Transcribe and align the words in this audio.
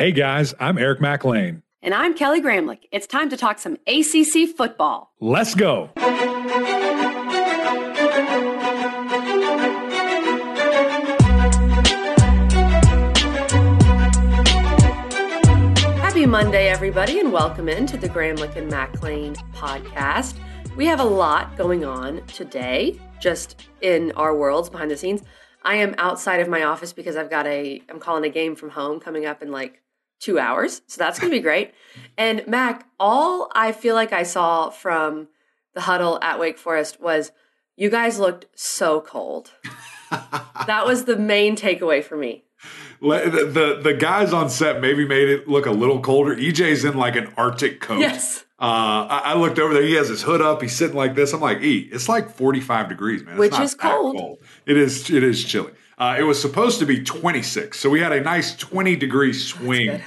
Hey 0.00 0.12
guys, 0.12 0.54
I'm 0.58 0.78
Eric 0.78 1.02
Mac 1.02 1.26
Lain. 1.26 1.62
And 1.82 1.92
I'm 1.92 2.14
Kelly 2.14 2.40
Gramlich. 2.40 2.88
It's 2.90 3.06
time 3.06 3.28
to 3.28 3.36
talk 3.36 3.58
some 3.58 3.76
ACC 3.86 4.48
football. 4.56 5.12
Let's 5.20 5.54
go. 5.54 5.90
Happy 15.98 16.24
Monday, 16.24 16.68
everybody, 16.70 17.20
and 17.20 17.30
welcome 17.30 17.68
into 17.68 17.98
the 17.98 18.08
Gramlich 18.08 18.56
and 18.56 18.70
Mac 18.70 19.02
Lain 19.02 19.34
podcast. 19.52 20.38
We 20.76 20.86
have 20.86 21.00
a 21.00 21.04
lot 21.04 21.58
going 21.58 21.84
on 21.84 22.26
today, 22.26 22.98
just 23.20 23.66
in 23.82 24.12
our 24.12 24.34
worlds 24.34 24.70
behind 24.70 24.90
the 24.90 24.96
scenes. 24.96 25.22
I 25.62 25.74
am 25.74 25.94
outside 25.98 26.40
of 26.40 26.48
my 26.48 26.62
office 26.62 26.94
because 26.94 27.16
I've 27.16 27.28
got 27.28 27.46
a, 27.46 27.82
I'm 27.90 28.00
calling 28.00 28.24
a 28.24 28.30
game 28.30 28.56
from 28.56 28.70
home 28.70 28.98
coming 28.98 29.26
up 29.26 29.42
in 29.42 29.52
like 29.52 29.82
two 30.20 30.38
hours. 30.38 30.82
So 30.86 30.98
that's 30.98 31.18
going 31.18 31.30
to 31.30 31.36
be 31.36 31.42
great. 31.42 31.72
And 32.16 32.46
Mac, 32.46 32.86
all 33.00 33.50
I 33.54 33.72
feel 33.72 33.94
like 33.94 34.12
I 34.12 34.22
saw 34.22 34.70
from 34.70 35.28
the 35.74 35.82
huddle 35.82 36.18
at 36.22 36.38
Wake 36.38 36.58
Forest 36.58 37.00
was 37.00 37.32
you 37.76 37.90
guys 37.90 38.18
looked 38.18 38.46
so 38.54 39.00
cold. 39.00 39.52
that 40.10 40.84
was 40.86 41.04
the 41.04 41.16
main 41.16 41.56
takeaway 41.56 42.04
for 42.04 42.16
me. 42.16 42.44
The, 43.00 43.50
the, 43.50 43.80
the 43.82 43.94
guys 43.94 44.34
on 44.34 44.50
set 44.50 44.82
maybe 44.82 45.08
made 45.08 45.30
it 45.30 45.48
look 45.48 45.64
a 45.64 45.70
little 45.70 46.00
colder. 46.00 46.36
EJ's 46.36 46.84
in 46.84 46.98
like 46.98 47.16
an 47.16 47.32
Arctic 47.38 47.80
coat. 47.80 48.00
Yes. 48.00 48.44
Uh, 48.60 49.08
I, 49.08 49.22
I, 49.24 49.34
looked 49.36 49.58
over 49.58 49.72
there. 49.72 49.82
He 49.82 49.94
has 49.94 50.10
his 50.10 50.20
hood 50.20 50.42
up. 50.42 50.60
He's 50.60 50.76
sitting 50.76 50.94
like 50.94 51.14
this. 51.14 51.32
I'm 51.32 51.40
like, 51.40 51.62
E, 51.62 51.88
it's 51.90 52.10
like 52.10 52.28
45 52.28 52.90
degrees, 52.90 53.24
man. 53.24 53.32
It's 53.32 53.38
Which 53.38 53.58
is 53.58 53.74
cold. 53.74 54.18
cold. 54.18 54.38
It 54.66 54.76
is. 54.76 55.08
It 55.08 55.22
is 55.22 55.42
chilly. 55.42 55.72
Uh, 56.00 56.16
it 56.18 56.22
was 56.22 56.40
supposed 56.40 56.78
to 56.78 56.86
be 56.86 57.04
26, 57.04 57.78
so 57.78 57.90
we 57.90 58.00
had 58.00 58.10
a 58.10 58.22
nice 58.22 58.56
20 58.56 58.96
degree 58.96 59.34
swing 59.34 60.00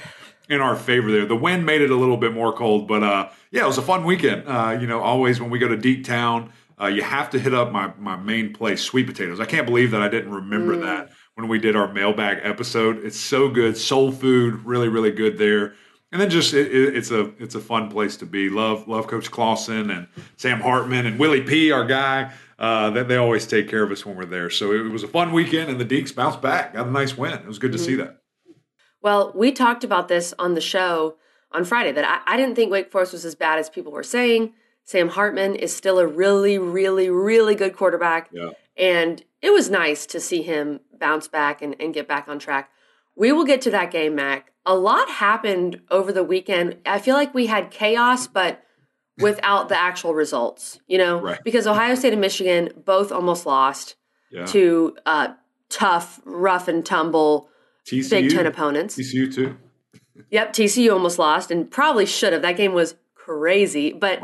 in 0.48 0.60
our 0.60 0.74
favor 0.74 1.12
there. 1.12 1.24
The 1.24 1.36
wind 1.36 1.64
made 1.64 1.82
it 1.82 1.90
a 1.92 1.94
little 1.94 2.16
bit 2.16 2.34
more 2.34 2.52
cold, 2.52 2.88
but 2.88 3.04
uh, 3.04 3.28
yeah, 3.52 3.62
it 3.62 3.66
was 3.68 3.78
a 3.78 3.82
fun 3.82 4.04
weekend. 4.04 4.42
Uh, 4.48 4.76
you 4.80 4.88
know, 4.88 5.00
always 5.00 5.40
when 5.40 5.50
we 5.50 5.60
go 5.60 5.68
to 5.68 5.76
Deac 5.76 6.02
Town, 6.02 6.52
uh, 6.80 6.86
you 6.86 7.04
have 7.04 7.30
to 7.30 7.38
hit 7.38 7.54
up 7.54 7.70
my 7.70 7.92
my 7.96 8.16
main 8.16 8.52
place, 8.52 8.82
sweet 8.82 9.06
potatoes. 9.06 9.38
I 9.38 9.44
can't 9.44 9.66
believe 9.66 9.92
that 9.92 10.02
I 10.02 10.08
didn't 10.08 10.32
remember 10.32 10.74
mm. 10.74 10.82
that 10.82 11.12
when 11.36 11.46
we 11.46 11.60
did 11.60 11.76
our 11.76 11.92
mailbag 11.92 12.40
episode. 12.42 12.98
It's 13.04 13.18
so 13.18 13.48
good, 13.48 13.76
soul 13.76 14.10
food, 14.10 14.64
really 14.64 14.88
really 14.88 15.12
good 15.12 15.38
there. 15.38 15.74
And 16.10 16.20
then 16.20 16.28
just 16.28 16.54
it, 16.54 16.74
it, 16.74 16.96
it's 16.96 17.12
a 17.12 17.32
it's 17.38 17.54
a 17.54 17.60
fun 17.60 17.88
place 17.88 18.16
to 18.16 18.26
be. 18.26 18.48
Love 18.48 18.88
love 18.88 19.06
Coach 19.06 19.30
Clawson 19.30 19.90
and 19.90 20.08
Sam 20.38 20.60
Hartman 20.60 21.06
and 21.06 21.20
Willie 21.20 21.42
P, 21.42 21.70
our 21.70 21.86
guy. 21.86 22.32
Uh, 22.64 22.88
that 22.88 23.08
they 23.08 23.16
always 23.16 23.46
take 23.46 23.68
care 23.68 23.82
of 23.82 23.90
us 23.90 24.06
when 24.06 24.16
we're 24.16 24.24
there. 24.24 24.48
So 24.48 24.72
it 24.72 24.90
was 24.90 25.02
a 25.02 25.08
fun 25.08 25.32
weekend, 25.32 25.68
and 25.68 25.78
the 25.78 25.84
Deacs 25.84 26.14
bounced 26.14 26.40
back, 26.40 26.72
got 26.72 26.86
a 26.86 26.90
nice 26.90 27.14
win. 27.14 27.34
It 27.34 27.44
was 27.44 27.58
good 27.58 27.72
to 27.72 27.76
mm-hmm. 27.76 27.86
see 27.86 27.94
that. 27.96 28.22
Well, 29.02 29.32
we 29.34 29.52
talked 29.52 29.84
about 29.84 30.08
this 30.08 30.32
on 30.38 30.54
the 30.54 30.62
show 30.62 31.16
on 31.52 31.66
Friday 31.66 31.92
that 31.92 32.06
I, 32.06 32.32
I 32.32 32.38
didn't 32.38 32.54
think 32.54 32.72
Wake 32.72 32.90
Forest 32.90 33.12
was 33.12 33.26
as 33.26 33.34
bad 33.34 33.58
as 33.58 33.68
people 33.68 33.92
were 33.92 34.02
saying. 34.02 34.54
Sam 34.82 35.10
Hartman 35.10 35.56
is 35.56 35.76
still 35.76 35.98
a 35.98 36.06
really, 36.06 36.56
really, 36.56 37.10
really 37.10 37.54
good 37.54 37.76
quarterback. 37.76 38.30
Yeah. 38.32 38.52
And 38.78 39.22
it 39.42 39.50
was 39.50 39.68
nice 39.68 40.06
to 40.06 40.18
see 40.18 40.40
him 40.40 40.80
bounce 40.98 41.28
back 41.28 41.60
and, 41.60 41.76
and 41.78 41.92
get 41.92 42.08
back 42.08 42.28
on 42.28 42.38
track. 42.38 42.70
We 43.14 43.30
will 43.30 43.44
get 43.44 43.60
to 43.62 43.70
that 43.72 43.90
game, 43.90 44.14
Mac. 44.14 44.52
A 44.64 44.74
lot 44.74 45.10
happened 45.10 45.82
over 45.90 46.12
the 46.12 46.24
weekend. 46.24 46.78
I 46.86 46.98
feel 46.98 47.14
like 47.14 47.34
we 47.34 47.44
had 47.44 47.70
chaos, 47.70 48.26
but 48.26 48.62
without 49.18 49.68
the 49.68 49.78
actual 49.78 50.14
results, 50.14 50.80
you 50.86 50.98
know, 50.98 51.20
right. 51.20 51.38
because 51.44 51.66
Ohio 51.66 51.94
State 51.94 52.12
and 52.12 52.20
Michigan 52.20 52.70
both 52.84 53.12
almost 53.12 53.46
lost 53.46 53.96
yeah. 54.30 54.46
to 54.46 54.96
uh, 55.06 55.28
tough, 55.68 56.20
rough 56.24 56.68
and 56.68 56.84
tumble 56.84 57.48
TCU, 57.86 58.10
Big 58.10 58.30
Ten 58.30 58.46
opponents. 58.46 58.96
TCU 58.96 59.32
too. 59.32 59.56
yep, 60.30 60.52
TCU 60.52 60.92
almost 60.92 61.18
lost 61.18 61.50
and 61.50 61.70
probably 61.70 62.06
should 62.06 62.32
have. 62.32 62.42
That 62.42 62.56
game 62.56 62.72
was 62.72 62.94
crazy, 63.14 63.92
but 63.92 64.20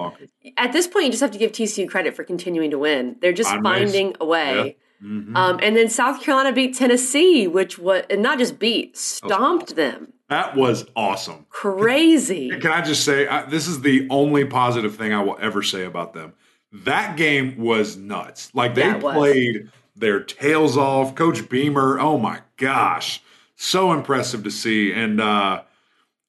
at 0.56 0.72
this 0.72 0.86
point, 0.86 1.06
you 1.06 1.10
just 1.10 1.22
have 1.22 1.30
to 1.30 1.38
give 1.38 1.52
TCU 1.52 1.88
credit 1.88 2.14
for 2.14 2.25
continuing 2.25 2.70
to 2.70 2.78
win. 2.78 3.16
They're 3.20 3.32
just 3.32 3.50
finding 3.62 4.15
a 4.20 4.25
way. 4.25 4.76
Yeah. 5.03 5.09
Mm-hmm. 5.09 5.34
Um, 5.34 5.59
and 5.62 5.75
then 5.76 5.88
South 5.88 6.22
Carolina 6.22 6.53
beat 6.53 6.76
Tennessee, 6.76 7.47
which 7.47 7.78
was 7.78 8.04
and 8.10 8.22
not 8.22 8.38
just 8.38 8.59
beat, 8.59 8.98
stomped 8.98 9.75
them. 9.76 10.12
That 10.30 10.54
was 10.54 10.86
awesome. 10.94 11.44
Crazy. 11.50 12.50
Can 12.50 12.70
I 12.70 12.82
just 12.82 13.04
say, 13.04 13.26
I, 13.26 13.44
this 13.46 13.66
is 13.66 13.80
the 13.80 14.06
only 14.10 14.44
positive 14.44 14.94
thing 14.94 15.12
I 15.12 15.20
will 15.24 15.36
ever 15.41 15.60
say 15.60 15.84
about 15.84 16.14
them. 16.14 16.34
That 16.72 17.16
game 17.16 17.58
was 17.58 17.96
nuts. 17.96 18.54
Like 18.54 18.76
they 18.76 18.86
yeah, 18.86 19.00
played 19.00 19.70
their 19.96 20.20
tails 20.22 20.76
off. 20.76 21.16
Coach 21.16 21.48
Beamer, 21.48 21.98
oh 21.98 22.16
my 22.16 22.42
gosh, 22.58 23.20
so 23.56 23.92
impressive 23.92 24.44
to 24.44 24.52
see. 24.52 24.92
And 24.92 25.20
uh, 25.20 25.62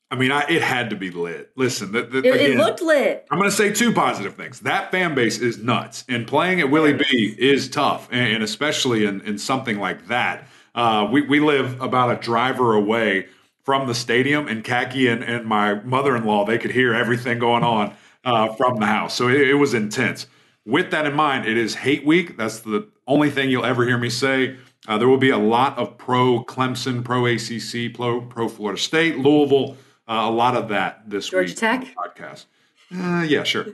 I 0.10 0.16
mean, 0.16 0.32
I, 0.32 0.50
it 0.50 0.64
had 0.64 0.90
to 0.90 0.96
be 0.96 1.12
lit. 1.12 1.52
Listen, 1.56 1.92
the, 1.92 2.02
the, 2.02 2.18
it, 2.18 2.36
again, 2.36 2.52
it, 2.54 2.58
looked 2.58 2.82
lit. 2.82 3.28
I'm 3.30 3.38
going 3.38 3.52
to 3.52 3.56
say 3.56 3.72
two 3.72 3.94
positive 3.94 4.34
things. 4.34 4.62
That 4.62 4.90
fan 4.90 5.14
base 5.14 5.38
is 5.38 5.60
nuts, 5.60 6.06
and 6.10 6.26
playing 6.26 6.60
at 6.60 6.72
Willie 6.72 6.94
B 6.94 7.36
is 7.38 7.70
tough, 7.70 8.10
and, 8.12 8.34
and 8.34 8.44
especially 8.44 9.06
in, 9.06 9.22
in 9.22 9.38
something 9.38 9.78
like 9.78 10.08
that. 10.08 10.48
Uh, 10.74 11.08
we, 11.12 11.22
we 11.22 11.40
live 11.40 11.80
about 11.82 12.18
a 12.18 12.20
driver 12.20 12.74
away 12.74 13.28
from 13.72 13.88
the 13.88 13.96
stadium, 13.96 14.50
and 14.50 14.66
Khaki 14.66 15.08
and, 15.08 15.24
and 15.24 15.46
my 15.46 15.76
mother 15.76 16.14
in 16.14 16.26
law, 16.26 16.44
they 16.44 16.58
could 16.58 16.72
hear 16.72 16.94
everything 16.94 17.40
going 17.40 17.64
on 17.64 17.96
uh, 18.26 18.50
from 18.56 18.82
the 18.82 18.86
house. 18.86 19.16
So 19.16 19.30
it, 19.30 19.48
it, 19.48 19.54
was 19.54 19.74
intense. 19.74 20.28
With 20.66 20.92
that 20.92 21.06
in 21.06 21.14
mind, 21.14 21.46
it 21.46 21.56
is 21.56 21.76
hate 21.76 22.06
week. 22.06 22.36
That's 22.36 22.60
the 22.60 22.90
only 23.08 23.30
thing 23.30 23.50
you'll 23.50 23.64
ever 23.64 23.86
hear 23.86 23.98
me 23.98 24.10
say. 24.10 24.58
Uh, 24.90 24.98
there 24.98 25.08
will 25.08 25.18
be 25.18 25.30
a 25.30 25.38
lot 25.38 25.78
of 25.78 25.98
pro 25.98 26.44
Clemson, 26.44 27.02
pro 27.02 27.26
ACC, 27.26 27.96
pro, 27.96 28.20
pro 28.20 28.50
Florida 28.50 28.78
State, 28.78 29.20
Louisville, 29.20 29.78
uh, 30.06 30.26
a 30.28 30.32
lot 30.32 30.58
of 30.58 30.68
that 30.68 31.10
this 31.10 31.30
Georgia 31.30 31.52
week. 31.52 31.58
Tech 31.58 31.96
podcast. 31.96 32.48
Uh, 32.94 33.22
yeah, 33.26 33.44
sure. 33.44 33.68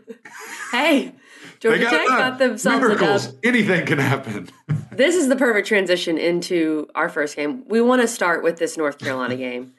hey, 0.71 1.11
Georgia 1.59 1.83
got, 1.83 1.91
Tech 1.91 2.09
uh, 2.09 2.17
got 2.17 2.39
themselves 2.39 2.81
miracles. 2.81 3.33
Anything 3.43 3.85
can 3.85 3.99
happen. 3.99 4.49
this 4.91 5.15
is 5.15 5.27
the 5.27 5.35
perfect 5.35 5.67
transition 5.67 6.17
into 6.17 6.87
our 6.95 7.09
first 7.09 7.35
game. 7.35 7.63
We 7.67 7.81
want 7.81 8.01
to 8.01 8.07
start 8.07 8.43
with 8.43 8.57
this 8.57 8.77
North 8.77 8.97
Carolina 8.97 9.35
game. 9.47 9.73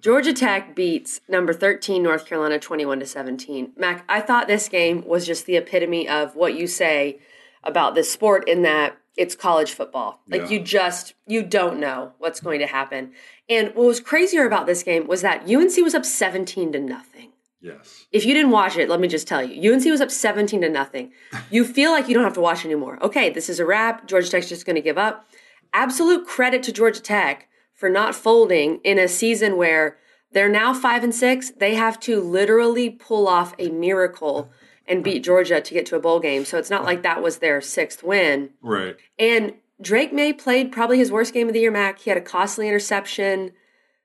Georgia 0.00 0.32
Tech 0.32 0.76
beats 0.76 1.20
number 1.28 1.52
13 1.52 2.02
North 2.02 2.26
Carolina 2.26 2.58
21 2.60 3.00
to 3.00 3.06
17. 3.06 3.72
Mac, 3.76 4.04
I 4.08 4.20
thought 4.20 4.46
this 4.46 4.68
game 4.68 5.04
was 5.04 5.26
just 5.26 5.46
the 5.46 5.56
epitome 5.56 6.08
of 6.08 6.36
what 6.36 6.54
you 6.54 6.66
say 6.66 7.18
about 7.64 7.94
this 7.94 8.12
sport 8.12 8.48
in 8.48 8.62
that 8.62 8.96
it's 9.16 9.34
college 9.34 9.72
football. 9.72 10.20
Like 10.28 10.42
yeah. 10.42 10.48
you 10.48 10.60
just 10.60 11.14
you 11.26 11.42
don't 11.42 11.80
know 11.80 12.12
what's 12.18 12.40
going 12.40 12.60
to 12.60 12.66
happen. 12.66 13.12
And 13.48 13.74
what 13.74 13.86
was 13.86 14.00
crazier 14.00 14.46
about 14.46 14.66
this 14.66 14.82
game 14.82 15.06
was 15.06 15.22
that 15.22 15.48
UNC 15.50 15.76
was 15.78 15.94
up 15.94 16.04
17 16.04 16.72
to 16.72 16.78
nothing. 16.78 17.32
Yes. 17.66 18.06
If 18.12 18.24
you 18.24 18.32
didn't 18.32 18.52
watch 18.52 18.76
it, 18.76 18.88
let 18.88 19.00
me 19.00 19.08
just 19.08 19.26
tell 19.26 19.42
you. 19.42 19.72
UNC 19.72 19.84
was 19.86 20.00
up 20.00 20.10
17 20.10 20.60
to 20.60 20.68
nothing. 20.68 21.12
You 21.50 21.64
feel 21.64 21.92
like 21.92 22.08
you 22.08 22.14
don't 22.14 22.24
have 22.24 22.34
to 22.34 22.40
watch 22.40 22.64
anymore. 22.64 22.98
Okay, 23.02 23.30
this 23.30 23.48
is 23.48 23.60
a 23.60 23.66
wrap. 23.66 24.08
Georgia 24.08 24.28
Tech's 24.28 24.48
just 24.48 24.66
going 24.66 24.76
to 24.76 24.82
give 24.82 24.98
up. 24.98 25.26
Absolute 25.72 26.26
credit 26.26 26.62
to 26.64 26.72
Georgia 26.72 27.00
Tech 27.00 27.48
for 27.72 27.88
not 27.88 28.14
folding 28.14 28.80
in 28.82 28.98
a 28.98 29.06
season 29.06 29.56
where 29.56 29.96
they're 30.32 30.48
now 30.48 30.74
5 30.74 31.04
and 31.04 31.14
6. 31.14 31.50
They 31.52 31.74
have 31.74 32.00
to 32.00 32.20
literally 32.20 32.90
pull 32.90 33.28
off 33.28 33.54
a 33.58 33.68
miracle 33.68 34.50
and 34.88 35.04
beat 35.04 35.24
Georgia 35.24 35.60
to 35.60 35.74
get 35.74 35.86
to 35.86 35.96
a 35.96 36.00
bowl 36.00 36.20
game. 36.20 36.44
So 36.44 36.58
it's 36.58 36.70
not 36.70 36.84
like 36.84 37.02
that 37.02 37.22
was 37.22 37.38
their 37.38 37.60
sixth 37.60 38.02
win. 38.02 38.50
Right. 38.60 38.96
And 39.18 39.54
Drake 39.80 40.12
Maye 40.12 40.32
played 40.32 40.72
probably 40.72 40.98
his 40.98 41.12
worst 41.12 41.34
game 41.34 41.48
of 41.48 41.54
the 41.54 41.60
year, 41.60 41.70
Mac. 41.70 42.00
He 42.00 42.10
had 42.10 42.16
a 42.16 42.22
costly 42.22 42.68
interception. 42.68 43.52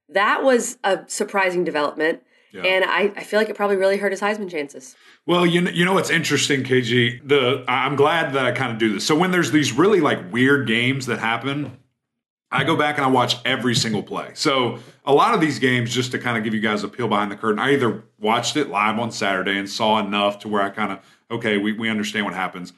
That 0.09 0.43
was 0.43 0.77
a 0.83 1.01
surprising 1.07 1.63
development. 1.63 2.21
Yeah. 2.51 2.63
And 2.63 2.85
I, 2.85 3.11
I 3.15 3.23
feel 3.23 3.39
like 3.39 3.49
it 3.49 3.55
probably 3.55 3.77
really 3.77 3.97
hurt 3.97 4.11
his 4.11 4.21
Heisman 4.21 4.49
chances. 4.49 4.95
Well, 5.25 5.45
you 5.45 5.61
know, 5.61 5.71
you 5.71 5.85
know 5.85 5.93
what's 5.93 6.09
interesting, 6.09 6.63
KG. 6.63 7.27
The 7.27 7.63
I'm 7.67 7.95
glad 7.95 8.33
that 8.33 8.45
I 8.45 8.51
kind 8.51 8.71
of 8.71 8.77
do 8.77 8.93
this. 8.93 9.05
So 9.05 9.15
when 9.17 9.31
there's 9.31 9.51
these 9.51 9.71
really 9.71 10.01
like 10.01 10.31
weird 10.31 10.67
games 10.67 11.05
that 11.05 11.19
happen, 11.19 11.77
I 12.51 12.63
go 12.65 12.75
back 12.75 12.97
and 12.97 13.05
I 13.05 13.09
watch 13.09 13.37
every 13.45 13.75
single 13.75 14.03
play. 14.03 14.31
So 14.33 14.79
a 15.05 15.13
lot 15.13 15.33
of 15.33 15.39
these 15.39 15.59
games, 15.59 15.93
just 15.93 16.11
to 16.11 16.19
kind 16.19 16.37
of 16.37 16.43
give 16.43 16.53
you 16.53 16.59
guys 16.59 16.83
a 16.83 16.89
peel 16.89 17.07
behind 17.07 17.31
the 17.31 17.37
curtain, 17.37 17.59
I 17.59 17.73
either 17.73 18.03
watched 18.19 18.57
it 18.57 18.69
live 18.69 18.99
on 18.99 19.11
Saturday 19.11 19.57
and 19.57 19.69
saw 19.69 19.99
enough 19.99 20.39
to 20.39 20.49
where 20.49 20.61
I 20.61 20.69
kind 20.69 20.91
of 20.91 20.99
okay, 21.31 21.57
we, 21.57 21.71
we 21.71 21.89
understand 21.89 22.25
what 22.25 22.33
happens. 22.33 22.73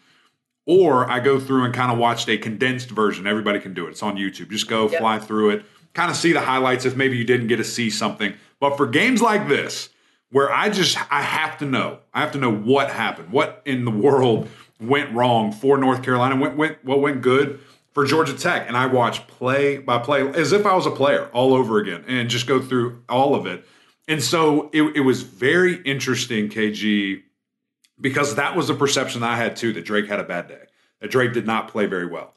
Or 0.65 1.09
I 1.09 1.19
go 1.19 1.39
through 1.39 1.65
and 1.65 1.73
kind 1.73 1.91
of 1.91 1.97
watched 1.97 2.29
a 2.29 2.37
condensed 2.37 2.89
version. 2.89 3.27
Everybody 3.27 3.59
can 3.59 3.73
do 3.73 3.87
it. 3.87 3.91
It's 3.91 4.03
on 4.03 4.15
YouTube. 4.15 4.49
Just 4.49 4.69
go 4.69 4.89
yep. 4.89 5.01
fly 5.01 5.19
through 5.19 5.49
it, 5.49 5.65
kind 5.93 6.11
of 6.11 6.17
see 6.17 6.33
the 6.33 6.41
highlights 6.41 6.85
if 6.85 6.95
maybe 6.95 7.17
you 7.17 7.23
didn't 7.23 7.47
get 7.47 7.57
to 7.57 7.63
see 7.63 7.89
something. 7.89 8.33
But 8.59 8.77
for 8.77 8.87
games 8.87 9.21
like 9.21 9.47
this, 9.47 9.89
where 10.31 10.51
I 10.51 10.69
just 10.69 10.97
I 11.11 11.21
have 11.21 11.57
to 11.59 11.65
know, 11.65 11.99
I 12.13 12.21
have 12.21 12.31
to 12.31 12.37
know 12.39 12.51
what 12.51 12.89
happened, 12.89 13.31
what 13.31 13.61
in 13.65 13.85
the 13.85 13.91
world 13.91 14.49
went 14.81 15.13
wrong 15.13 15.51
for 15.51 15.77
North 15.77 16.03
Carolina, 16.03 16.35
went 16.35 16.57
went 16.57 16.83
what 16.83 16.99
went 16.99 17.21
good 17.21 17.59
for 17.93 18.05
Georgia 18.05 18.33
Tech, 18.33 18.67
and 18.67 18.75
I 18.75 18.87
watch 18.87 19.27
play 19.27 19.77
by 19.77 19.99
play 19.99 20.27
as 20.27 20.51
if 20.51 20.65
I 20.65 20.75
was 20.75 20.85
a 20.85 20.91
player 20.91 21.29
all 21.33 21.53
over 21.53 21.77
again, 21.77 22.03
and 22.07 22.29
just 22.29 22.47
go 22.47 22.59
through 22.59 23.03
all 23.07 23.35
of 23.35 23.45
it. 23.45 23.65
And 24.07 24.21
so 24.21 24.69
it, 24.73 24.81
it 24.97 25.01
was 25.01 25.21
very 25.21 25.81
interesting, 25.83 26.49
KG, 26.49 27.21
because 28.01 28.35
that 28.35 28.55
was 28.55 28.67
the 28.67 28.73
perception 28.73 29.23
I 29.23 29.37
had 29.37 29.55
too 29.55 29.71
that 29.73 29.85
Drake 29.85 30.07
had 30.07 30.19
a 30.19 30.23
bad 30.23 30.47
day, 30.47 30.63
that 30.99 31.11
Drake 31.11 31.33
did 31.33 31.45
not 31.45 31.67
play 31.67 31.85
very 31.85 32.07
well. 32.07 32.33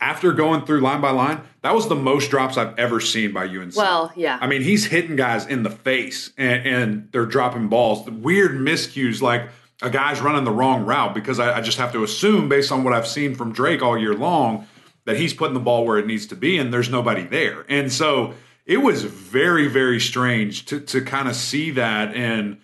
After 0.00 0.32
going 0.32 0.64
through 0.64 0.80
line 0.80 1.00
by 1.00 1.10
line, 1.10 1.42
that 1.62 1.74
was 1.74 1.88
the 1.88 1.94
most 1.94 2.30
drops 2.30 2.56
I've 2.56 2.78
ever 2.78 3.00
seen 3.00 3.32
by 3.32 3.44
UNC. 3.46 3.76
Well, 3.76 4.12
yeah. 4.16 4.38
I 4.40 4.46
mean, 4.46 4.62
he's 4.62 4.86
hitting 4.86 5.16
guys 5.16 5.46
in 5.46 5.62
the 5.62 5.70
face 5.70 6.32
and, 6.38 6.66
and 6.66 7.08
they're 7.12 7.26
dropping 7.26 7.68
balls. 7.68 8.04
The 8.06 8.12
weird 8.12 8.52
miscues, 8.52 9.20
like 9.20 9.48
a 9.82 9.90
guy's 9.90 10.20
running 10.20 10.44
the 10.44 10.52
wrong 10.52 10.86
route, 10.86 11.14
because 11.14 11.38
I, 11.38 11.58
I 11.58 11.60
just 11.60 11.78
have 11.78 11.92
to 11.92 12.02
assume, 12.02 12.48
based 12.48 12.72
on 12.72 12.82
what 12.82 12.94
I've 12.94 13.06
seen 13.06 13.34
from 13.34 13.52
Drake 13.52 13.82
all 13.82 13.98
year 13.98 14.14
long, 14.14 14.66
that 15.04 15.16
he's 15.16 15.34
putting 15.34 15.54
the 15.54 15.60
ball 15.60 15.84
where 15.84 15.98
it 15.98 16.06
needs 16.06 16.26
to 16.28 16.36
be 16.36 16.56
and 16.58 16.72
there's 16.72 16.90
nobody 16.90 17.22
there. 17.22 17.66
And 17.68 17.92
so 17.92 18.34
it 18.64 18.78
was 18.78 19.02
very, 19.02 19.68
very 19.68 20.00
strange 20.00 20.64
to, 20.66 20.80
to 20.80 21.02
kind 21.02 21.28
of 21.28 21.36
see 21.36 21.72
that 21.72 22.14
and 22.14 22.58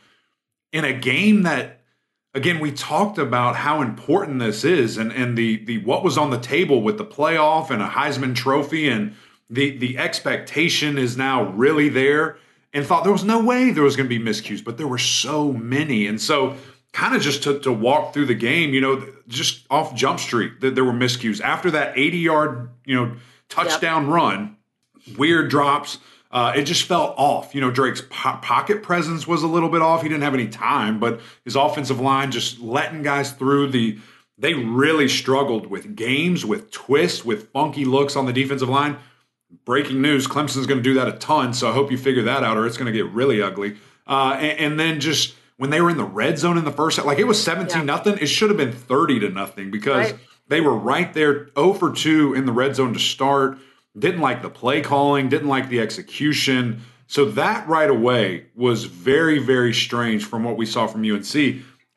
in 0.73 0.85
a 0.85 0.93
game 0.93 1.43
that 1.43 1.75
again 2.37 2.61
we 2.61 2.71
talked 2.71 3.17
about 3.19 3.56
how 3.56 3.81
important 3.81 4.38
this 4.38 4.62
is 4.62 4.99
and 4.99 5.11
and 5.11 5.37
the 5.37 5.65
the 5.65 5.79
what 5.79 6.05
was 6.05 6.19
on 6.19 6.31
the 6.31 6.38
table 6.38 6.83
with 6.83 6.99
the 6.99 7.05
playoff 7.05 7.71
and 7.71 7.83
a 7.83 7.88
Heisman 7.88 8.37
trophy 8.37 8.88
and 8.88 9.17
the 9.49 9.77
the 9.79 9.99
expectation 9.99 10.99
is 10.99 11.17
now 11.17 11.44
really 11.53 11.88
there 11.88 12.37
and 12.75 12.87
thought 12.87 13.05
there 13.05 13.12
was 13.12 13.25
no 13.25 13.43
way 13.43 13.71
there 13.71 13.83
was 13.83 13.97
going 13.97 14.09
to 14.09 14.19
be 14.19 14.23
miscues 14.23 14.62
but 14.62 14.77
there 14.77 14.87
were 14.87 14.99
so 14.99 15.50
many 15.53 16.06
and 16.06 16.21
so 16.21 16.55
kind 16.93 17.17
of 17.17 17.23
just 17.23 17.43
to, 17.43 17.59
to 17.61 17.73
walk 17.73 18.12
through 18.12 18.27
the 18.27 18.35
game 18.35 18.75
you 18.75 18.83
know 18.83 19.03
just 19.29 19.65
off 19.71 19.94
jump 19.94 20.21
street 20.21 20.61
that 20.61 20.75
there 20.75 20.85
were 20.85 20.93
miscues 20.93 21.41
after 21.41 21.71
that 21.71 21.97
80 21.97 22.19
yard 22.19 22.69
you 22.85 22.94
know 22.94 23.17
touchdown 23.49 24.05
yep. 24.05 24.12
run 24.12 24.56
weird 25.17 25.49
drops 25.49 25.99
uh, 26.37 26.53
it 26.55 26.65
just 26.65 26.83
felt 26.83 27.15
off. 27.17 27.55
You 27.55 27.62
know, 27.62 27.71
Drake's 27.71 28.03
po- 28.11 28.38
pocket 28.43 28.83
presence 28.83 29.27
was 29.27 29.43
a 29.43 29.47
little 29.47 29.71
bit 29.71 29.81
off. 29.81 30.03
He 30.03 30.09
didn't 30.11 30.23
have 30.23 30.35
any 30.35 30.49
time, 30.49 31.00
but 31.00 31.23
his 31.47 31.56
offensive 31.56 31.99
line 31.99 32.31
just 32.31 32.61
letting 32.61 33.03
guys 33.03 33.33
through 33.33 33.69
the. 33.69 33.99
They 34.37 34.53
really 34.53 35.09
struggled 35.09 35.69
with 35.69 35.97
games, 35.97 36.44
with 36.44 36.71
twists, 36.71 37.25
with 37.25 37.49
funky 37.53 37.87
looks 37.87 38.17
on 38.17 38.27
the 38.27 38.35
defensive 38.35 38.69
line. 38.69 38.99
Breaking 39.65 40.03
news: 40.03 40.27
Clemson's 40.27 40.67
going 40.67 40.81
to 40.81 40.83
do 40.83 40.93
that 40.93 41.09
a 41.09 41.12
ton. 41.12 41.55
So 41.55 41.71
I 41.71 41.73
hope 41.73 41.91
you 41.91 41.97
figure 41.97 42.25
that 42.25 42.44
out, 42.44 42.59
or 42.59 42.67
it's 42.67 42.77
going 42.77 42.93
to 42.93 42.97
get 42.97 43.11
really 43.12 43.41
ugly. 43.41 43.79
Uh, 44.06 44.37
and, 44.38 44.59
and, 44.59 44.81
then 44.81 45.00
just 45.00 45.35
when 45.56 45.71
they 45.71 45.81
were 45.81 45.88
in 45.88 45.97
the 45.97 46.05
red 46.05 46.38
zone 46.38 46.59
in 46.59 46.67
the 46.67 46.71
first, 46.71 47.03
like 47.03 47.19
it 47.19 47.25
was 47.25 47.43
seventeen 47.43 47.79
yeah. 47.79 47.85
nothing. 47.85 48.19
It 48.19 48.27
should 48.27 48.50
have 48.50 48.59
been 48.59 48.73
thirty 48.73 49.19
to 49.21 49.31
nothing 49.31 49.71
because 49.71 50.12
right. 50.12 50.21
they 50.49 50.61
were 50.61 50.77
right 50.77 51.15
there, 51.15 51.33
zero 51.33 51.50
oh 51.56 51.73
for 51.73 51.93
two 51.93 52.35
in 52.35 52.44
the 52.44 52.53
red 52.53 52.77
zone 52.77 52.93
to 52.93 53.00
start 53.00 53.56
didn't 53.99 54.21
like 54.21 54.43
the 54.43 54.51
play 54.51 54.81
calling, 54.81 55.29
didn't 55.29 55.49
like 55.49 55.69
the 55.69 55.81
execution. 55.81 56.83
So 57.07 57.25
that 57.33 57.67
right 57.69 57.89
away 57.89 58.47
was 58.55 58.85
very, 58.85 59.39
very 59.39 59.73
strange 59.73 60.25
from 60.25 60.45
what 60.45 60.57
we 60.57 60.67
saw 60.67 60.87
from 60.87 61.09
UNC. 61.09 61.35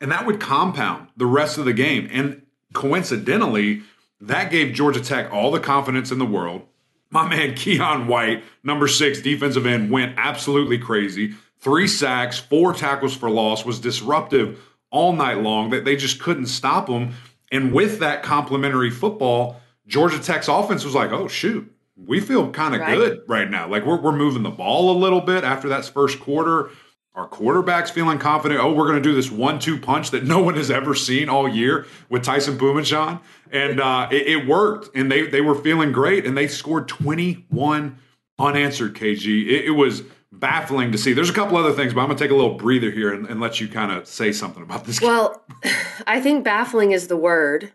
And 0.00 0.12
that 0.12 0.26
would 0.26 0.40
compound 0.40 1.08
the 1.16 1.26
rest 1.26 1.58
of 1.58 1.64
the 1.64 1.72
game. 1.72 2.08
And 2.12 2.42
coincidentally, 2.72 3.82
that 4.20 4.50
gave 4.50 4.74
Georgia 4.74 5.00
Tech 5.00 5.32
all 5.32 5.50
the 5.50 5.60
confidence 5.60 6.10
in 6.10 6.18
the 6.18 6.26
world. 6.26 6.62
My 7.10 7.28
man 7.28 7.54
Keon 7.54 8.06
White, 8.06 8.44
number 8.62 8.86
six 8.86 9.20
defensive 9.20 9.66
end, 9.66 9.90
went 9.90 10.14
absolutely 10.16 10.78
crazy. 10.78 11.34
Three 11.58 11.88
sacks, 11.88 12.38
four 12.38 12.72
tackles 12.72 13.16
for 13.16 13.28
loss, 13.28 13.64
was 13.64 13.80
disruptive 13.80 14.60
all 14.90 15.12
night 15.12 15.42
long. 15.42 15.70
That 15.70 15.84
they 15.84 15.96
just 15.96 16.20
couldn't 16.20 16.46
stop 16.46 16.88
him. 16.88 17.14
And 17.52 17.72
with 17.74 17.98
that 17.98 18.22
complimentary 18.22 18.90
football, 18.90 19.60
Georgia 19.86 20.20
Tech's 20.20 20.48
offense 20.48 20.84
was 20.84 20.94
like, 20.94 21.10
oh 21.10 21.26
shoot, 21.26 21.70
we 22.06 22.20
feel 22.20 22.50
kind 22.50 22.74
of 22.74 22.80
right. 22.80 22.96
good 22.96 23.22
right 23.26 23.50
now. 23.50 23.68
Like 23.68 23.84
we're, 23.84 24.00
we're 24.00 24.16
moving 24.16 24.42
the 24.42 24.50
ball 24.50 24.96
a 24.96 24.98
little 24.98 25.20
bit 25.20 25.44
after 25.44 25.68
that 25.68 25.84
first 25.86 26.20
quarter. 26.20 26.70
Our 27.14 27.26
quarterback's 27.26 27.90
feeling 27.90 28.18
confident. 28.18 28.60
Oh, 28.60 28.72
we're 28.72 28.86
going 28.86 29.02
to 29.02 29.08
do 29.08 29.14
this 29.14 29.30
one-two 29.30 29.80
punch 29.80 30.10
that 30.12 30.24
no 30.24 30.40
one 30.40 30.54
has 30.54 30.70
ever 30.70 30.94
seen 30.94 31.28
all 31.28 31.48
year 31.48 31.86
with 32.08 32.22
Taisun 32.22 32.56
Phommachanh, 32.56 33.20
and 33.50 33.80
uh, 33.80 34.08
it, 34.12 34.28
it, 34.28 34.46
worked. 34.46 34.96
And 34.96 35.10
they 35.10 35.26
they 35.26 35.40
were 35.40 35.56
feeling 35.56 35.90
great, 35.90 36.24
and 36.24 36.38
they 36.38 36.46
scored 36.46 36.86
21 36.86 37.98
unanswered. 38.38 38.94
KG, 38.94 39.46
it, 39.48 39.64
it 39.66 39.70
was 39.70 40.04
baffling 40.30 40.92
to 40.92 40.98
see. 40.98 41.12
There's 41.12 41.28
a 41.28 41.34
couple 41.34 41.56
other 41.56 41.72
things, 41.72 41.92
but 41.92 42.00
I'm 42.00 42.06
going 42.06 42.16
to 42.16 42.24
take 42.24 42.30
a 42.30 42.36
little 42.36 42.54
breather 42.54 42.92
here 42.92 43.12
and, 43.12 43.26
and 43.26 43.40
let 43.40 43.60
you 43.60 43.66
kind 43.66 43.90
of 43.90 44.06
say 44.06 44.30
something 44.30 44.62
about 44.62 44.84
this. 44.84 45.00
Well, 45.00 45.42
I 46.06 46.20
think 46.20 46.44
baffling 46.44 46.92
is 46.92 47.08
the 47.08 47.16
word, 47.16 47.72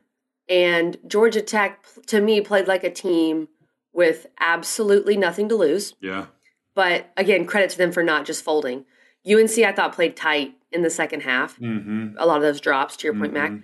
and 0.48 0.98
Georgia 1.08 1.42
Tech 1.42 1.86
to 2.08 2.22
me 2.22 2.40
played 2.40 2.68
like 2.68 2.86
a 2.86 2.92
team 2.92 3.50
with 3.96 4.28
absolutely 4.40 5.18
nothing 5.18 5.50
to 5.50 5.56
lose. 5.56 5.96
Yeah. 6.02 6.28
But 6.76 7.12
again, 7.16 7.46
credit 7.46 7.70
to 7.72 7.78
them 7.78 7.92
for 7.92 8.04
not 8.04 8.26
just 8.26 8.44
folding. 8.44 8.86
UNC, 9.26 9.58
I 9.60 9.72
thought, 9.72 9.94
played 9.94 10.16
tight 10.16 10.56
in 10.72 10.84
the 10.84 10.90
second 10.90 11.22
half. 11.22 11.58
Mm-hmm. 11.60 12.18
A 12.18 12.26
lot 12.26 12.38
of 12.38 12.44
those 12.44 12.62
drops, 12.62 12.98
to 12.98 13.08
your 13.08 13.14
point, 13.14 13.34
mm-hmm. 13.34 13.56
Mac. 13.56 13.64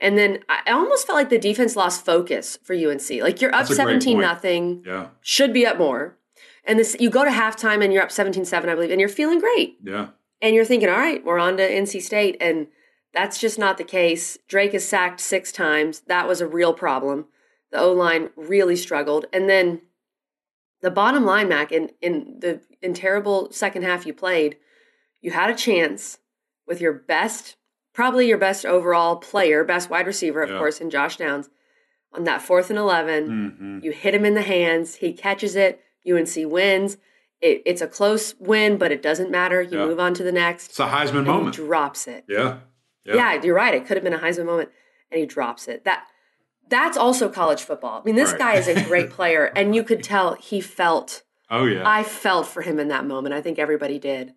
And 0.00 0.16
then 0.16 0.40
I 0.48 0.72
almost 0.72 1.06
felt 1.06 1.16
like 1.16 1.28
the 1.28 1.38
defense 1.38 1.76
lost 1.76 2.04
focus 2.04 2.58
for 2.62 2.74
UNC. 2.74 3.08
Like 3.20 3.40
you're 3.40 3.54
up 3.54 3.66
17 3.66 4.18
nothing. 4.18 4.82
Yeah. 4.86 5.08
Should 5.20 5.52
be 5.52 5.66
up 5.66 5.78
more. 5.78 6.16
And 6.64 6.78
this 6.78 6.96
you 6.98 7.10
go 7.10 7.24
to 7.24 7.30
halftime 7.30 7.84
and 7.84 7.92
you're 7.92 8.02
up 8.02 8.10
17-7, 8.10 8.68
I 8.68 8.74
believe, 8.74 8.90
and 8.90 9.00
you're 9.00 9.08
feeling 9.08 9.40
great. 9.40 9.76
Yeah. 9.82 10.08
And 10.40 10.54
you're 10.54 10.64
thinking, 10.64 10.88
all 10.88 10.96
right, 10.96 11.24
we're 11.24 11.38
on 11.38 11.56
to 11.56 11.68
NC 11.68 12.02
State. 12.02 12.36
And 12.40 12.68
that's 13.12 13.38
just 13.38 13.58
not 13.58 13.78
the 13.78 13.84
case. 13.84 14.38
Drake 14.48 14.74
is 14.74 14.88
sacked 14.88 15.20
six 15.20 15.52
times. 15.52 16.00
That 16.06 16.26
was 16.26 16.40
a 16.40 16.48
real 16.48 16.72
problem. 16.72 17.26
The 17.72 17.80
O 17.80 17.92
line 17.92 18.30
really 18.36 18.76
struggled. 18.76 19.26
And 19.32 19.48
then 19.48 19.80
the 20.82 20.90
bottom 20.90 21.24
line, 21.24 21.48
Mac, 21.48 21.72
in, 21.72 21.90
in 22.00 22.36
the 22.38 22.60
in 22.82 22.94
terrible 22.94 23.50
second 23.50 23.82
half 23.82 24.06
you 24.06 24.12
played, 24.12 24.56
you 25.20 25.30
had 25.30 25.50
a 25.50 25.54
chance 25.54 26.18
with 26.66 26.80
your 26.80 26.92
best, 26.92 27.56
probably 27.92 28.28
your 28.28 28.38
best 28.38 28.66
overall 28.66 29.16
player, 29.16 29.64
best 29.64 29.88
wide 29.88 30.06
receiver, 30.06 30.42
of 30.42 30.50
yeah. 30.50 30.58
course, 30.58 30.80
in 30.80 30.90
Josh 30.90 31.16
Downs, 31.16 31.48
on 32.12 32.24
that 32.24 32.42
fourth 32.42 32.68
and 32.70 32.78
11. 32.78 33.28
Mm-hmm. 33.28 33.78
You 33.82 33.92
hit 33.92 34.14
him 34.14 34.24
in 34.24 34.34
the 34.34 34.42
hands. 34.42 34.96
He 34.96 35.12
catches 35.12 35.56
it. 35.56 35.80
UNC 36.08 36.34
wins. 36.50 36.98
It, 37.40 37.62
it's 37.64 37.80
a 37.80 37.86
close 37.86 38.34
win, 38.38 38.76
but 38.76 38.92
it 38.92 39.02
doesn't 39.02 39.30
matter. 39.30 39.62
You 39.62 39.78
yeah. 39.78 39.86
move 39.86 40.00
on 40.00 40.14
to 40.14 40.22
the 40.22 40.32
next. 40.32 40.70
It's 40.70 40.80
a 40.80 40.86
Heisman 40.86 41.24
moment. 41.24 41.56
drops 41.56 42.06
it. 42.06 42.24
Yeah. 42.28 42.58
yeah. 43.04 43.14
Yeah, 43.14 43.42
you're 43.42 43.54
right. 43.54 43.74
It 43.74 43.86
could 43.86 43.96
have 43.96 44.04
been 44.04 44.12
a 44.12 44.18
Heisman 44.18 44.46
moment, 44.46 44.70
and 45.10 45.20
he 45.20 45.26
drops 45.26 45.68
it. 45.68 45.84
That 45.84 46.06
that's 46.68 46.96
also 46.96 47.28
college 47.28 47.62
football. 47.62 48.00
I 48.00 48.04
mean, 48.04 48.14
this 48.14 48.30
right. 48.30 48.38
guy 48.38 48.54
is 48.54 48.68
a 48.68 48.82
great 48.84 49.10
player, 49.18 49.44
and 49.44 49.74
you 49.74 49.82
could 49.82 50.02
tell 50.02 50.34
he 50.34 50.60
felt. 50.60 51.22
Oh 51.50 51.64
yeah, 51.64 51.82
I 51.84 52.02
felt 52.02 52.46
for 52.46 52.62
him 52.62 52.78
in 52.78 52.88
that 52.88 53.06
moment. 53.06 53.34
I 53.34 53.42
think 53.42 53.58
everybody 53.58 53.98
did, 53.98 54.34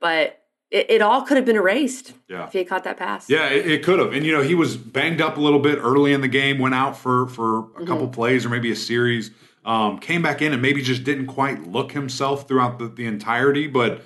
but 0.00 0.40
it, 0.70 0.90
it 0.90 1.02
all 1.02 1.22
could 1.22 1.36
have 1.36 1.46
been 1.46 1.56
erased. 1.56 2.14
Yeah. 2.28 2.46
if 2.46 2.52
he 2.52 2.58
had 2.58 2.68
caught 2.68 2.84
that 2.84 2.96
pass. 2.96 3.28
Yeah, 3.28 3.48
it, 3.48 3.70
it, 3.70 3.82
could 3.84 3.98
have. 3.98 4.12
And 4.12 4.24
you 4.24 4.32
know, 4.32 4.42
he 4.42 4.54
was 4.54 4.76
banged 4.76 5.20
up 5.20 5.36
a 5.36 5.40
little 5.40 5.58
bit 5.58 5.78
early 5.78 6.12
in 6.12 6.20
the 6.20 6.28
game. 6.28 6.58
Went 6.58 6.74
out 6.74 6.96
for 6.96 7.26
for 7.28 7.58
a 7.58 7.62
mm-hmm. 7.62 7.86
couple 7.86 8.08
plays 8.08 8.46
or 8.46 8.48
maybe 8.48 8.70
a 8.70 8.76
series. 8.76 9.30
Um, 9.64 9.98
came 9.98 10.20
back 10.20 10.42
in 10.42 10.52
and 10.52 10.60
maybe 10.60 10.82
just 10.82 11.04
didn't 11.04 11.26
quite 11.26 11.66
look 11.66 11.92
himself 11.92 12.46
throughout 12.46 12.78
the, 12.78 12.86
the 12.86 13.06
entirety, 13.06 13.66
but 13.66 14.02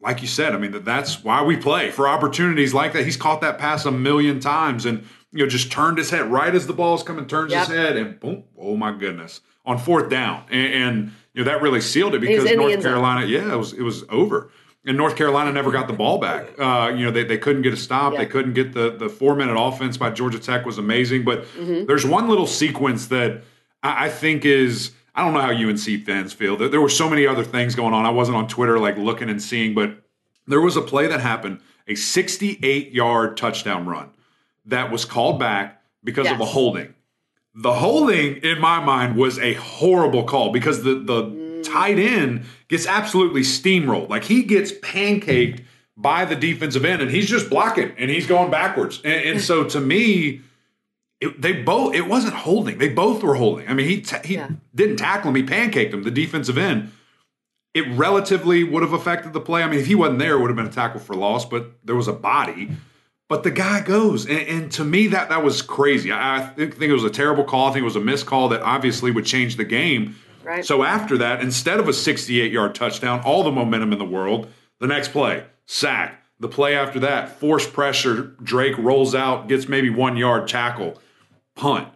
like 0.00 0.22
you 0.22 0.28
said, 0.28 0.54
I 0.54 0.58
mean, 0.58 0.84
that's 0.84 1.24
why 1.24 1.42
we 1.42 1.56
play 1.56 1.90
for 1.90 2.06
opportunities 2.08 2.72
like 2.72 2.92
that. 2.92 3.04
He's 3.04 3.16
caught 3.16 3.40
that 3.40 3.58
pass 3.58 3.84
a 3.84 3.90
million 3.90 4.40
times, 4.40 4.86
and 4.86 5.06
you 5.36 5.44
know, 5.44 5.48
just 5.48 5.70
turned 5.70 5.98
his 5.98 6.10
head 6.10 6.30
right 6.30 6.54
as 6.54 6.66
the 6.66 6.72
ball's 6.72 7.02
coming, 7.02 7.26
turns 7.26 7.52
yep. 7.52 7.66
his 7.66 7.76
head, 7.76 7.96
and 7.96 8.18
boom, 8.18 8.44
oh 8.58 8.76
my 8.76 8.92
goodness, 8.92 9.40
on 9.64 9.78
fourth 9.78 10.08
down, 10.08 10.44
and, 10.50 10.72
and 10.72 11.12
you 11.34 11.44
know 11.44 11.50
that 11.50 11.60
really 11.60 11.80
sealed 11.80 12.14
it 12.14 12.20
because 12.20 12.50
North 12.56 12.82
Carolina, 12.82 13.26
yeah, 13.26 13.52
it 13.52 13.56
was 13.56 13.72
it 13.72 13.82
was 13.82 14.04
over. 14.08 14.50
And 14.86 14.96
North 14.96 15.16
Carolina 15.16 15.50
never 15.50 15.72
got 15.72 15.88
the 15.88 15.92
ball 15.92 16.18
back. 16.18 16.46
Uh, 16.60 16.92
you 16.94 17.04
know, 17.04 17.10
they, 17.10 17.24
they 17.24 17.38
couldn't 17.38 17.62
get 17.62 17.74
a 17.74 17.76
stop. 17.76 18.12
Yep. 18.12 18.20
They 18.20 18.26
couldn't 18.26 18.52
get 18.54 18.72
the 18.72 18.96
the 18.96 19.08
four 19.08 19.34
minute 19.34 19.58
offense 19.58 19.96
by 19.96 20.10
Georgia 20.10 20.38
Tech 20.38 20.64
was 20.64 20.78
amazing. 20.78 21.24
But 21.24 21.42
mm-hmm. 21.46 21.86
there's 21.86 22.06
one 22.06 22.28
little 22.28 22.46
sequence 22.46 23.08
that 23.08 23.42
I, 23.82 24.06
I 24.06 24.08
think 24.08 24.44
is 24.44 24.92
I 25.14 25.24
don't 25.24 25.34
know 25.34 25.40
how 25.40 25.50
UNC 25.50 26.04
fans 26.06 26.32
feel. 26.32 26.56
There, 26.56 26.68
there 26.68 26.80
were 26.80 26.88
so 26.88 27.10
many 27.10 27.26
other 27.26 27.42
things 27.42 27.74
going 27.74 27.94
on. 27.94 28.06
I 28.06 28.10
wasn't 28.10 28.36
on 28.36 28.46
Twitter 28.46 28.78
like 28.78 28.96
looking 28.96 29.28
and 29.28 29.42
seeing, 29.42 29.74
but 29.74 30.02
there 30.46 30.60
was 30.60 30.76
a 30.76 30.82
play 30.82 31.08
that 31.08 31.20
happened, 31.20 31.60
a 31.88 31.96
68 31.96 32.92
yard 32.92 33.36
touchdown 33.36 33.86
run 33.86 34.10
that 34.66 34.90
was 34.90 35.04
called 35.04 35.38
back 35.38 35.82
because 36.04 36.26
yes. 36.26 36.34
of 36.34 36.40
a 36.40 36.44
holding. 36.44 36.94
The 37.54 37.72
holding, 37.72 38.36
in 38.38 38.60
my 38.60 38.80
mind, 38.84 39.16
was 39.16 39.38
a 39.38 39.54
horrible 39.54 40.24
call 40.24 40.52
because 40.52 40.82
the 40.82 40.94
the 40.94 41.22
mm. 41.24 41.62
tight 41.64 41.98
end 41.98 42.44
gets 42.68 42.86
absolutely 42.86 43.40
steamrolled. 43.42 44.10
Like 44.10 44.24
he 44.24 44.42
gets 44.42 44.72
pancaked 44.72 45.62
by 45.96 46.26
the 46.26 46.36
defensive 46.36 46.84
end, 46.84 47.00
and 47.00 47.10
he's 47.10 47.28
just 47.28 47.48
blocking 47.48 47.92
and 47.96 48.10
he's 48.10 48.26
going 48.26 48.50
backwards. 48.50 49.00
And, 49.04 49.24
and 49.24 49.40
so, 49.40 49.64
to 49.64 49.80
me, 49.80 50.42
it, 51.20 51.40
they 51.40 51.62
both 51.62 51.94
it 51.94 52.06
wasn't 52.06 52.34
holding. 52.34 52.78
They 52.78 52.90
both 52.90 53.22
were 53.22 53.34
holding. 53.34 53.68
I 53.68 53.74
mean, 53.74 53.88
he 53.88 54.04
he 54.24 54.34
yeah. 54.34 54.50
didn't 54.74 54.96
tackle 54.96 55.30
him. 55.30 55.36
He 55.36 55.42
pancaked 55.42 55.92
him. 55.92 56.02
The 56.02 56.10
defensive 56.10 56.58
end. 56.58 56.92
It 57.72 57.86
relatively 57.88 58.64
would 58.64 58.82
have 58.82 58.94
affected 58.94 59.34
the 59.34 59.40
play. 59.40 59.62
I 59.62 59.68
mean, 59.68 59.78
if 59.78 59.86
he 59.86 59.94
wasn't 59.94 60.18
there, 60.18 60.34
it 60.34 60.40
would 60.40 60.48
have 60.48 60.56
been 60.56 60.66
a 60.66 60.70
tackle 60.70 61.00
for 61.00 61.14
loss. 61.14 61.44
But 61.44 61.72
there 61.84 61.96
was 61.96 62.08
a 62.08 62.12
body. 62.12 62.70
But 63.28 63.42
the 63.42 63.50
guy 63.50 63.80
goes, 63.80 64.24
and, 64.26 64.38
and, 64.38 64.72
to 64.72 64.84
me, 64.84 65.08
that 65.08 65.30
that 65.30 65.42
was 65.42 65.60
crazy. 65.60 66.12
I, 66.12 66.36
I 66.36 66.46
think, 66.46 66.76
think, 66.76 66.90
it 66.90 66.94
was 66.94 67.04
a 67.04 67.10
terrible 67.10 67.42
call. 67.42 67.68
I 67.68 67.72
think 67.72 67.82
it 67.82 67.86
was 67.86 67.96
a 67.96 68.00
missed 68.00 68.26
call 68.26 68.48
that 68.50 68.62
obviously 68.62 69.10
would 69.10 69.26
change 69.26 69.56
the 69.56 69.64
game. 69.64 70.14
Right. 70.44 70.64
So 70.64 70.84
after 70.84 71.18
that, 71.18 71.40
instead 71.40 71.80
of 71.80 71.88
a 71.88 71.92
68-yard 71.92 72.76
touchdown, 72.76 73.20
all 73.24 73.42
the 73.42 73.50
momentum 73.50 73.92
in 73.92 73.98
the 73.98 74.04
world, 74.04 74.48
the 74.78 74.86
next 74.86 75.08
play, 75.08 75.44
sack. 75.66 76.22
The 76.38 76.48
play 76.48 76.76
after 76.76 77.00
that, 77.00 77.40
force 77.40 77.68
pressure. 77.68 78.34
Drake 78.42 78.76
rolls 78.78 79.14
out, 79.14 79.48
gets 79.48 79.68
maybe 79.68 79.90
one 79.90 80.16
yard 80.16 80.46
tackle, 80.46 81.00
punt. 81.56 81.88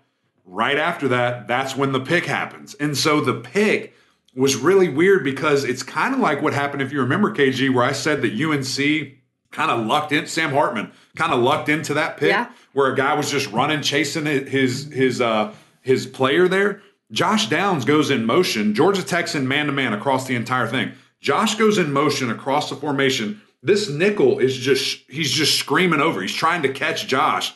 Right 0.44 0.78
after 0.78 1.06
that, 1.08 1.46
that's 1.46 1.76
when 1.76 1.92
the 1.92 2.00
pick 2.00 2.26
happens. 2.26 2.75
And 2.75 2.96
so 2.96 3.20
the 3.20 3.34
pick 3.34 3.94
was 4.34 4.56
really 4.56 4.88
weird 4.88 5.22
because 5.22 5.62
it's 5.62 5.82
kind 5.82 6.14
of 6.14 6.20
like 6.20 6.42
what 6.42 6.54
happened 6.54 6.82
if 6.82 6.92
you 6.92 7.00
remember 7.00 7.32
KG, 7.32 7.72
where 7.72 7.84
I 7.84 7.92
said 7.92 8.22
that 8.22 8.32
UNC 8.32 9.20
kind 9.52 9.71
of 9.71 9.87
lucked 9.87 10.12
in. 10.12 10.26
Sam 10.26 10.50
Hartman 10.50 10.92
kind 11.16 11.33
of 11.33 11.40
lucked 11.40 11.69
into 11.69 11.95
that 11.95 12.16
pick 12.16 12.30
Yeah. 12.30 12.49
where 12.73 12.92
a 12.92 12.97
guy 12.97 13.14
was 13.14 13.30
just 13.30 13.50
running, 13.52 13.83
chasing 13.83 14.26
his 14.26 14.85
his 14.92 15.21
uh, 15.21 15.52
his 15.83 16.07
player 16.07 16.49
there. 16.49 16.83
Josh 17.12 17.49
Downs 17.49 17.85
goes 17.85 18.11
in 18.11 18.25
motion. 18.25 18.75
Georgia 18.75 19.02
Texan 19.02 19.49
man 19.49 19.66
to 19.66 19.73
man 19.73 19.92
across 19.92 20.26
the 20.26 20.37
entire 20.37 20.69
thing. 20.69 20.92
Josh 21.21 21.57
goes 21.57 21.76
in 21.78 21.92
motion 21.92 22.30
across 22.30 22.71
the 22.71 22.76
formation. 22.76 23.42
This 23.62 23.88
nickel 23.90 24.38
is 24.38 24.57
just 24.57 25.00
he's 25.11 25.30
just 25.30 25.59
screaming 25.59 26.00
over. 26.00 26.23
He's 26.23 26.33
trying 26.35 26.62
to 26.62 26.73
catch 26.73 27.07
Josh. 27.09 27.52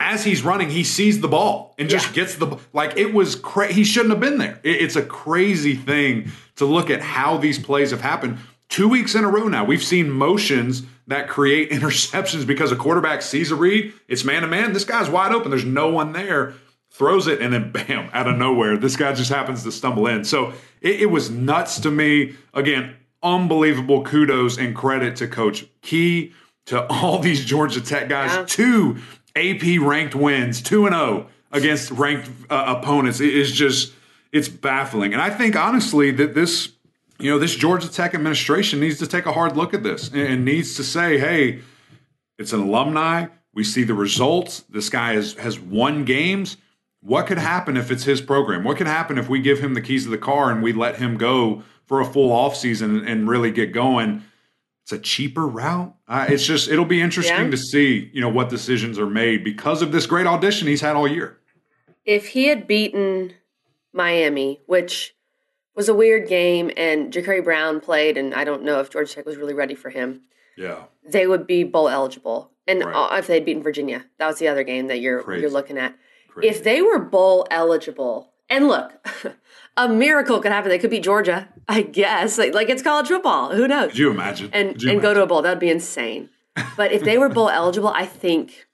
As 0.00 0.24
he's 0.24 0.42
running, 0.42 0.70
he 0.70 0.82
sees 0.82 1.20
the 1.20 1.28
ball 1.28 1.74
and 1.78 1.88
just 1.88 2.08
Yeah. 2.08 2.12
gets 2.14 2.34
the 2.34 2.56
like 2.72 2.96
it 2.96 3.14
was 3.14 3.36
cra- 3.36 3.72
he 3.72 3.84
shouldn't 3.84 4.10
have 4.10 4.20
been 4.20 4.38
there. 4.38 4.58
It- 4.64 4.80
it's 4.82 4.96
a 4.96 5.02
crazy 5.02 5.76
thing 5.76 6.32
to 6.56 6.64
look 6.64 6.90
at 6.90 7.00
how 7.00 7.36
these 7.36 7.58
plays 7.58 7.90
have 7.92 8.00
happened. 8.00 8.38
Two 8.68 8.88
weeks 8.88 9.14
in 9.14 9.24
a 9.24 9.28
row 9.28 9.48
now, 9.48 9.64
we've 9.64 9.82
seen 9.82 10.10
motions 10.10 10.82
that 11.06 11.28
create 11.28 11.70
interceptions 11.72 12.46
because 12.46 12.72
a 12.72 12.76
quarterback 12.76 13.22
sees 13.22 13.50
a 13.50 13.54
read, 13.54 13.92
it's 14.08 14.24
man 14.24 14.42
to 14.42 14.48
man. 14.48 14.72
This 14.72 14.84
guy's 14.84 15.08
wide 15.08 15.32
open. 15.32 15.50
There's 15.50 15.64
no 15.64 15.88
one 15.88 16.12
there. 16.12 16.54
Throws 16.90 17.26
it 17.26 17.40
and 17.40 17.52
then 17.52 17.72
bam, 17.86 18.08
out 18.12 18.28
of 18.28 18.36
nowhere, 18.36 18.76
this 18.76 18.96
guy 18.96 19.12
just 19.12 19.30
happens 19.30 19.64
to 19.64 19.72
stumble 19.72 20.06
in. 20.06 20.24
So 20.24 20.52
it, 20.80 21.02
it 21.02 21.06
was 21.06 21.30
nuts 21.30 21.80
to 21.80 21.90
me. 21.90 22.34
Again, 22.52 22.94
unbelievable 23.22 24.04
kudos 24.04 24.58
and 24.58 24.76
credit 24.76 25.16
to 25.16 25.26
Coach 25.26 25.66
Key, 25.82 26.32
to 26.66 26.86
all 26.90 27.18
these 27.18 27.44
Georgia 27.44 27.80
Tech 27.80 28.08
guys. 28.08 28.32
Yeah. 28.32 28.44
Two 28.46 28.98
AP 29.36 29.80
ranked 29.80 30.14
wins, 30.14 30.62
two 30.62 30.86
and 30.86 30.94
zero 30.94 31.28
against 31.50 31.90
ranked 31.90 32.28
uh, 32.50 32.76
opponents. 32.78 33.20
It 33.20 33.34
is 33.34 33.50
just 33.50 33.92
it's 34.32 34.48
baffling. 34.48 35.12
And 35.12 35.22
I 35.22 35.30
think 35.30 35.56
honestly 35.56 36.10
that 36.12 36.34
this 36.34 36.72
you 37.18 37.30
know 37.30 37.38
this 37.38 37.54
Georgia 37.54 37.88
Tech 37.90 38.14
administration 38.14 38.80
needs 38.80 38.98
to 38.98 39.06
take 39.06 39.26
a 39.26 39.32
hard 39.32 39.56
look 39.56 39.74
at 39.74 39.82
this 39.82 40.10
and, 40.12 40.44
needs 40.44 40.74
to 40.76 40.84
say, 40.84 41.18
hey, 41.18 41.60
it's 42.38 42.52
an 42.52 42.60
alumni. 42.60 43.26
We 43.52 43.62
see 43.64 43.84
the 43.84 43.94
results. 43.94 44.64
This 44.68 44.88
guy 44.88 45.14
has 45.14 45.34
has 45.34 45.58
won 45.60 46.04
games. 46.04 46.56
What 47.00 47.26
could 47.26 47.38
happen 47.38 47.76
if 47.76 47.90
it's 47.90 48.04
his 48.04 48.20
program? 48.20 48.64
What 48.64 48.78
could 48.78 48.86
happen 48.86 49.18
if 49.18 49.28
we 49.28 49.40
give 49.40 49.60
him 49.60 49.74
the 49.74 49.82
keys 49.82 50.06
of 50.06 50.10
the 50.10 50.18
car 50.18 50.50
and 50.50 50.62
we 50.62 50.72
let 50.72 50.96
him 50.96 51.16
go 51.18 51.62
for 51.84 52.00
a 52.00 52.04
full 52.04 52.30
offseason 52.30 52.98
and, 52.98 53.08
and 53.08 53.28
really 53.28 53.50
get 53.50 53.72
going? 53.72 54.24
It's 54.82 54.92
a 54.92 54.98
cheaper 54.98 55.46
route. 55.46 55.94
Uh, 56.08 56.26
it's 56.28 56.44
just 56.44 56.68
it'll 56.68 56.84
be 56.84 57.00
interesting 57.00 57.44
Yeah. 57.44 57.50
to 57.50 57.56
see 57.56 58.10
you 58.12 58.20
know 58.20 58.28
what 58.28 58.48
decisions 58.48 58.98
are 58.98 59.06
made 59.08 59.44
because 59.44 59.82
of 59.82 59.92
this 59.92 60.06
great 60.06 60.26
audition 60.26 60.66
he's 60.66 60.80
had 60.80 60.96
all 60.96 61.06
year. 61.08 61.38
if 62.04 62.28
he 62.28 62.46
had 62.48 62.66
beaten 62.66 63.32
Miami, 63.92 64.60
which 64.66 65.14
was 65.74 65.88
a 65.88 65.94
weird 65.94 66.28
game, 66.28 66.70
and 66.76 67.12
Jacurri 67.12 67.42
Brown 67.42 67.80
played, 67.80 68.16
and 68.16 68.34
I 68.34 68.44
don't 68.44 68.62
know 68.62 68.80
if 68.80 68.90
Georgia 68.90 69.12
Tech 69.14 69.26
was 69.26 69.36
really 69.36 69.54
ready 69.54 69.74
for 69.74 69.90
him, 69.90 70.22
Yeah, 70.56 70.84
they 71.04 71.26
would 71.26 71.46
be 71.46 71.64
bowl 71.64 71.88
eligible. 71.88 72.50
And 72.66 72.84
Right. 72.84 72.94
uh, 72.94 73.16
if 73.16 73.26
they'd 73.26 73.44
beaten 73.44 73.62
Virginia, 73.62 74.06
that 74.18 74.26
was 74.26 74.38
the 74.38 74.48
other 74.48 74.62
game 74.64 74.86
that 74.86 75.00
you're 75.00 75.22
Crazy. 75.22 75.42
you're 75.42 75.50
looking 75.50 75.76
at. 75.78 75.94
Crazy. 76.28 76.48
If 76.48 76.64
they 76.64 76.80
were 76.80 76.98
bowl 76.98 77.46
eligible, 77.50 78.32
and 78.48 78.68
look, 78.68 78.92
a 79.76 79.88
miracle 79.88 80.40
could 80.40 80.52
happen. 80.52 80.68
They 80.70 80.78
could 80.78 80.90
beat 80.90 81.02
Georgia, 81.02 81.48
I 81.68 81.82
guess. 81.82 82.38
Like, 82.38 82.54
like 82.54 82.68
it's 82.68 82.82
college 82.82 83.08
football. 83.08 83.54
Who 83.54 83.66
knows? 83.68 83.90
could 83.90 83.98
you 83.98 84.10
imagine? 84.10 84.50
and 84.52 84.80
you 84.82 84.90
and 84.92 85.00
go 85.02 85.12
to 85.14 85.22
a 85.22 85.26
bowl. 85.26 85.42
That'd 85.42 85.58
be 85.58 85.70
insane. 85.70 86.30
But 86.76 86.92
if 86.92 87.02
they 87.02 87.18
were 87.18 87.28
bowl 87.28 87.48
eligible, 87.60 87.88
I 87.88 88.06
think 88.06 88.66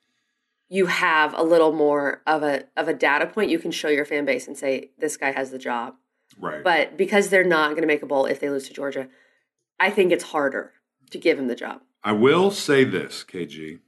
you 0.69 0.87
have 0.87 1.35
a 1.37 1.43
little 1.43 1.73
more 1.73 2.21
of 2.27 2.43
a 2.43 2.65
of 2.77 2.87
a 2.89 2.95
data 2.95 3.27
point 3.27 3.51
you 3.51 3.59
can 3.59 3.71
show 3.73 3.89
your 3.89 4.05
fan 4.05 4.25
base 4.25 4.47
and 4.47 4.57
say 4.57 4.91
this 4.99 5.17
guy 5.17 5.33
has 5.33 5.51
the 5.51 5.59
job. 5.59 5.95
Right. 6.39 6.63
But 6.63 6.97
because 6.97 7.29
they're 7.29 7.45
not 7.45 7.71
going 7.71 7.83
to 7.83 7.87
make 7.87 8.03
a 8.03 8.07
bowl 8.07 8.27
if 8.27 8.41
they 8.41 8.51
lose 8.51 8.67
to 8.69 8.75
Georgia, 8.75 9.09
I 9.79 9.91
think 9.91 10.13
it's 10.13 10.25
harder 10.25 10.73
to 11.11 11.19
give 11.19 11.39
him 11.39 11.47
the 11.49 11.55
job. 11.57 11.81
I 12.05 12.13
will 12.13 12.51
say 12.51 12.85
this, 12.85 13.25
KG. 13.25 13.81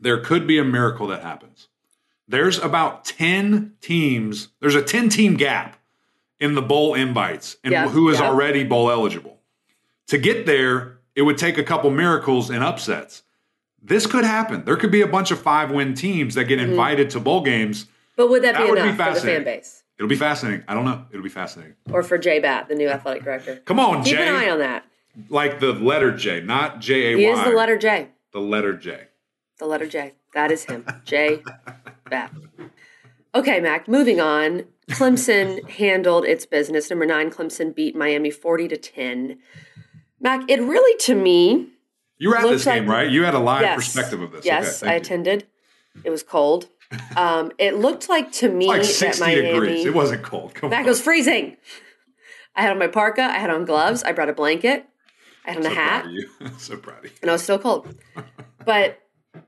There 0.00 0.20
could 0.20 0.46
be 0.46 0.58
a 0.58 0.64
miracle 0.64 1.06
that 1.08 1.22
happens. 1.22 1.68
There's 2.26 2.58
about 2.58 3.04
10 3.04 3.74
teams, 3.80 4.48
there's 4.60 4.74
a 4.74 4.82
10 4.82 5.08
team 5.08 5.36
gap 5.36 5.76
in 6.38 6.54
the 6.54 6.62
bowl 6.62 6.94
invites 6.94 7.56
and 7.64 7.72
Yeah, 7.72 7.88
who 7.88 8.08
is 8.10 8.20
yeah. 8.20 8.26
already 8.28 8.64
bowl 8.64 8.90
eligible. 8.90 9.38
To 10.08 10.18
get 10.18 10.46
there, 10.46 10.98
it 11.14 11.22
would 11.22 11.38
take 11.38 11.58
a 11.58 11.64
couple 11.64 11.90
miracles 11.90 12.48
and 12.50 12.62
upsets. 12.62 13.22
This 13.82 14.06
could 14.06 14.24
happen. 14.24 14.64
There 14.64 14.76
could 14.76 14.92
be 14.92 15.00
a 15.00 15.06
bunch 15.06 15.30
of 15.30 15.40
five 15.40 15.70
win 15.70 15.94
teams 15.94 16.34
that 16.34 16.42
Mm-hmm. 16.42 16.48
get 16.48 16.60
invited 16.60 17.10
to 17.10 17.20
bowl 17.20 17.42
games. 17.42 17.86
But 18.16 18.28
would 18.30 18.42
that, 18.42 18.54
That 18.54 18.64
be 18.64 18.70
would 18.70 18.82
be 18.82 18.88
enough 18.88 19.08
for 19.08 19.14
the 19.14 19.20
fan 19.20 19.44
base 19.44 19.82
It'll 19.98 20.08
be 20.08 20.16
fascinating. 20.16 20.64
I 20.68 20.74
don't 20.74 20.84
know. 20.84 21.04
It'll 21.10 21.22
be 21.24 21.28
fascinating. 21.28 21.74
or 21.90 22.02
for 22.02 22.18
J 22.18 22.38
Batt, 22.38 22.68
the 22.68 22.74
new 22.74 22.88
athletic 22.88 23.24
director? 23.24 23.56
Come 23.64 23.80
on, 23.80 24.04
Keep 24.04 24.16
Jay. 24.16 24.28
an 24.28 24.34
eye 24.34 24.48
on 24.50 24.58
that. 24.60 24.84
Like 25.28 25.58
the 25.60 25.72
letter 25.72 26.16
J, 26.16 26.40
not 26.40 26.80
J 26.80 27.12
A 27.12 27.16
Y. 27.16 27.20
He 27.20 27.26
is 27.26 27.42
the 27.44 27.50
letter 27.50 27.76
J. 27.76 28.08
The 28.32 28.40
letter 28.40 28.76
J. 28.76 29.08
The 29.58 29.66
letter 29.66 29.86
J. 29.86 30.14
That 30.34 30.52
is 30.52 30.64
him. 30.64 30.86
J. 31.04 31.42
Batt. 32.10 32.32
Okay, 33.34 33.60
Mac, 33.60 33.88
moving 33.88 34.20
on. 34.20 34.64
Clemson 34.90 35.68
handled 35.70 36.24
its 36.24 36.46
business. 36.46 36.88
Number 36.90 37.04
nine, 37.06 37.30
Clemson 37.30 37.74
beat 37.74 37.96
Miami 37.96 38.30
40 38.30 38.68
to 38.68 38.76
10. 38.76 39.38
Mac, 40.20 40.48
it 40.48 40.60
really, 40.60 40.96
to 41.00 41.14
me, 41.14 41.68
You 42.18 42.30
were 42.30 42.36
at 42.38 42.42
this 42.48 42.64
game, 42.64 42.86
like- 42.86 42.94
right? 42.96 43.10
You 43.10 43.24
had 43.24 43.34
a 43.34 43.38
live 43.38 43.62
yes. 43.62 43.76
perspective 43.76 44.20
of 44.22 44.32
this. 44.32 44.44
Yes, 44.44 44.82
Okay, 44.82 44.92
I 44.92 44.94
you. 44.94 45.00
attended. 45.00 45.46
It 46.04 46.10
was 46.10 46.22
cold. 46.22 46.68
Um, 47.16 47.52
it 47.58 47.74
looked 47.76 48.08
like 48.08 48.32
to 48.32 48.48
me 48.48 48.66
like 48.66 48.82
that 48.82 48.86
60 48.86 49.22
Miami. 49.22 49.42
degrees. 49.42 49.84
It 49.84 49.94
wasn't 49.94 50.22
cold. 50.22 50.54
Come 50.54 50.70
Mac 50.70 50.80
on. 50.80 50.86
was 50.86 51.00
freezing. 51.02 51.56
I 52.56 52.62
had 52.62 52.70
on 52.72 52.78
my 52.78 52.86
parka. 52.86 53.22
I 53.22 53.38
had 53.38 53.50
on 53.50 53.64
gloves. 53.64 54.02
I 54.02 54.12
brought 54.12 54.28
a 54.28 54.32
blanket. 54.32 54.86
I 55.44 55.50
had 55.50 55.56
on 55.58 55.62
so 55.64 55.70
a 55.70 55.74
hat, 55.74 56.06
so 56.58 56.76
proud 56.76 56.98
of 56.98 57.04
you. 57.04 57.10
and 57.22 57.30
I 57.30 57.34
was 57.34 57.42
still 57.42 57.58
cold. 57.58 57.94
But 58.64 59.00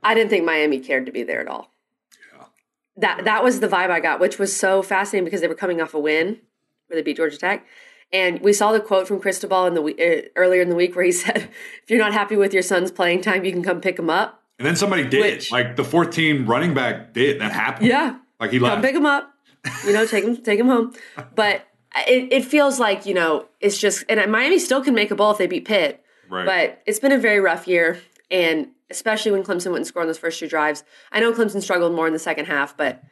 I 0.02 0.14
didn't 0.14 0.30
think 0.30 0.44
Miami 0.44 0.80
cared 0.80 1.06
to 1.06 1.12
be 1.12 1.22
there 1.22 1.40
at 1.40 1.48
all. 1.48 1.72
Yeah. 2.36 2.44
That 2.96 3.24
that 3.24 3.42
was 3.44 3.60
the 3.60 3.68
vibe 3.68 3.90
I 3.90 4.00
got, 4.00 4.20
which 4.20 4.38
was 4.38 4.54
so 4.56 4.82
fascinating 4.82 5.24
because 5.24 5.40
they 5.40 5.48
were 5.48 5.54
coming 5.54 5.80
off 5.80 5.94
a 5.94 5.98
win 5.98 6.40
where 6.86 6.96
they 6.96 7.02
beat 7.02 7.16
Georgia 7.16 7.36
Tech. 7.38 7.66
And 8.12 8.40
we 8.40 8.52
saw 8.52 8.72
the 8.72 8.80
quote 8.80 9.06
from 9.06 9.20
Cristobal 9.20 9.66
in 9.66 9.74
the 9.74 9.82
uh, 9.82 10.28
earlier 10.36 10.62
in 10.62 10.68
the 10.68 10.74
week 10.74 10.94
where 10.96 11.04
he 11.04 11.12
said, 11.24 11.48
"If 11.82 11.88
you're 11.90 11.98
not 11.98 12.12
happy 12.12 12.36
with 12.36 12.52
your 12.52 12.62
son's 12.62 12.90
playing 12.90 13.22
time, 13.22 13.44
you 13.44 13.52
can 13.52 13.62
come 13.62 13.80
pick 13.80 13.98
him 13.98 14.10
up." 14.10 14.39
And 14.60 14.66
then 14.66 14.76
somebody 14.76 15.04
did. 15.08 15.20
Which- 15.22 15.50
like 15.50 15.74
the 15.76 15.84
14 15.84 16.44
running 16.44 16.74
back 16.74 17.14
did. 17.14 17.40
That 17.40 17.50
happened. 17.52 17.86
Yeah, 17.88 18.18
Like 18.38 18.50
he 18.52 18.58
left. 18.58 18.74
come 18.74 18.82
pick 18.82 18.94
him 18.94 19.06
up. 19.06 19.32
You 19.86 19.92
know, 19.94 20.06
take 20.06 20.22
him 20.24 20.36
take 20.36 20.60
him 20.60 20.66
home. 20.68 20.92
But 21.34 21.62
it, 22.06 22.30
it 22.32 22.44
feels 22.44 22.78
like 22.78 23.06
you 23.06 23.14
know 23.14 23.46
it's 23.58 23.78
just 23.78 24.04
and 24.08 24.30
Miami 24.30 24.58
still 24.58 24.82
can 24.84 24.94
make 24.94 25.10
a 25.10 25.14
bowl 25.16 25.30
if 25.32 25.38
they 25.38 25.46
beat 25.46 25.64
Pitt. 25.66 26.02
Right. 26.28 26.44
But 26.46 26.82
it's 26.86 26.98
been 27.00 27.12
a 27.12 27.18
very 27.18 27.40
rough 27.40 27.66
year, 27.66 27.98
and 28.30 28.68
especially 28.90 29.32
when 29.32 29.42
Clemson 29.44 29.70
wouldn't 29.70 29.86
score 29.86 30.02
on 30.02 30.08
those 30.08 30.18
first 30.18 30.38
two 30.38 30.46
drives. 30.48 30.84
I 31.10 31.20
know 31.20 31.32
Clemson 31.32 31.62
struggled 31.62 31.94
more 31.94 32.06
in 32.06 32.12
the 32.12 32.18
second 32.18 32.44
half, 32.46 32.76
but 32.76 33.02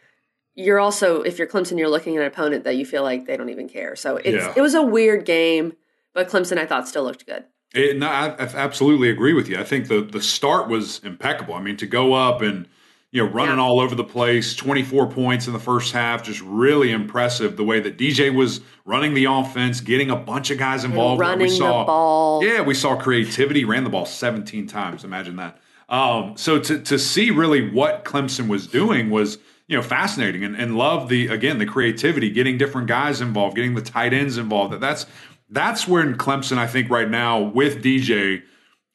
you're 0.55 0.79
also 0.79 1.23
if 1.23 1.39
you're 1.39 1.47
Clemson, 1.49 1.79
you're 1.79 1.89
looking 1.89 2.17
at 2.17 2.21
an 2.23 2.27
opponent 2.29 2.65
that 2.65 2.77
you 2.77 2.85
feel 2.87 3.03
like 3.03 3.27
they 3.27 3.37
don't 3.39 3.49
even 3.49 3.69
care. 3.69 3.97
So 3.97 4.17
it's, 4.19 4.29
Yeah. 4.45 4.53
it 4.57 4.61
was 4.61 4.75
a 4.75 4.83
weird 4.83 5.25
game, 5.25 5.73
but 6.15 6.29
Clemson 6.29 6.59
I 6.59 6.67
thought 6.67 6.87
still 6.89 7.05
looked 7.05 7.27
good. 7.27 7.45
It- 7.75 7.97
no, 7.99 8.07
I, 8.09 8.29
I 8.29 8.43
absolutely 8.55 9.11
agree 9.11 9.33
with 9.35 9.49
you. 9.49 9.59
I 9.59 9.65
think 9.65 9.89
the 9.89 10.01
the 10.03 10.23
start 10.23 10.69
was 10.69 11.01
impeccable. 11.05 11.55
I 11.55 11.61
mean, 11.63 11.77
to 11.79 11.87
go 11.87 12.15
up 12.15 12.41
and 12.43 12.67
you 13.11 13.25
know 13.25 13.31
running 13.31 13.57
Yeah. 13.57 13.63
all 13.63 13.81
over 13.81 13.95
the 13.95 14.05
place, 14.05 14.55
24 14.55 15.09
points 15.11 15.47
in 15.47 15.53
the 15.53 15.59
first 15.59 15.93
half, 15.93 16.23
just 16.23 16.41
really 16.43 16.91
impressive. 16.93 17.57
The 17.57 17.65
way 17.65 17.81
that 17.81 17.97
DJ 17.99 18.35
was 18.35 18.61
running 18.85 19.15
the 19.15 19.27
offense, 19.27 19.81
getting 19.81 20.11
a 20.11 20.17
bunch 20.17 20.51
of 20.51 20.59
guys 20.59 20.85
involved. 20.85 21.21
running 21.21 21.51
saw, 21.51 21.81
the 21.81 21.85
ball. 21.87 22.45
Yeah, 22.45 22.63
we 22.63 22.75
saw 22.75 22.97
creativity. 22.97 23.65
Ran 23.65 23.85
the 23.85 23.91
ball 23.91 24.07
17 24.07 24.67
times. 24.67 25.05
Imagine 25.05 25.37
that. 25.37 25.59
Um, 25.91 26.37
so 26.37 26.59
to 26.59 26.79
to 26.81 26.99
see 26.99 27.31
really 27.31 27.71
what 27.71 28.05
Clemson 28.05 28.49
was 28.49 28.67
doing 28.67 29.09
was 29.11 29.39
you 29.69 29.77
know 29.77 29.83
fascinating 29.83 30.45
and, 30.45 30.55
and 30.57 30.77
love 30.77 31.09
the 31.09 31.29
again 31.29 31.59
the 31.59 31.65
creativity, 31.67 32.29
getting 32.31 32.59
different 32.59 32.89
guys 32.89 33.23
involved, 33.23 33.57
getting 33.57 33.75
the 33.75 33.81
tight 33.83 34.13
ends 34.13 34.37
involved. 34.37 34.73
That 34.75 34.81
that's 34.81 35.07
that's 35.51 35.89
where 35.89 36.03
in 36.03 36.17
Clemson 36.17 36.59
I 36.59 36.67
think 36.67 36.91
right 36.91 37.09
now 37.09 37.41
with 37.41 37.83
DJ 37.83 38.43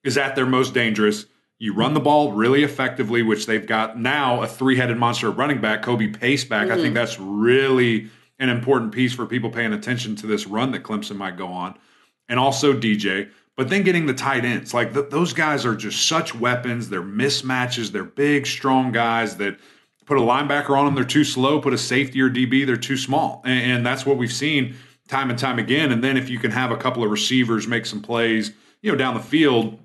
is 0.04 0.18
at 0.18 0.36
their 0.36 0.46
most 0.46 0.74
dangerous. 0.74 1.26
You 1.60 1.74
run 1.74 1.94
the 1.94 2.00
ball 2.00 2.34
really 2.34 2.64
effectively, 2.64 3.22
which 3.24 3.46
they've 3.46 3.66
got 3.66 3.98
now 3.98 4.42
a 4.42 4.48
three 4.48 4.76
headed 4.76 4.98
monster 4.98 5.32
running 5.32 5.62
back, 5.62 5.82
Kobe 5.82 6.08
Pace 6.08 6.44
back. 6.44 6.70
I 6.70 6.76
think 6.76 6.88
mm-hmm. 6.88 6.96
that's 6.96 7.20
really 7.20 8.10
an 8.40 8.50
important 8.50 8.92
piece 8.92 9.14
for 9.14 9.26
people 9.26 9.50
paying 9.50 9.74
attention 9.74 10.16
to 10.18 10.28
this 10.28 10.46
run 10.46 10.72
that 10.72 10.84
Clemson 10.84 11.16
might 11.16 11.38
go 11.38 11.48
on. 11.48 11.76
And 12.28 12.40
also 12.40 12.74
DJ, 12.74 13.30
but 13.56 13.70
then 13.70 13.84
getting 13.84 14.06
the 14.06 14.14
tight 14.14 14.46
ends. 14.46 14.74
Like 14.74 14.94
th- 14.94 15.10
those 15.10 15.34
guys 15.34 15.66
are 15.66 15.76
just 15.76 16.08
such 16.08 16.34
weapons. 16.34 16.90
They're 16.90 17.02
mismatches. 17.02 17.92
They're 17.92 18.04
big, 18.04 18.48
strong 18.48 18.92
guys 18.92 19.38
that 19.38 19.58
put 20.06 20.18
a 20.18 20.22
linebacker 20.22 20.72
on 20.72 20.86
them, 20.86 20.96
they're 20.96 21.04
too 21.04 21.24
slow. 21.24 21.62
Put 21.62 21.74
a 21.74 21.78
safety 21.78 22.22
or 22.22 22.30
DB, 22.30 22.66
they're 22.66 22.76
too 22.76 22.98
small. 22.98 23.42
And, 23.46 23.72
and 23.72 23.86
that's 23.86 24.06
what 24.06 24.18
we've 24.18 24.34
seen 24.34 24.76
time 25.08 25.30
and 25.30 25.38
time 25.38 25.60
again. 25.60 25.92
And 25.92 26.04
then 26.04 26.18
if 26.18 26.30
you 26.30 26.40
can 26.40 26.52
have 26.52 26.72
a 26.72 26.78
couple 26.78 27.04
of 27.04 27.12
receivers 27.12 27.68
make 27.68 27.86
some 27.86 28.02
plays, 28.02 28.52
you 28.82 28.92
know, 28.92 28.98
down 28.98 29.14
the 29.14 29.20
field, 29.20 29.80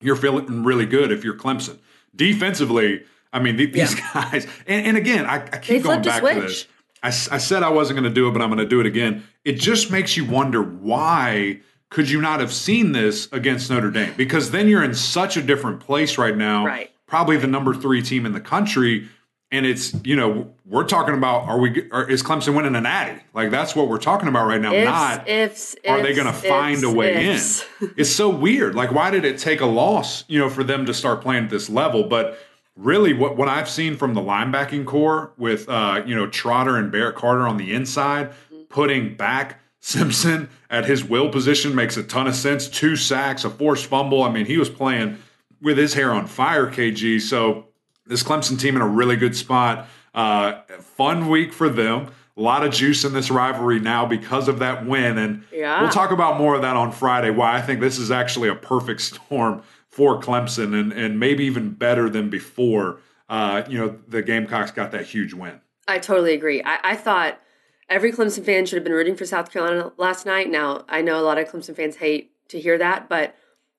you're 0.00 0.16
feeling 0.16 0.64
really 0.64 0.86
good 0.86 1.12
if 1.12 1.24
you're 1.24 1.36
Clemson. 1.36 1.78
Defensively, 2.14 3.02
I 3.32 3.38
mean, 3.40 3.56
th- 3.56 3.72
these 3.72 3.94
guys, 3.94 4.46
and, 4.66 4.86
and 4.86 4.96
again, 4.96 5.26
I, 5.26 5.36
I 5.36 5.38
They 5.38 5.58
keep 5.58 5.82
going 5.82 6.02
flipped 6.02 6.18
a 6.18 6.22
back 6.22 6.34
to 6.34 6.40
this. 6.40 6.66
I, 7.02 7.08
I 7.08 7.38
said 7.38 7.62
I 7.62 7.70
wasn't 7.70 7.98
going 7.98 8.08
to 8.08 8.14
do 8.14 8.28
it, 8.28 8.32
but 8.32 8.42
I'm 8.42 8.48
going 8.48 8.58
to 8.58 8.66
do 8.66 8.80
it 8.80 8.86
again. 8.86 9.24
It 9.44 9.54
just 9.54 9.90
makes 9.90 10.16
you 10.16 10.24
wonder 10.24 10.62
why 10.62 11.60
could 11.88 12.10
you 12.10 12.20
not 12.20 12.40
have 12.40 12.52
seen 12.52 12.92
this 12.92 13.30
against 13.32 13.70
Notre 13.70 13.90
Dame? 13.90 14.14
Because 14.16 14.50
then 14.50 14.68
you're 14.68 14.84
in 14.84 14.94
such 14.94 15.36
a 15.36 15.42
different 15.42 15.80
place 15.80 16.18
right 16.18 16.36
now. 16.36 16.66
Right. 16.66 16.90
Probably 17.06 17.36
the 17.36 17.46
number 17.46 17.74
three 17.74 18.02
team 18.02 18.26
in 18.26 18.32
the 18.32 18.40
country. 18.40 19.08
And 19.52 19.66
it's, 19.66 19.94
you 20.04 20.14
know, 20.14 20.54
we're 20.64 20.84
talking 20.84 21.14
about 21.14 21.48
are 21.48 21.58
we, 21.58 21.90
are, 21.90 22.08
is 22.08 22.22
Clemson 22.22 22.54
winning 22.54 22.76
an 22.76 22.84
Natty? 22.84 23.20
Like 23.34 23.50
that's 23.50 23.74
what 23.74 23.88
we're 23.88 23.98
talking 23.98 24.28
about 24.28 24.46
right 24.46 24.60
now. 24.60 24.72
Ifs, 24.72 24.84
not 24.84 25.28
ifs, 25.28 25.76
are 25.88 26.02
they 26.02 26.14
going 26.14 26.28
to 26.28 26.32
find 26.32 26.76
ifs, 26.76 26.84
a 26.84 26.90
way 26.90 27.26
ifs. 27.26 27.66
in? 27.80 27.94
It's 27.96 28.10
so 28.10 28.28
weird. 28.28 28.74
Like, 28.76 28.92
why 28.92 29.10
did 29.10 29.24
it 29.24 29.38
take 29.38 29.60
a 29.60 29.66
loss, 29.66 30.24
you 30.28 30.38
know, 30.38 30.48
for 30.48 30.62
them 30.62 30.86
to 30.86 30.94
start 30.94 31.20
playing 31.20 31.44
at 31.44 31.50
this 31.50 31.68
level? 31.68 32.04
But 32.04 32.38
really, 32.76 33.12
what, 33.12 33.36
what 33.36 33.48
I've 33.48 33.68
seen 33.68 33.96
from 33.96 34.14
the 34.14 34.20
linebacking 34.20 34.86
core 34.86 35.32
with, 35.36 35.68
uh, 35.68 36.02
you 36.06 36.14
know, 36.14 36.28
Trotter 36.28 36.76
and 36.76 36.92
Barrett 36.92 37.16
Carter 37.16 37.46
on 37.46 37.56
the 37.56 37.72
inside, 37.72 38.32
putting 38.68 39.16
back 39.16 39.60
Simpson 39.80 40.48
at 40.68 40.84
his 40.84 41.04
will 41.04 41.30
position 41.30 41.74
makes 41.74 41.96
a 41.96 42.02
ton 42.02 42.26
of 42.26 42.34
sense. 42.34 42.68
Two 42.68 42.96
sacks, 42.96 43.44
a 43.44 43.50
forced 43.50 43.86
fumble. 43.86 44.22
I 44.22 44.30
mean, 44.30 44.46
he 44.46 44.58
was 44.58 44.68
playing 44.68 45.18
with 45.60 45.78
his 45.78 45.94
hair 45.94 46.12
on 46.12 46.26
fire, 46.26 46.66
KG. 46.66 47.20
So 47.20 47.66
this 48.10 48.22
Clemson 48.22 48.58
team 48.60 48.76
in 48.76 48.82
a 48.82 48.86
really 48.88 49.16
good 49.16 49.34
spot. 49.34 49.88
Uh, 50.14 50.60
fun 50.80 51.28
week 51.28 51.52
for 51.52 51.68
them. 51.70 52.08
A 52.36 52.40
lot 52.42 52.64
of 52.66 52.72
juice 52.72 53.04
in 53.04 53.12
this 53.12 53.30
rivalry 53.30 53.80
now 53.80 54.04
because 54.04 54.48
of 54.48 54.58
that 54.58 54.84
win. 54.84 55.16
And 55.18 55.44
Yeah. 55.52 55.80
we'll 55.80 55.90
talk 55.90 56.10
about 56.10 56.36
more 56.38 56.54
of 56.56 56.62
that 56.62 56.76
on 56.76 56.90
Friday, 56.92 57.30
why 57.30 57.54
I 57.56 57.62
think 57.62 57.80
this 57.80 57.98
is 57.98 58.10
actually 58.10 58.48
a 58.48 58.54
perfect 58.54 59.00
storm 59.00 59.62
for 59.88 60.20
Clemson 60.20 60.78
and, 60.78 60.92
and 60.92 61.18
maybe 61.20 61.44
even 61.44 61.70
better 61.70 62.10
than 62.10 62.28
before. 62.28 62.98
Uh, 63.28 63.62
you 63.68 63.78
know, 63.78 63.96
the 64.08 64.22
Gamecocks 64.22 64.72
got 64.72 64.90
that 64.90 65.06
huge 65.06 65.32
win. 65.32 65.60
I 65.86 65.98
totally 65.98 66.34
agree. 66.34 66.62
I, 66.64 66.78
I 66.82 66.96
thought 66.96 67.40
every 67.88 68.10
Clemson 68.12 68.44
fan 68.44 68.66
should 68.66 68.76
have 68.76 68.84
been 68.84 68.92
rooting 68.92 69.16
for 69.16 69.24
South 69.26 69.52
Carolina 69.52 69.92
last 69.96 70.26
night. 70.26 70.50
Now, 70.50 70.84
I 70.88 71.02
know 71.02 71.20
a 71.20 71.22
lot 71.22 71.38
of 71.38 71.48
Clemson 71.48 71.76
fans 71.76 71.96
hate 71.96 72.32
to 72.48 72.60
hear 72.60 72.76
that, 72.78 73.08
but 73.08 73.36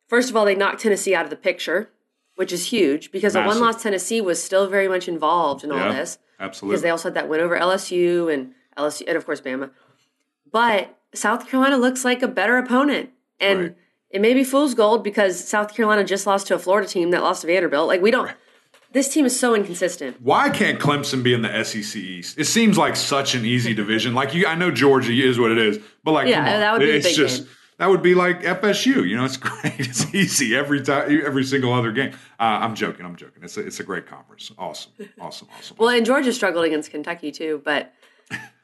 first 0.07 0.29
of 0.29 0.37
all, 0.37 0.45
they 0.45 0.55
knocked 0.55 0.81
Tennessee 0.81 1.13
out 1.15 1.25
of 1.25 1.29
the 1.29 1.35
picture, 1.35 1.89
which 2.35 2.51
is 2.51 2.67
huge 2.67 3.11
because 3.11 3.35
a 3.35 3.39
Massive. 3.43 3.61
one 3.61 3.67
loss 3.67 3.83
Tennessee 3.83 4.21
was 4.21 4.41
still 4.43 4.67
very 4.67 4.87
much 4.87 5.07
involved 5.07 5.63
in 5.63 5.71
all 5.71 5.77
Yeah, 5.77 5.93
this. 5.93 6.17
absolutely. 6.39 6.73
Because 6.73 6.81
they 6.83 6.89
also 6.89 7.09
had 7.09 7.13
that 7.15 7.29
win 7.29 7.39
over 7.41 7.57
LSU 7.57 8.33
and 8.33 8.53
LSU, 8.77 9.03
and 9.07 9.17
of 9.17 9.25
course, 9.25 9.41
Bama. 9.41 9.69
But 10.51 10.97
South 11.13 11.47
Carolina 11.47 11.77
looks 11.77 12.03
like 12.05 12.21
a 12.21 12.27
better 12.27 12.57
opponent. 12.57 13.09
And 13.39 13.59
Right. 13.59 13.75
it 14.09 14.21
may 14.21 14.33
be 14.33 14.43
fool's 14.43 14.73
gold 14.73 15.03
because 15.03 15.43
South 15.47 15.75
Carolina 15.75 16.03
just 16.03 16.25
lost 16.27 16.47
to 16.47 16.55
a 16.55 16.59
Florida 16.59 16.87
team 16.87 17.11
that 17.11 17.21
lost 17.23 17.41
to 17.41 17.47
Vanderbilt. 17.47 17.87
Like, 17.87 18.01
we 18.01 18.11
don't. 18.11 18.31
This 18.93 19.07
team 19.07 19.25
is 19.25 19.39
so 19.39 19.55
inconsistent. 19.55 20.17
Why 20.21 20.49
can't 20.49 20.77
Clemson 20.77 21.23
be 21.23 21.33
in 21.33 21.41
the 21.43 21.63
SEC 21.63 21.95
East? 22.01 22.37
It 22.37 22.43
seems 22.43 22.77
like 22.77 22.97
such 22.97 23.35
an 23.35 23.45
easy 23.45 23.73
division. 23.73 24.13
Like 24.13 24.33
you, 24.33 24.45
I 24.45 24.55
know 24.55 24.69
Georgia 24.69 25.13
is 25.13 25.39
what 25.39 25.49
it 25.51 25.57
is, 25.57 25.79
but 26.03 26.11
like, 26.11 26.27
Yeah, 26.27 26.59
that 26.59 26.73
would 26.73 26.79
be 26.81 26.91
a 26.91 26.95
it's 26.95 27.07
big 27.07 27.15
just 27.15 27.43
game. 27.45 27.51
That 27.81 27.89
would 27.89 28.03
be 28.03 28.13
like 28.13 28.43
FSU. 28.43 29.09
You 29.09 29.17
know, 29.17 29.25
it's 29.25 29.37
great. 29.47 29.73
It's 29.79 30.13
easy 30.13 30.55
every 30.55 30.81
time, 30.81 31.19
every 31.25 31.43
single 31.43 31.73
other 31.73 31.91
game. 31.91 32.11
Uh, 32.39 32.43
I'm 32.61 32.75
joking. 32.75 33.07
I'm 33.07 33.15
joking. 33.15 33.43
It's 33.43 33.57
a, 33.57 33.61
it's 33.65 33.79
a 33.79 33.83
great 33.83 34.05
conference. 34.05 34.51
Awesome, 34.55 34.91
awesome, 35.19 35.47
awesome. 35.57 35.77
Well, 35.79 35.89
and 35.89 36.05
Georgia 36.05 36.31
struggled 36.31 36.63
against 36.63 36.91
Kentucky 36.91 37.31
too, 37.31 37.59
but 37.65 37.91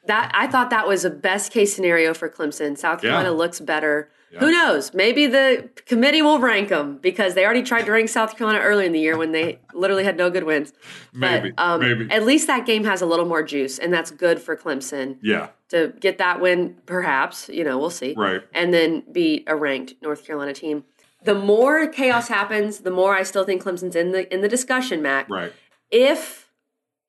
that 0.06 0.32
I 0.36 0.46
thought 0.46 0.70
that 0.70 0.88
was 0.88 1.04
a 1.04 1.10
best 1.10 1.52
case 1.52 1.74
scenario 1.76 2.14
for 2.14 2.30
Clemson. 2.30 2.78
South 2.78 3.04
Yeah. 3.04 3.10
Carolina 3.10 3.32
looks 3.36 3.60
better. 3.60 4.12
Who 4.40 4.52
knows? 4.52 4.94
Maybe 4.94 5.26
the 5.28 5.70
committee 5.86 6.22
will 6.22 6.40
rank 6.40 6.70
them 6.70 6.98
because 6.98 7.34
they 7.34 7.46
already 7.46 7.64
tried 7.64 7.84
to 7.86 7.92
rank 7.92 8.10
South 8.10 8.38
Carolina 8.38 8.64
early 8.64 8.86
in 8.86 8.92
the 8.92 9.00
year 9.00 9.18
when 9.18 9.32
they 9.32 9.60
literally 9.74 10.04
had 10.04 10.18
no 10.18 10.30
good 10.30 10.44
wins. 10.44 10.74
Maybe, 11.14 11.52
but, 11.52 11.64
um, 11.64 11.82
maybe. 11.82 12.12
At 12.12 12.24
least 12.26 12.46
that 12.48 12.66
game 12.66 12.84
has 12.84 13.02
a 13.02 13.06
little 13.06 13.26
more 13.26 13.42
juice, 13.42 13.80
and 13.80 13.92
that's 13.94 14.12
good 14.12 14.40
for 14.40 14.56
Clemson 14.56 15.18
yeah, 15.22 15.48
to 15.70 15.94
get 16.00 16.18
that 16.18 16.40
win. 16.42 16.76
Perhaps 16.86 17.50
you 17.50 17.64
know 17.64 17.78
we'll 17.80 17.90
see. 17.90 18.14
Right. 18.18 18.42
and 18.54 18.74
then 18.74 19.04
beat 19.12 19.46
a 19.48 19.56
ranked 19.56 19.96
North 20.02 20.26
Carolina 20.26 20.54
team. 20.54 20.84
The 21.24 21.34
more 21.34 21.88
chaos 21.88 22.28
happens, 22.28 22.80
the 22.80 22.92
more 22.92 23.16
I 23.16 23.24
still 23.24 23.44
think 23.44 23.64
Clemson's 23.64 23.96
in 23.96 24.12
the 24.12 24.32
in 24.32 24.42
the 24.42 24.48
discussion, 24.50 25.02
Mac 25.02 25.30
right. 25.30 25.52
if 25.90 26.52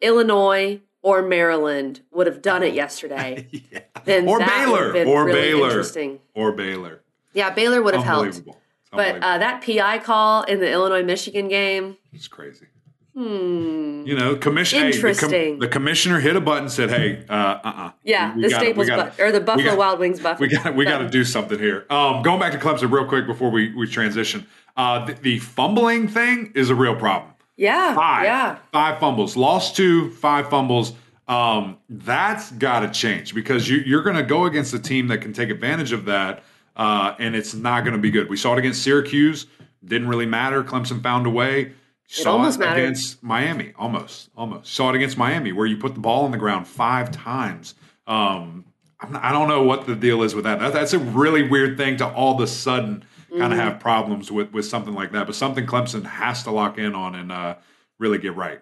Illinois 0.01 0.81
or 1.03 1.23
Maryland 1.23 2.01
would 2.13 2.27
have 2.27 2.43
done 2.43 2.63
it 2.63 2.75
yesterday, 2.75 3.49
then 4.05 4.27
Or 4.29 4.39
Baylor, 4.39 4.93
been 4.93 5.09
or 5.09 5.25
really 5.25 5.41
Baylor, 5.41 5.67
Interesting. 5.69 6.21
or 6.35 6.53
Baylor. 6.53 7.03
Yeah, 7.35 7.51
Baylor 7.51 7.83
would 7.83 7.95
have 7.95 8.05
helped. 8.05 8.43
But 8.91 9.23
uh, 9.23 9.39
that 9.39 9.63
PI 9.63 9.99
call 9.99 10.45
in 10.45 10.61
the 10.61 10.71
Illinois 10.71 11.03
Michigan 11.03 11.49
game, 11.49 11.97
It's 12.13 12.29
crazy. 12.29 12.67
Hmm. 13.15 14.07
You 14.07 14.15
know, 14.15 14.37
commission. 14.37 14.79
hey, 14.79 14.91
the. 14.91 14.97
Interesting. 14.97 15.59
the 15.59 15.67
commissioner 15.67 16.21
hit 16.21 16.37
a 16.37 16.41
button, 16.41 16.69
said, 16.69 16.91
"Hey, 16.91 17.25
uh, 17.29 17.33
uh, 17.33 17.61
uh 17.65 17.91
yeah, 18.05 18.33
the 18.39 18.49
Staples 18.49 18.89
bu- 18.89 19.23
or 19.23 19.33
the 19.33 19.41
Buffalo 19.41 19.75
Wild 19.75 19.99
Wings 19.99 20.21
Buffalo. 20.21 20.49
We 20.49 20.55
got 20.55 20.77
we 20.77 20.85
got 20.85 20.99
to 20.99 21.09
do 21.09 21.25
something 21.25 21.59
here. 21.59 21.85
Um, 21.91 22.23
going 22.23 22.39
back 22.39 22.53
to 22.53 22.59
Clemson 22.59 22.93
real 22.93 23.07
quick 23.07 23.27
before 23.27 23.51
we 23.51 23.75
we 23.75 23.89
transition. 23.89 24.47
Uh, 24.77 25.05
the, 25.05 25.15
the 25.15 25.39
fumbling 25.41 26.07
thing 26.07 26.53
is 26.55 26.71
a 26.71 26.75
real 26.77 26.95
problem. 26.95 27.33
yeah, 27.57 27.93
Five, 27.97 28.25
yeah. 28.25 28.59
five 28.71 29.01
fumbles, 29.01 29.37
lost 29.37 29.75
two, 29.75 30.13
five 30.13 30.49
fumbles. 30.49 30.93
Um, 31.27 31.79
that's 31.91 32.53
got 32.53 32.81
to 32.81 32.89
change 32.89 33.35
because 33.35 33.69
you, 33.69 33.79
you're 33.79 34.05
going 34.05 34.15
to 34.15 34.23
go 34.23 34.45
against 34.47 34.73
a 34.75 34.79
team 34.79 35.09
that 35.09 35.19
can 35.19 35.33
take 35.33 35.51
advantage 35.51 35.91
of 35.91 36.05
that, 36.05 36.45
uh, 36.79 37.15
and 37.19 37.35
it's 37.37 37.53
not 37.55 37.83
going 37.85 37.93
to 37.95 38.01
be 38.01 38.11
good. 38.11 38.29
We 38.31 38.37
saw 38.37 38.55
it 38.55 38.59
against 38.59 38.83
Syracuse, 38.83 39.47
didn't 39.85 40.09
really 40.09 40.27
matter. 40.27 40.63
Clemson 40.65 41.03
found 41.03 41.27
a 41.27 41.31
way. 41.31 41.73
Saw 42.07 42.33
almost 42.33 42.59
it 42.59 42.61
mattered. 42.65 42.81
against 42.85 43.23
Miami, 43.23 43.73
almost, 43.77 44.31
almost. 44.37 44.73
Saw 44.73 44.89
it 44.91 44.97
against 44.97 45.19
Miami 45.19 45.53
where 45.53 45.67
you 45.67 45.77
put 45.77 45.93
the 45.95 46.01
ball 46.01 46.25
on 46.25 46.31
the 46.31 46.39
ground 46.39 46.67
five 46.67 47.11
times. 47.11 47.75
Um, 48.07 48.65
I'm 49.01 49.13
not, 49.13 49.23
I 49.23 49.31
don't 49.31 49.47
know 49.49 49.63
what 49.63 49.87
the 49.87 49.95
deal 49.95 50.23
is 50.23 50.35
with 50.35 50.45
that. 50.45 50.59
that. 50.61 50.73
That's 50.73 50.95
a 50.95 50.99
really 50.99 51.47
weird 51.47 51.77
thing 51.77 51.99
to 51.99 52.09
all 52.09 52.35
of 52.37 52.41
a 52.41 52.47
sudden 52.47 53.05
kind 53.29 53.43
Mm-hmm. 53.43 53.53
of 53.53 53.59
have 53.59 53.79
problems 53.79 54.33
with 54.33 54.51
with 54.55 54.65
something 54.65 54.95
like 54.95 55.13
that. 55.13 55.27
But 55.27 55.35
something 55.35 55.67
Clemson 55.67 56.03
has 56.07 56.45
to 56.45 56.51
lock 56.51 56.79
in 56.79 56.95
on 56.95 57.15
and 57.15 57.31
uh, 57.31 57.57
really 57.99 58.17
get 58.17 58.35
right. 58.35 58.61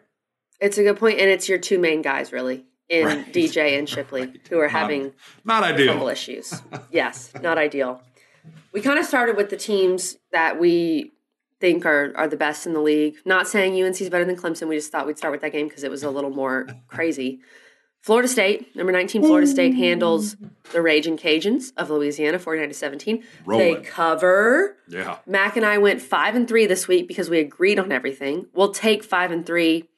It's 0.60 0.76
a 0.76 0.82
good 0.82 0.98
point, 0.98 1.20
and 1.20 1.30
it's 1.30 1.48
your 1.48 1.58
two 1.58 1.78
main 1.78 2.02
guys 2.02 2.32
really 2.32 2.64
in 2.88 3.06
Right. 3.06 3.32
DJ 3.32 3.78
and 3.78 3.88
Shipley 3.94 4.32
who 4.50 4.58
are 4.60 4.68
having 4.68 5.12
Not 5.44 5.62
ideal. 5.64 6.08
issues. 6.08 6.62
yes, 6.90 7.32
not 7.42 7.58
ideal. 7.58 8.00
We 8.72 8.80
kind 8.80 8.98
of 8.98 9.04
started 9.06 9.36
with 9.36 9.50
the 9.50 9.56
teams 9.56 10.16
that 10.32 10.58
we 10.60 11.12
think 11.60 11.86
are 11.86 12.12
are 12.16 12.28
the 12.28 12.36
best 12.36 12.66
in 12.66 12.74
the 12.74 12.80
league. 12.80 13.16
Not 13.24 13.48
saying 13.48 13.82
UNC 13.82 14.00
is 14.00 14.10
better 14.10 14.24
than 14.24 14.36
Clemson. 14.36 14.68
We 14.68 14.76
just 14.76 14.92
thought 14.92 15.06
we'd 15.06 15.18
start 15.18 15.32
with 15.32 15.40
that 15.40 15.52
game 15.52 15.66
because 15.68 15.82
it 15.84 15.90
was 15.90 16.02
a 16.02 16.10
little 16.10 16.30
more 16.30 16.66
crazy. 16.88 17.40
Florida 18.02 18.28
State, 18.28 18.76
number 18.76 18.92
19, 18.92 19.22
Florida 19.22 19.48
State 19.48 19.74
handles 19.74 20.36
the 20.72 20.80
Raging 20.80 21.16
Cajuns 21.16 21.72
of 21.76 21.90
Louisiana, 21.90 22.38
49 22.38 22.68
to 22.68 22.74
17. 22.74 23.24
They 23.48 23.74
cover. 23.76 24.76
Yeah. 24.88 25.16
Mac 25.26 25.56
and 25.56 25.66
I 25.66 25.78
went 25.78 26.00
five 26.00 26.36
and 26.36 26.46
three 26.46 26.66
this 26.66 26.86
week 26.86 27.08
because 27.08 27.28
we 27.28 27.40
agreed 27.40 27.80
on 27.80 27.90
everything. 27.90 28.46
We'll 28.54 28.70
take 28.72 29.02
five 29.02 29.32
and 29.32 29.44
three. 29.44 29.88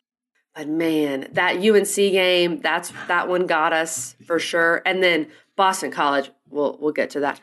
But 0.58 0.66
man, 0.66 1.28
that 1.34 1.58
UNC 1.58 1.94
game, 1.94 2.60
that's 2.60 2.92
that 3.06 3.28
one 3.28 3.46
got 3.46 3.72
us 3.72 4.16
for 4.26 4.40
sure. 4.40 4.82
And 4.84 5.00
then 5.00 5.28
Boston 5.54 5.92
College, 5.92 6.32
we'll 6.50 6.76
we'll 6.80 6.92
get 6.92 7.10
to 7.10 7.20
that. 7.20 7.40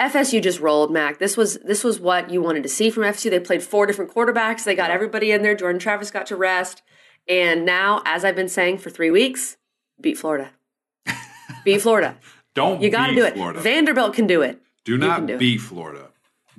FSU 0.00 0.42
just 0.42 0.58
rolled, 0.58 0.90
Mac. 0.90 1.20
This 1.20 1.36
was 1.36 1.58
this 1.58 1.84
was 1.84 2.00
what 2.00 2.30
you 2.30 2.42
wanted 2.42 2.64
to 2.64 2.68
see 2.68 2.90
from 2.90 3.04
FSU. 3.04 3.30
They 3.30 3.38
played 3.38 3.62
four 3.62 3.86
different 3.86 4.12
quarterbacks. 4.12 4.64
They 4.64 4.74
got 4.74 4.90
everybody 4.90 5.30
in 5.30 5.42
there. 5.42 5.54
Jordan 5.54 5.78
Travis 5.78 6.10
got 6.10 6.26
to 6.26 6.36
rest. 6.36 6.82
And 7.28 7.64
now, 7.64 8.02
as 8.04 8.24
I've 8.24 8.34
been 8.34 8.48
saying 8.48 8.78
for 8.78 8.90
three 8.90 9.12
weeks, 9.12 9.56
beat 10.00 10.18
Florida. 10.18 10.50
beat 11.64 11.80
Florida. 11.80 12.16
Don't 12.54 12.82
You 12.82 12.90
got 12.90 13.06
to 13.06 13.12
beat 13.12 13.20
do 13.20 13.24
it. 13.24 13.34
Florida. 13.34 13.60
Vanderbilt 13.60 14.14
can 14.14 14.26
do 14.26 14.42
it. 14.42 14.60
Do 14.84 14.98
not 14.98 15.26
do 15.28 15.34
it. 15.34 15.38
beat 15.38 15.60
Florida. 15.60 16.08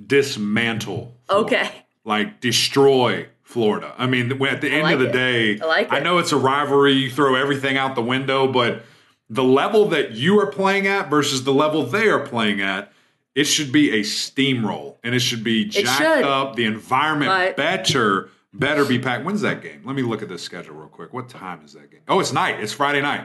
Dismantle. 0.06 1.14
Florida. 1.26 1.46
Okay. 1.46 1.84
Like 2.06 2.40
destroy 2.40 3.28
Florida. 3.50 3.94
I 3.98 4.06
mean, 4.06 4.30
at 4.44 4.60
the 4.60 4.70
end 4.70 4.84
like 4.84 4.94
of 4.94 5.00
the 5.00 5.08
it. 5.08 5.12
day, 5.12 5.60
I 5.60 5.66
like 5.66 5.92
it. 5.92 6.02
know 6.04 6.18
it's 6.18 6.32
a 6.32 6.36
rivalry. 6.36 6.92
You 6.92 7.10
throw 7.10 7.34
everything 7.34 7.76
out 7.76 7.94
the 7.96 8.02
window, 8.02 8.46
but 8.50 8.84
the 9.28 9.42
level 9.44 9.86
that 9.88 10.12
you 10.12 10.38
are 10.40 10.46
playing 10.46 10.86
at 10.86 11.10
versus 11.10 11.42
the 11.44 11.52
level 11.52 11.82
they 11.84 12.08
are 12.08 12.20
playing 12.24 12.60
at, 12.60 12.92
it 13.34 13.44
should 13.44 13.72
be 13.72 13.90
a 13.90 14.00
steamroll, 14.02 14.96
and 15.02 15.14
it 15.14 15.20
should 15.20 15.42
be 15.42 15.64
jacked 15.64 15.98
should. 15.98 16.24
up. 16.24 16.54
The 16.56 16.64
environment 16.64 17.30
But- 17.30 17.56
better 17.56 18.28
better 18.52 18.84
be 18.84 18.98
packed. 18.98 19.24
When's 19.24 19.40
that 19.42 19.62
game? 19.62 19.82
Let 19.84 19.94
me 19.96 20.02
look 20.02 20.22
at 20.22 20.28
this 20.28 20.42
schedule 20.42 20.74
real 20.74 20.88
quick. 20.88 21.12
What 21.12 21.28
time 21.28 21.60
is 21.64 21.72
that 21.74 21.90
game? 21.90 22.00
Oh, 22.08 22.20
it's 22.20 22.32
night. 22.32 22.60
It's 22.60 22.72
Friday 22.72 23.00
night. 23.00 23.24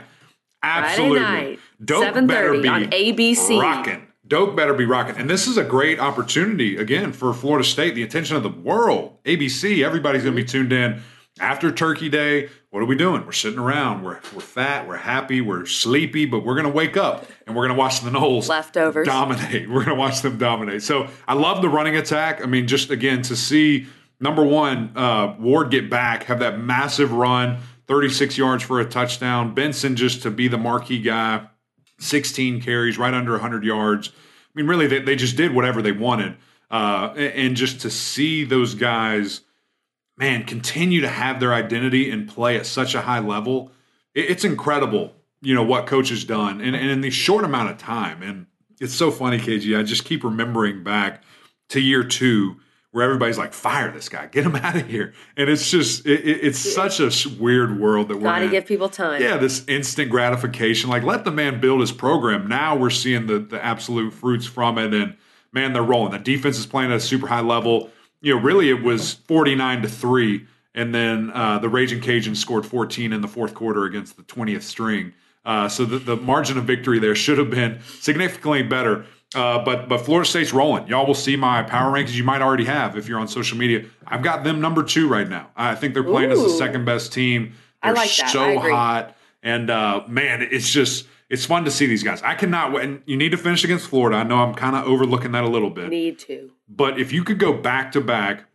Absolutely. 0.63 1.19
night, 1.19 1.59
Doak 1.83 2.03
7:30 2.15 2.27
better 2.27 2.61
be 2.61 2.67
on 2.67 2.83
ABC. 2.91 3.59
Rocking. 3.59 4.07
Doak 4.27 4.55
better 4.55 4.73
be 4.73 4.85
rocking. 4.85 5.17
And 5.17 5.29
this 5.29 5.47
is 5.47 5.57
a 5.57 5.63
great 5.63 5.99
opportunity, 5.99 6.77
again, 6.77 7.13
for 7.13 7.33
Florida 7.33 7.67
State, 7.67 7.93
the 7.95 8.03
attention 8.03 8.35
of 8.35 8.43
the 8.43 8.49
world. 8.49 9.17
ABC, 9.23 9.85
everybody's 9.85 10.23
going 10.23 10.35
to 10.35 10.41
be 10.41 10.47
tuned 10.47 10.73
in. 10.73 11.01
After 11.39 11.69
Turkey 11.71 12.07
Day, 12.07 12.49
what 12.69 12.81
are 12.81 12.85
we 12.85 12.95
doing? 12.95 13.25
We're 13.25 13.33
sitting 13.33 13.59
around. 13.59 14.03
We're, 14.03 14.19
we're 14.33 14.39
fat. 14.41 14.88
We're 14.88 14.95
happy. 14.95 15.41
We're 15.41 15.65
sleepy, 15.65 16.25
but 16.25 16.45
we're 16.45 16.55
going 16.55 16.65
to 16.65 16.71
wake 16.71 16.95
up 16.95 17.27
and 17.45 17.55
we're 17.55 17.67
going 17.67 17.75
to 17.75 17.79
watch 17.79 18.01
the 18.01 18.09
Noles 18.09 18.47
Leftovers. 18.47 19.05
dominate. 19.05 19.69
We're 19.69 19.83
going 19.83 19.95
to 19.95 19.99
watch 19.99 20.21
them 20.21 20.38
dominate. 20.38 20.81
So 20.81 21.07
I 21.27 21.33
love 21.33 21.61
the 21.61 21.69
running 21.69 21.97
attack. 21.97 22.41
I 22.41 22.45
mean, 22.45 22.67
just 22.67 22.89
again, 22.89 23.21
to 23.23 23.35
see 23.35 23.85
number 24.19 24.43
one, 24.43 24.93
uh, 24.95 25.35
Ward 25.39 25.71
get 25.71 25.89
back, 25.89 26.23
have 26.23 26.39
that 26.39 26.59
massive 26.59 27.11
run 27.11 27.59
36 27.88 28.38
yards 28.38 28.63
for 28.63 28.79
a 28.79 28.85
touchdown. 28.85 29.53
Benson 29.53 29.95
just 29.95 30.23
to 30.23 30.31
be 30.31 30.47
the 30.47 30.57
marquee 30.57 31.01
guy, 31.01 31.45
16 31.99 32.62
carries, 32.62 32.97
right 32.97 33.13
under 33.13 33.34
100 33.34 33.63
yards. 33.63 34.10
I 34.10 34.12
mean, 34.53 34.67
really, 34.67 34.88
they, 34.88 34.99
they 34.99 35.15
just 35.15 35.38
did 35.38 35.53
whatever 35.53 35.81
they 35.81 35.91
wanted. 35.91 36.38
Uh, 36.71 37.13
and 37.15 37.55
just 37.55 37.81
to 37.81 37.89
see 37.89 38.43
those 38.43 38.75
guys, 38.75 39.41
man, 40.17 40.45
continue 40.45 41.01
to 41.01 41.10
have 41.10 41.39
their 41.39 41.53
identity 41.53 42.10
and 42.10 42.27
play 42.27 42.58
at 42.58 42.65
such 42.65 42.95
a 42.95 43.01
high 43.01 43.19
level, 43.19 43.71
it, 44.13 44.29
it's 44.31 44.43
incredible, 44.43 45.13
you 45.41 45.53
know, 45.53 45.63
what 45.63 45.88
coach 45.88 46.10
has 46.10 46.23
done. 46.23 46.62
And, 46.62 46.75
and 46.75 46.89
in 46.89 47.01
the 47.01 47.12
short 47.12 47.45
amount 47.45 47.69
of 47.69 47.77
time. 47.77 48.21
And 48.23 48.47
it's 48.79 48.93
so 48.93 49.12
funny, 49.12 49.38
KG. 49.38 49.77
I 49.77 49.84
just 49.84 50.05
keep 50.05 50.23
remembering 50.23 50.84
back 50.84 51.23
to 51.69 51.79
year 51.79 52.03
two 52.03 52.58
where 52.95 53.03
everybody's 53.03 53.38
like, 53.38 53.51
"Fire 53.51 53.91
this 53.91 54.08
guy, 54.08 54.27
get 54.27 54.45
him 54.45 54.55
out 54.63 54.77
of 54.77 54.88
here," 54.88 55.13
and 55.36 55.49
it's 55.49 55.69
just 55.69 56.05
it, 56.05 56.21
it, 56.25 56.45
it's 56.45 56.58
such 56.58 57.01
a 57.01 57.12
weird 57.38 57.77
world 57.77 58.08
that 58.08 58.15
we're 58.15 58.23
Got 58.23 58.39
to 58.39 58.45
in. 58.45 58.51
give 58.51 58.65
people 58.65 58.88
time. 58.88 59.21
Yeah, 59.21 59.36
this 59.36 59.65
instant 59.67 60.10
gratification. 60.10 60.89
Like, 60.89 61.03
let 61.03 61.25
the 61.25 61.31
man 61.31 61.60
build 61.60 61.81
his 61.81 61.91
program. 61.91 62.47
Now 62.47 62.77
we're 62.77 62.89
seeing 62.89 63.27
the 63.27 63.39
the 63.39 63.62
absolute 63.62 64.13
fruits 64.13 64.45
from 64.45 64.77
it, 64.77 64.93
and 64.93 65.17
man, 65.51 65.73
they're 65.73 65.84
rolling. 65.84 66.13
The 66.13 66.19
defense 66.19 66.58
is 66.58 66.65
playing 66.65 66.91
at 66.91 66.95
a 66.95 67.01
super 67.01 67.27
high 67.27 67.41
level. 67.41 67.89
You 68.21 68.36
know, 68.36 68.41
really, 68.41 68.69
it 68.69 68.81
was 68.81 69.15
forty 69.15 69.55
nine 69.55 69.81
to 69.81 69.89
three, 69.89 70.45
and 70.73 70.95
then 70.95 71.31
uh, 71.34 71.60
the 71.60 71.67
Raging 71.67 71.99
Cajuns 71.99 72.38
scored 72.38 72.65
fourteen 72.65 73.12
in 73.12 73.19
the 73.19 73.27
fourth 73.27 73.55
quarter 73.55 73.84
against 73.84 74.15
the 74.15 74.23
twentieth 74.23 74.63
string. 74.63 75.12
Uh, 75.43 75.67
so 75.67 75.84
the, 75.84 75.99
the 75.99 76.15
margin 76.15 76.58
of 76.58 76.63
victory 76.63 76.97
there 76.97 77.13
should 77.13 77.38
have 77.38 77.49
been 77.51 77.79
significantly 77.99 78.63
better. 78.63 79.05
Uh, 79.36 79.63
but 79.63 79.89
but 79.89 80.00
Florida 80.00 80.28
State's 80.28 80.54
rolling. 80.54 80.88
Y'all 80.88 81.06
will 81.06 81.13
see 81.13 81.36
my 81.36 81.62
power 81.63 81.91
rankings. 81.91 82.13
You 82.13 82.24
might 82.24 82.41
already 82.41 82.65
have 82.65 82.98
if 82.98 83.08
you're 83.08 83.19
on 83.19 83.28
social 83.28 83.58
media. 83.58 83.86
I've 84.08 84.24
got 84.24 84.43
them 84.43 84.62
number 84.62 84.82
two 84.82 85.08
right 85.08 85.28
now. 85.28 85.50
I 85.56 85.76
think 85.76 85.93
they're 85.93 86.04
playing 86.04 86.32
as 86.32 86.41
the 86.41 86.50
second 86.50 86.86
best 86.86 87.12
team. 87.12 87.54
I 87.84 87.89
They're 87.89 87.95
like 87.95 88.15
that. 88.15 88.26
I 88.28 88.32
so 88.32 88.60
hot, 88.60 89.15
and 89.43 89.69
uh, 89.69 90.04
man, 90.08 90.41
it's 90.41 90.69
just 90.69 91.08
it's 91.30 91.45
fun 91.45 91.65
to 91.65 91.71
see 91.71 91.86
these 91.86 92.04
guys. 92.04 92.21
I 92.21 92.36
cannot. 92.36 92.71
wait. 92.71 92.86
And 92.86 93.02
you 93.06 93.17
need 93.17 93.32
to 93.32 93.38
finish 93.38 93.63
against 93.63 93.88
Florida. 93.88 94.17
I 94.17 94.24
know 94.24 94.38
I'm 94.38 94.54
kind 94.56 94.76
of 94.76 94.86
overlooking 94.86 95.32
that 95.34 95.43
a 95.43 95.50
little 95.50 95.69
bit. 95.69 95.89
Need 95.89 96.19
to. 96.19 96.52
But 96.69 97.00
if 97.00 97.12
you 97.12 97.24
could 97.24 97.39
go 97.39 97.54
back 97.54 97.91
to 97.93 98.02
back 98.02 98.45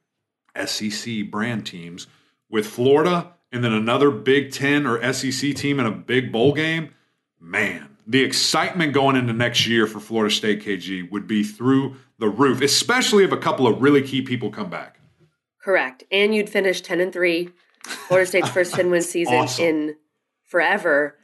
SEC 0.64 1.30
brand 1.30 1.66
teams 1.66 2.06
with 2.48 2.66
Florida 2.66 3.32
and 3.52 3.64
then 3.64 3.72
another 3.72 4.10
Big 4.10 4.52
Ten 4.52 4.86
or 4.86 5.12
SEC 5.12 5.54
team 5.54 5.80
in 5.80 5.86
a 5.86 5.90
big 5.90 6.32
bowl 6.32 6.52
game, 6.52 6.94
man, 7.40 7.89
the 8.10 8.22
excitement 8.24 8.92
going 8.92 9.14
into 9.14 9.32
next 9.32 9.66
year 9.68 9.86
for 9.86 10.00
Florida 10.00 10.34
State 10.34 10.62
KG 10.64 11.08
would 11.12 11.28
be 11.28 11.44
through 11.44 11.94
the 12.18 12.28
roof, 12.28 12.60
especially 12.60 13.22
if 13.22 13.30
a 13.30 13.36
couple 13.36 13.68
of 13.68 13.80
really 13.80 14.02
key 14.02 14.20
people 14.20 14.50
come 14.50 14.68
back. 14.68 14.98
Correct. 15.62 16.02
And 16.10 16.34
you'd 16.34 16.50
finish 16.50 16.80
10 16.80 17.00
and 17.00 17.12
3. 17.12 17.50
Florida 18.08 18.26
State's 18.26 18.48
first 18.56 18.74
10 18.74 18.90
win 18.90 19.02
season 19.02 19.34
Awesome. 19.34 19.64
in 19.64 19.96
forever. 20.42 21.16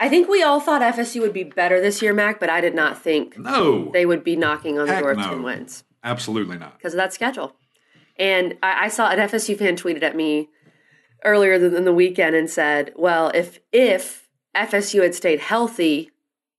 I 0.00 0.08
think 0.08 0.28
we 0.30 0.42
all 0.42 0.60
thought 0.60 0.80
FSU 0.80 1.20
would 1.20 1.34
be 1.34 1.44
better 1.44 1.78
this 1.78 2.00
year, 2.00 2.14
Mac, 2.14 2.40
but 2.40 2.48
I 2.48 2.62
did 2.62 2.74
not 2.74 3.02
think 3.02 3.36
No, 3.38 3.90
they 3.92 4.06
would 4.06 4.24
be 4.24 4.34
knocking 4.34 4.78
on 4.78 4.86
the 4.86 4.98
door 4.98 5.10
of 5.10 5.18
no. 5.18 5.28
10 5.28 5.42
wins 5.42 5.84
absolutely 6.02 6.56
not. 6.56 6.78
because 6.78 6.94
of 6.94 6.98
that 6.98 7.12
schedule. 7.12 7.54
And 8.16 8.56
I, 8.62 8.86
I 8.86 8.88
saw 8.88 9.10
an 9.10 9.18
FSU 9.18 9.58
fan 9.58 9.76
tweeted 9.76 10.02
at 10.02 10.16
me 10.16 10.48
earlier 11.22 11.58
than 11.58 11.84
the 11.84 11.92
weekend 11.92 12.34
and 12.34 12.48
said, 12.48 12.92
"Well, 12.96 13.30
if 13.34 13.60
if 13.72 14.28
FSU 14.56 15.02
had 15.02 15.14
stayed 15.14 15.40
healthy, 15.40 16.10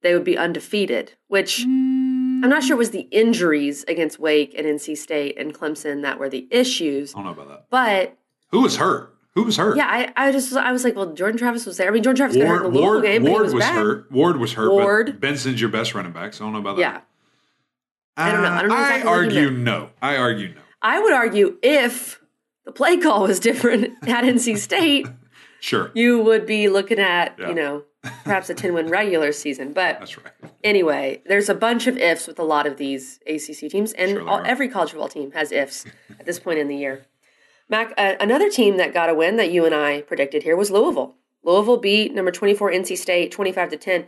they 0.02 0.14
would 0.14 0.24
be 0.24 0.38
undefeated." 0.38 1.14
Which 1.28 1.62
I'm 1.64 2.42
not 2.50 2.64
sure 2.64 2.76
mm. 2.76 2.80
was 2.80 2.92
the 2.92 3.08
injuries 3.12 3.84
against 3.88 4.20
Wake 4.20 4.54
and 4.58 4.66
NC 4.68 4.98
State 4.98 5.38
and 5.38 5.54
Clemson 5.54 6.02
that 6.02 6.20
were 6.20 6.30
the 6.30 6.48
issues, 6.52 7.14
I 7.14 7.18
don't 7.18 7.26
know 7.26 7.32
about 7.32 7.48
that. 7.50 7.66
but 7.70 8.18
Who 8.50 8.62
was 8.62 8.78
hurt? 8.78 9.16
Who 9.36 9.44
was 9.44 9.56
hurt? 9.58 9.78
yeah, 9.78 9.88
I, 9.90 10.12
I 10.28 10.32
just 10.34 10.52
I 10.54 10.72
was 10.74 10.84
like, 10.84 10.96
well, 10.96 11.14
Jordan 11.14 11.38
Travis 11.38 11.66
was 11.66 11.78
there. 11.78 11.88
I 11.88 11.92
mean, 11.92 12.04
Jordan 12.04 12.18
Travis 12.18 12.36
got 12.38 12.48
hurt 12.48 12.66
in 12.66 12.74
Ward, 12.74 12.74
the 12.74 12.80
Louisville 12.80 12.92
Ward, 12.92 13.04
game, 13.04 13.24
but 13.24 13.32
Ward 13.32 13.42
he 13.42 13.44
was, 13.46 13.54
was 13.54 13.64
back. 13.64 13.76
hurt. 13.76 14.12
Ward 14.12 14.38
was 14.38 14.54
hurt. 14.54 14.72
Ward. 14.72 15.06
But 15.06 15.20
Benson's 15.22 15.62
your 15.62 15.70
best 15.70 15.96
running 15.96 16.12
back, 16.12 16.34
so 16.34 16.44
I 16.44 16.48
don't 16.48 16.54
know 16.54 16.60
about 16.60 16.76
that. 16.76 16.82
Yeah, 16.82 17.02
I 18.18 18.32
don't 18.32 18.42
know. 18.44 18.50
I 18.50 18.60
don't 18.62 18.70
know 18.70 18.76
exactly 18.82 19.10
what 19.10 19.16
you 19.16 19.24
argue 19.24 19.52
meant. 19.52 19.64
no. 19.64 19.90
I 20.02 20.18
argue 20.18 20.50
no. 20.50 20.62
I 20.82 21.00
would 21.00 21.14
argue 21.14 21.58
if 21.62 22.20
the 22.66 22.72
play 22.74 22.98
call 22.98 23.22
was 23.24 23.40
different 23.50 23.86
at 24.08 24.24
NC 24.26 24.58
State, 24.58 25.08
Sure. 25.62 25.92
you 25.94 26.20
would 26.20 26.46
be 26.46 26.68
looking 26.70 27.00
at 27.00 27.36
Yeah. 27.40 27.50
you 27.50 27.56
know 27.56 27.84
perhaps 28.24 28.50
a 28.50 28.54
10 28.54 28.74
win 28.74 28.88
regular 28.88 29.32
season. 29.32 29.74
But 29.74 30.00
That's 30.00 30.18
right. 30.18 30.34
anyway, 30.64 31.22
there's 31.26 31.50
a 31.50 31.56
bunch 31.56 31.88
of 31.88 31.98
ifs 31.98 32.28
with 32.28 32.40
a 32.40 32.44
lot 32.44 32.66
of 32.66 32.78
these 32.78 33.20
ACC 33.28 33.70
teams, 33.70 33.94
and 33.94 34.12
Sure 34.12 34.28
all, 34.28 34.42
every 34.46 34.68
college 34.70 34.92
football 34.92 35.10
team 35.10 35.32
has 35.32 35.52
ifs 35.52 35.86
at 36.20 36.26
this 36.26 36.40
point 36.40 36.60
in 36.60 36.68
the 36.68 36.76
year. 36.76 37.06
Mac, 37.70 37.94
uh, 37.98 38.16
another 38.20 38.50
team 38.50 38.78
that 38.78 38.94
got 38.94 39.10
a 39.10 39.16
win 39.16 39.38
that 39.38 39.52
you 39.52 39.66
and 39.66 39.74
I 39.74 40.02
predicted 40.02 40.44
here 40.44 40.58
was 40.58 40.72
Louisville. 40.72 41.16
Louisville 41.44 41.78
beat 41.78 42.14
number 42.14 42.32
24 42.32 42.72
NC 42.72 42.98
State 42.98 43.32
25 43.32 43.70
to 43.70 43.78
10. 43.78 44.08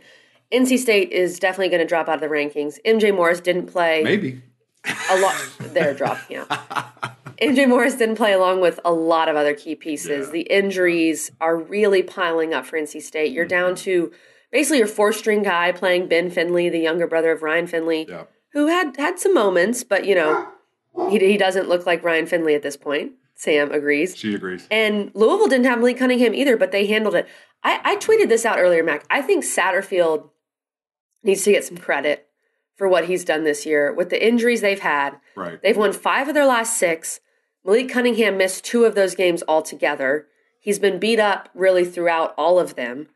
NC 0.52 0.78
State 0.78 1.10
is 1.10 1.38
definitely 1.38 1.68
going 1.70 1.80
to 1.80 1.86
drop 1.86 2.08
out 2.08 2.16
of 2.16 2.20
the 2.20 2.26
rankings. 2.26 2.78
MJ 2.84 3.14
Morris 3.14 3.40
didn't 3.40 3.66
play 3.66 4.02
Maybe. 4.04 4.42
a 5.10 5.18
lot. 5.18 5.34
They're 5.58 5.94
dropping 5.94 6.36
out. 6.36 7.14
MJ 7.40 7.68
Morris 7.68 7.94
didn't 7.94 8.16
play 8.16 8.32
along 8.32 8.60
with 8.60 8.80
a 8.84 8.92
lot 8.92 9.28
of 9.28 9.36
other 9.36 9.54
key 9.54 9.74
pieces. 9.74 10.26
Yeah. 10.26 10.32
The 10.32 10.40
injuries 10.42 11.30
are 11.40 11.56
really 11.56 12.02
piling 12.02 12.54
up 12.54 12.66
for 12.66 12.78
NC 12.78 13.02
State. 13.02 13.32
You're 13.32 13.44
mm-hmm. 13.44 13.50
down 13.50 13.74
to 13.76 14.12
basically 14.52 14.78
your 14.78 14.86
four 14.86 15.12
string 15.12 15.42
guy 15.42 15.72
playing 15.72 16.08
Ben 16.08 16.30
Finley, 16.30 16.68
the 16.68 16.78
younger 16.78 17.06
brother 17.06 17.32
of 17.32 17.42
Ryan 17.42 17.66
Finley, 17.66 18.06
Yeah. 18.08 18.24
who 18.52 18.68
had 18.68 18.96
had 18.96 19.18
some 19.18 19.34
moments, 19.34 19.84
but 19.84 20.04
you 20.04 20.14
know, 20.14 20.48
he, 21.10 21.18
he 21.18 21.36
doesn't 21.36 21.68
look 21.68 21.86
like 21.86 22.04
Ryan 22.04 22.26
Finley 22.26 22.54
at 22.54 22.62
this 22.62 22.76
point. 22.76 23.12
Sam 23.34 23.72
agrees. 23.72 24.16
She 24.16 24.34
agrees. 24.34 24.66
And 24.70 25.10
Louisville 25.14 25.48
didn't 25.48 25.66
have 25.66 25.78
Malik 25.78 25.98
Cunningham 25.98 26.34
either, 26.34 26.56
but 26.56 26.70
they 26.70 26.86
handled 26.86 27.16
it. 27.16 27.28
I, 27.64 27.80
I 27.82 27.96
tweeted 27.96 28.28
this 28.28 28.44
out 28.44 28.58
earlier, 28.58 28.84
Mac. 28.84 29.04
I 29.10 29.22
think 29.22 29.44
Satterfield 29.44 30.30
needs 31.22 31.42
to 31.44 31.52
get 31.52 31.64
some 31.64 31.78
credit 31.78 32.28
for 32.76 32.88
what 32.88 33.06
he's 33.06 33.24
done 33.24 33.44
this 33.44 33.64
year 33.66 33.92
with 33.92 34.10
the 34.10 34.24
injuries 34.24 34.60
they've 34.60 34.80
had. 34.80 35.18
Right. 35.34 35.60
They've 35.62 35.76
won 35.76 35.92
five 35.92 36.28
of 36.28 36.34
their 36.34 36.46
last 36.46 36.76
six. 36.76 37.20
Malik 37.64 37.88
Cunningham 37.88 38.36
missed 38.36 38.64
two 38.64 38.84
of 38.84 38.94
those 38.94 39.14
games 39.14 39.42
altogether. 39.48 40.26
He's 40.60 40.78
been 40.78 40.98
beat 40.98 41.20
up 41.20 41.48
really 41.54 41.84
throughout 41.84 42.34
all 42.36 42.58
of 42.58 42.74
them. 42.74 43.08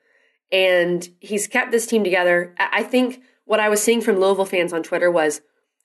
And 0.50 1.08
he's 1.20 1.46
kept 1.46 1.72
this 1.72 1.86
team 1.86 2.02
together. 2.04 2.54
I 2.58 2.82
think 2.82 3.22
what 3.44 3.60
I 3.60 3.68
was 3.68 3.82
seeing 3.82 4.00
from 4.00 4.18
Louisville 4.18 4.44
fans 4.46 4.72
on 4.72 4.82
Twitter 4.82 5.10
was 5.10 5.40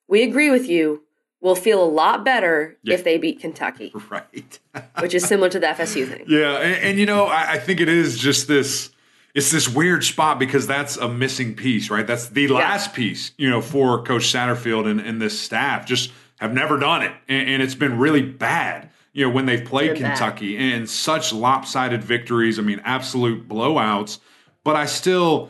we 0.08 0.23
agree 0.23 0.49
with 0.49 0.67
you. 0.69 1.04
We'll 1.41 1.56
feel 1.56 1.84
a 1.84 1.86
lot 1.86 2.23
better 2.23 2.78
Yeah. 2.84 2.93
if 2.93 3.04
they 3.04 3.17
beat 3.17 3.41
Kentucky, 3.41 3.91
Right. 4.10 4.60
which 4.99 5.13
is 5.13 5.26
similar 5.26 5.49
to 5.49 5.60
the 5.60 5.67
FSU 5.67 6.08
thing. 6.08 6.23
yeah. 6.28 6.58
And, 6.60 6.76
and 6.84 6.99
you 6.99 7.06
know, 7.06 7.26
I, 7.26 7.54
I 7.54 7.60
think 7.60 7.82
it 7.82 7.89
is 7.89 8.17
just 8.17 8.47
this. 8.47 8.89
It's 9.36 9.49
this 9.52 9.67
weird 9.67 10.04
spot 10.04 10.38
because 10.38 10.67
that's 10.67 10.95
a 10.95 11.10
missing 11.10 11.56
piece, 11.56 11.89
right? 11.89 12.06
That's 12.06 12.30
the 12.30 12.47
last 12.49 12.93
piece, 12.93 13.32
you 13.36 13.49
know, 13.49 13.62
for 13.62 14.04
Coach 14.04 14.32
Satterfield 14.32 14.88
and, 14.88 14.99
and 15.02 15.19
this 15.19 15.38
staff. 15.39 15.88
Just 15.88 16.12
have 16.43 16.53
never 16.53 16.77
done 16.77 17.01
it, 17.01 17.12
and, 17.27 17.49
and 17.49 17.62
it's 17.63 17.75
been 17.75 17.97
really 17.97 18.21
bad. 18.21 18.89
You 19.13 19.25
know, 19.27 19.32
when 19.34 19.45
they've 19.45 19.63
played 19.63 19.91
bad. 19.91 19.97
Kentucky 20.17 20.58
and 20.58 20.89
such 20.89 21.32
lopsided 21.32 22.03
victories. 22.03 22.58
I 22.58 22.63
mean, 22.63 22.82
absolute 22.84 23.47
blowouts. 23.47 24.19
But 24.63 24.75
I 24.75 24.86
still, 24.88 25.49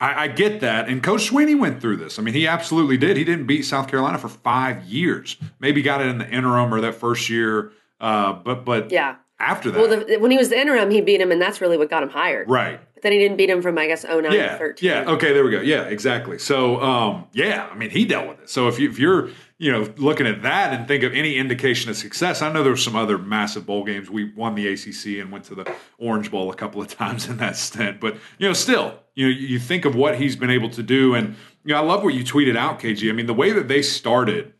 I, 0.00 0.24
I 0.24 0.28
get 0.28 0.60
that. 0.60 0.88
And 0.88 1.00
Coach 1.02 1.26
Sweeney 1.26 1.54
went 1.54 1.80
through 1.80 1.98
this. 1.98 2.18
I 2.18 2.22
mean, 2.22 2.34
he 2.34 2.46
absolutely 2.48 2.96
did. 2.96 3.16
He 3.16 3.22
didn't 3.22 3.46
beat 3.46 3.62
South 3.62 3.86
Carolina 3.88 4.18
for 4.18 4.28
five 4.28 4.82
years. 4.84 5.36
Maybe 5.60 5.80
got 5.80 6.00
it 6.00 6.08
in 6.08 6.18
the 6.18 6.28
interim 6.28 6.74
or 6.74 6.80
that 6.80 6.94
first 6.96 7.28
year. 7.30 7.70
Uh, 8.00 8.32
but 8.32 8.64
but 8.64 8.90
Yeah. 8.90 9.14
after 9.38 9.70
that, 9.70 9.78
Well, 9.78 10.00
the, 10.04 10.16
when 10.16 10.30
he 10.32 10.36
was 10.36 10.48
the 10.48 10.58
interim, 10.60 10.90
he 10.90 11.00
beat 11.00 11.20
him, 11.20 11.30
and 11.30 11.40
that's 11.40 11.60
really 11.60 11.76
what 11.78 11.88
got 11.90 12.02
him 12.02 12.08
hired. 12.10 12.50
right. 12.50 12.80
But 12.94 13.02
then 13.04 13.12
he 13.12 13.18
didn't 13.18 13.36
beat 13.36 13.50
him 13.50 13.60
from, 13.62 13.76
I 13.78 13.86
guess, 13.86 14.04
09 14.04 14.32
Yeah, 14.32 14.56
13. 14.58 14.88
yeah. 14.88 15.04
Okay, 15.12 15.32
there 15.32 15.44
we 15.44 15.50
go. 15.52 15.60
Yeah, 15.60 15.82
exactly. 15.84 16.38
So, 16.38 16.80
um, 16.80 17.26
yeah, 17.32 17.68
I 17.70 17.76
mean, 17.76 17.90
he 17.90 18.04
dealt 18.06 18.26
with 18.28 18.40
it. 18.40 18.50
So 18.50 18.66
if 18.66 18.78
you 18.80 18.88
if 18.90 18.98
you're 18.98 19.28
you 19.58 19.70
know 19.70 19.92
looking 19.96 20.26
at 20.26 20.42
that 20.42 20.72
and 20.72 20.88
think 20.88 21.04
of 21.04 21.12
any 21.12 21.36
indication 21.36 21.90
of 21.90 21.96
success, 21.96 22.42
I 22.42 22.52
know 22.52 22.62
there 22.62 22.72
were 22.72 22.76
some 22.76 22.96
other 22.96 23.18
massive 23.18 23.66
bowl 23.66 23.84
games. 23.84 24.10
We 24.10 24.32
won 24.32 24.54
the 24.54 24.68
ACC 24.68 25.20
and 25.20 25.30
went 25.30 25.44
to 25.46 25.54
the 25.54 25.72
Orange 25.98 26.30
Bowl 26.30 26.50
a 26.50 26.54
couple 26.54 26.80
of 26.80 26.88
times 26.96 27.28
in 27.28 27.36
that 27.38 27.56
stint, 27.56 28.00
but 28.00 28.14
you 28.38 28.46
know, 28.48 28.52
still, 28.52 28.98
you 29.14 29.26
know, 29.26 29.32
you 29.32 29.58
think 29.58 29.84
of 29.84 29.94
what 29.94 30.18
he's 30.18 30.36
been 30.36 30.50
able 30.50 30.70
to 30.70 30.82
do, 30.82 31.14
and 31.14 31.36
you 31.64 31.74
know, 31.74 31.80
I 31.80 31.84
love 31.84 32.02
what 32.02 32.14
you 32.14 32.24
tweeted 32.24 32.56
out, 32.56 32.80
KG. 32.80 33.08
I 33.08 33.12
mean, 33.12 33.26
the 33.26 33.34
way 33.34 33.52
that 33.52 33.68
they 33.68 33.82
started 33.82 34.52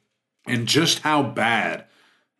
and 0.46 0.66
just 0.66 1.00
how 1.00 1.22
bad 1.22 1.87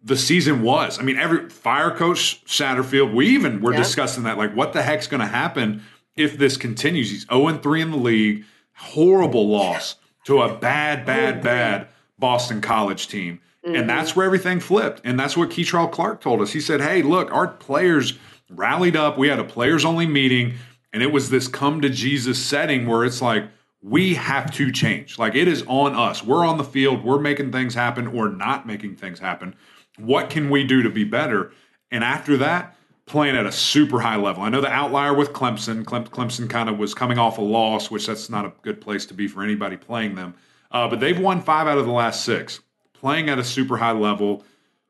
the 0.03 0.17
season 0.17 0.63
was. 0.63 0.99
I 0.99 1.03
mean, 1.03 1.17
every 1.17 1.49
fire 1.49 1.91
coach 1.91 2.45
Satterfield, 2.45 3.15
we 3.15 3.29
even 3.29 3.63
were 3.63 3.73
discussing 3.73 4.25
that. 4.25 4.37
Like, 4.37 4.55
what 4.55 4.75
the 4.75 4.83
heck's 4.83 5.07
going 5.07 5.21
to 5.21 5.27
happen 5.27 5.83
if 6.15 6.37
this 6.37 6.59
continues? 6.59 7.11
He's 7.11 7.27
0 7.27 7.59
3 7.59 7.81
in 7.81 7.91
the 7.91 7.97
league, 7.97 8.45
horrible 8.75 9.49
loss 9.49 9.97
to 10.25 10.43
a 10.43 10.55
bad, 10.55 11.07
bad, 11.07 11.39
oh, 11.39 11.43
bad 11.43 11.89
Boston 12.19 12.61
College 12.61 13.09
team. 13.09 13.41
And 13.65 13.89
that's 13.89 14.11
mm-hmm. 14.11 14.21
where 14.21 14.27
everything 14.27 14.61
flipped. 14.61 15.01
And 15.05 15.19
that's 15.19 15.37
what 15.37 15.49
Kei'Trel 15.49 15.91
Clark 15.91 16.21
told 16.21 16.43
us. 16.43 16.53
He 16.53 16.61
said, 16.61 16.83
Hey, 16.83 17.03
look, 17.03 17.33
our 17.33 17.49
players 17.49 18.19
rallied 18.51 18.95
up. 18.95 19.17
We 19.17 19.29
had 19.29 19.39
a 19.39 19.45
players 19.45 19.85
only 19.85 20.07
meeting, 20.07 20.55
and 20.93 21.03
it 21.03 21.11
was 21.11 21.31
this 21.31 21.49
come 21.49 21.81
to 21.81 21.89
Jesus 21.89 22.39
setting 22.45 22.87
where 22.87 23.05
it's 23.05 23.23
like, 23.23 23.45
we 23.83 24.15
have 24.15 24.51
to 24.53 24.73
change. 24.73 25.19
Like 25.19 25.35
it 25.35 25.47
is 25.47 25.63
on 25.67 25.95
us. 25.95 26.25
We're 26.25 26.45
on 26.45 26.57
the 26.57 26.65
field. 26.65 27.05
We're 27.05 27.21
making 27.21 27.53
things 27.53 27.75
happen 27.75 28.07
or 28.07 28.31
not 28.31 28.67
making 28.67 28.97
things 28.97 29.19
happen. 29.19 29.55
What 29.99 30.31
can 30.31 30.49
we 30.49 30.65
do 30.65 30.83
to 30.83 30.91
be 30.91 31.05
better? 31.05 31.53
And 31.91 32.03
after 32.03 32.39
that, 32.39 32.77
playing 33.07 33.37
at 33.37 33.45
a 33.45 33.53
super 33.53 34.01
high 34.01 34.17
level. 34.17 34.43
I 34.43 34.49
know 34.49 34.63
the 34.63 34.71
outlier 34.71 35.13
with 35.13 35.35
Clemson. 35.35 35.85
Clemson 35.85 36.49
kind 36.49 36.71
of 36.71 36.79
was 36.79 36.95
coming 36.95 37.19
off 37.19 37.37
a 37.37 37.43
loss, 37.43 37.91
which 37.91 38.07
that's 38.07 38.31
not 38.31 38.47
a 38.47 38.53
good 38.63 38.81
place 38.81 39.05
to 39.07 39.15
be 39.15 39.29
for 39.29 39.43
anybody 39.43 39.77
playing 39.77 40.15
them. 40.15 40.35
Uh, 40.75 40.89
but 40.89 40.99
they've 40.99 41.19
won 41.19 41.41
five 41.41 41.69
out 41.69 41.79
of 41.79 41.87
the 41.87 41.93
last 41.93 42.25
six, 42.25 42.61
playing 42.93 43.31
at 43.31 43.39
a 43.39 43.45
super 43.45 43.77
high 43.77 43.93
level. 43.93 44.45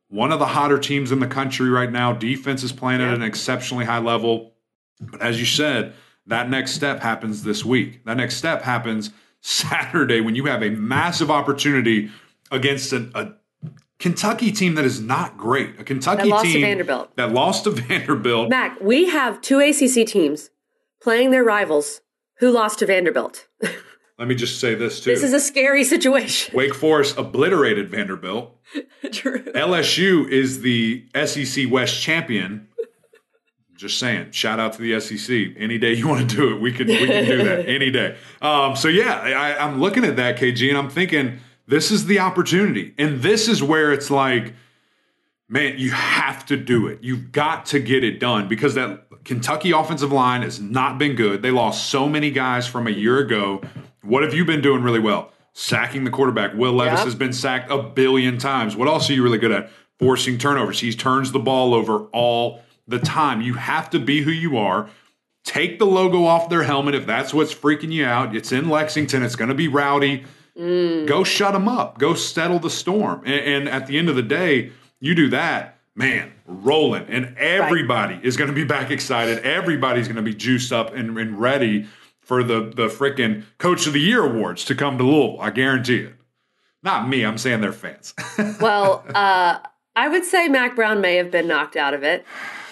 One 0.09 0.33
of 0.33 0.39
the 0.39 0.47
hotter 0.47 0.79
teams 0.79 1.13
in 1.13 1.21
the 1.21 1.27
country 1.27 1.69
right 1.69 1.93
now. 1.93 2.15
Defense 2.15 2.63
is 2.63 2.73
playing 2.73 3.03
at 3.03 3.13
an 3.13 3.23
exceptionally 3.23 3.85
high 3.85 3.99
level. 3.99 4.55
But 4.99 5.21
as 5.21 5.39
you 5.39 5.45
said, 5.45 5.93
that 6.27 6.49
next 6.49 6.73
step 6.73 7.01
happens 7.01 7.43
this 7.43 7.65
week. 7.65 8.05
That 8.07 8.17
next 8.17 8.37
step 8.37 8.63
happens 8.63 9.11
Saturday 9.43 10.23
when 10.23 10.35
you 10.35 10.47
have 10.47 10.63
a 10.63 10.71
massive 10.71 11.31
opportunity 11.31 12.11
against 12.51 12.93
an, 12.95 13.13
a 13.15 13.33
Kentucky 13.99 14.53
team 14.53 14.77
that 14.77 14.87
is 14.87 15.01
not 15.01 15.37
great. 15.37 15.79
A 15.79 15.85
Kentucky 15.85 16.23
That 16.23 16.29
lost 16.29 16.47
to 16.47 16.53
team 16.53 16.63
Vanderbilt. 16.63 17.17
that 17.17 17.33
lost 17.33 17.65
to 17.65 17.71
Vanderbilt. 17.73 18.49
Mac, 18.49 18.81
we 18.81 19.09
have 19.11 19.41
two 19.43 19.61
ACC 19.61 20.07
teams 20.07 20.51
playing 21.03 21.31
their 21.31 21.45
rivals 21.45 22.01
who 22.39 22.51
lost 22.51 22.79
to 22.79 22.87
Vanderbilt. 22.87 23.49
Let 24.19 24.29
me 24.29 24.37
just 24.37 24.61
say 24.61 24.75
this 24.75 25.01
too. 25.01 25.11
this 25.11 25.25
is 25.25 25.33
a 25.33 25.41
scary 25.41 25.83
situation. 25.83 26.57
Wake 26.57 26.75
Forest 26.75 27.19
obliterated 27.19 27.91
Vanderbilt. 27.91 28.57
True. 29.13 29.43
LSU 29.53 30.29
is 30.29 30.61
the 30.61 31.07
SEC 31.25 31.69
West 31.71 32.01
champion. 32.01 32.69
Just 33.77 33.99
saying. 33.99 34.31
Shout 34.31 34.61
out 34.61 34.73
to 34.75 34.83
the 34.83 35.01
SEC. 35.01 35.57
Any 35.59 35.79
day 35.79 35.95
you 35.95 36.07
want 36.07 36.31
to 36.31 36.37
do 36.37 36.55
it, 36.55 36.61
we 36.61 36.71
can 36.73 36.87
we 36.87 37.07
can 37.07 37.25
do 37.25 37.45
that 37.45 37.69
any 37.69 37.91
day. 37.91 38.17
Um, 38.41 38.77
so 38.77 38.87
yeah, 38.87 39.15
I, 39.17 39.63
I'm 39.65 39.81
looking 39.81 40.05
at 40.05 40.15
that 40.17 40.39
KG, 40.39 40.69
and 40.69 40.79
I'm 40.79 40.91
thinking 40.91 41.41
this 41.67 41.91
is 41.91 42.07
the 42.07 42.21
opportunity, 42.21 42.95
and 42.99 43.21
this 43.21 43.49
is 43.49 43.65
where 43.65 43.93
it's 43.93 44.13
like, 44.13 44.55
man, 45.49 45.75
you 45.77 45.91
have 45.91 46.47
to 46.47 46.57
do 46.57 46.87
it. 46.87 47.01
You've 47.03 47.33
got 47.33 47.67
to 47.67 47.81
get 47.81 48.05
it 48.05 48.21
done 48.21 48.47
because 48.47 48.75
that 48.75 49.07
Kentucky 49.25 49.73
offensive 49.73 50.13
line 50.13 50.43
has 50.43 50.61
not 50.61 50.99
been 50.99 51.17
good. 51.17 51.43
They 51.43 51.51
lost 51.51 51.89
so 51.89 52.09
many 52.09 52.31
guys 52.31 52.69
from 52.69 52.87
a 52.87 52.91
year 52.91 53.19
ago. 53.19 53.61
What 54.05 54.23
have 54.23 54.35
you 54.35 54.45
been 54.45 54.61
doing 54.61 54.83
really 54.83 55.01
well? 55.01 55.31
Sacking 55.53 56.05
the 56.05 56.11
quarterback. 56.11 56.55
Will 56.55 56.73
Levis 56.73 56.99
Yep. 57.01 57.05
has 57.05 57.15
been 57.15 57.33
sacked 57.33 57.71
a 57.71 57.83
billion 57.83 58.39
times. 58.39 58.77
What 58.77 58.89
else 58.89 59.09
are 59.09 59.13
you 59.13 59.23
really 59.23 59.39
good 59.39 59.53
at? 59.53 59.71
Forcing 59.99 60.39
turnovers. 60.39 60.81
He 60.81 60.93
turns 60.93 61.33
the 61.33 61.39
ball 61.39 61.75
over 61.75 62.01
all 62.13 62.63
the 62.89 62.99
time. 62.99 63.41
You 63.41 63.55
have 63.55 63.89
to 63.91 63.99
be 64.01 64.23
who 64.23 64.31
you 64.33 64.59
are. 64.59 64.89
Take 65.45 65.79
the 65.79 65.87
logo 65.87 66.25
off 66.25 66.49
their 66.49 66.63
helmet 66.65 66.95
if 66.95 67.07
that's 67.07 67.33
what's 67.33 67.55
freaking 67.55 67.93
you 67.93 68.05
out. 68.05 68.35
It's 68.35 68.51
in 68.51 68.69
Lexington. 68.69 69.23
It's 69.23 69.37
going 69.37 69.49
to 69.51 69.55
be 69.55 69.69
rowdy. 69.69 70.25
Mm. 70.59 71.07
Go 71.07 71.23
shut 71.23 71.53
them 71.53 71.69
up. 71.69 71.99
Go 71.99 72.15
settle 72.15 72.59
the 72.59 72.71
storm. 72.71 73.23
And, 73.25 73.35
and 73.35 73.69
at 73.69 73.87
the 73.87 73.99
end 73.99 74.09
of 74.09 74.17
the 74.17 74.23
day, 74.23 74.73
you 75.01 75.15
do 75.15 75.29
that, 75.31 75.79
man, 75.95 76.33
rolling. 76.47 77.05
And 77.09 77.37
everybody 77.39 78.19
is 78.23 78.37
going 78.37 78.49
to 78.49 78.55
be 78.55 78.65
back 78.65 78.91
excited. 78.91 79.39
Everybody's 79.41 80.09
going 80.09 80.17
to 80.17 80.23
be 80.23 80.35
juiced 80.35 80.73
up 80.73 80.95
and, 80.95 81.17
and 81.19 81.39
ready 81.41 81.87
for 82.25 82.43
the, 82.43 82.61
the 82.75 82.89
freaking 82.89 83.45
Coach 83.59 83.87
of 83.87 83.93
the 83.93 84.01
Year 84.01 84.25
awards 84.25 84.65
to 84.67 84.75
come 84.75 84.99
to 84.99 85.05
Louisville. 85.05 85.41
I 85.41 85.51
guarantee 85.51 85.99
it. 86.01 86.15
Not 86.83 87.09
me. 87.09 87.25
I'm 87.25 87.39
saying 87.39 87.61
their 87.61 87.73
fans. 87.73 88.15
Well, 88.61 89.05
uh, 89.15 89.59
I 89.97 90.09
would 90.09 90.25
say 90.25 90.49
Mack 90.49 90.75
Brown 90.77 91.01
may 91.01 91.17
have 91.17 91.31
been 91.31 91.47
knocked 91.47 91.77
out 91.77 91.95
of 91.95 92.03
it, 92.03 92.25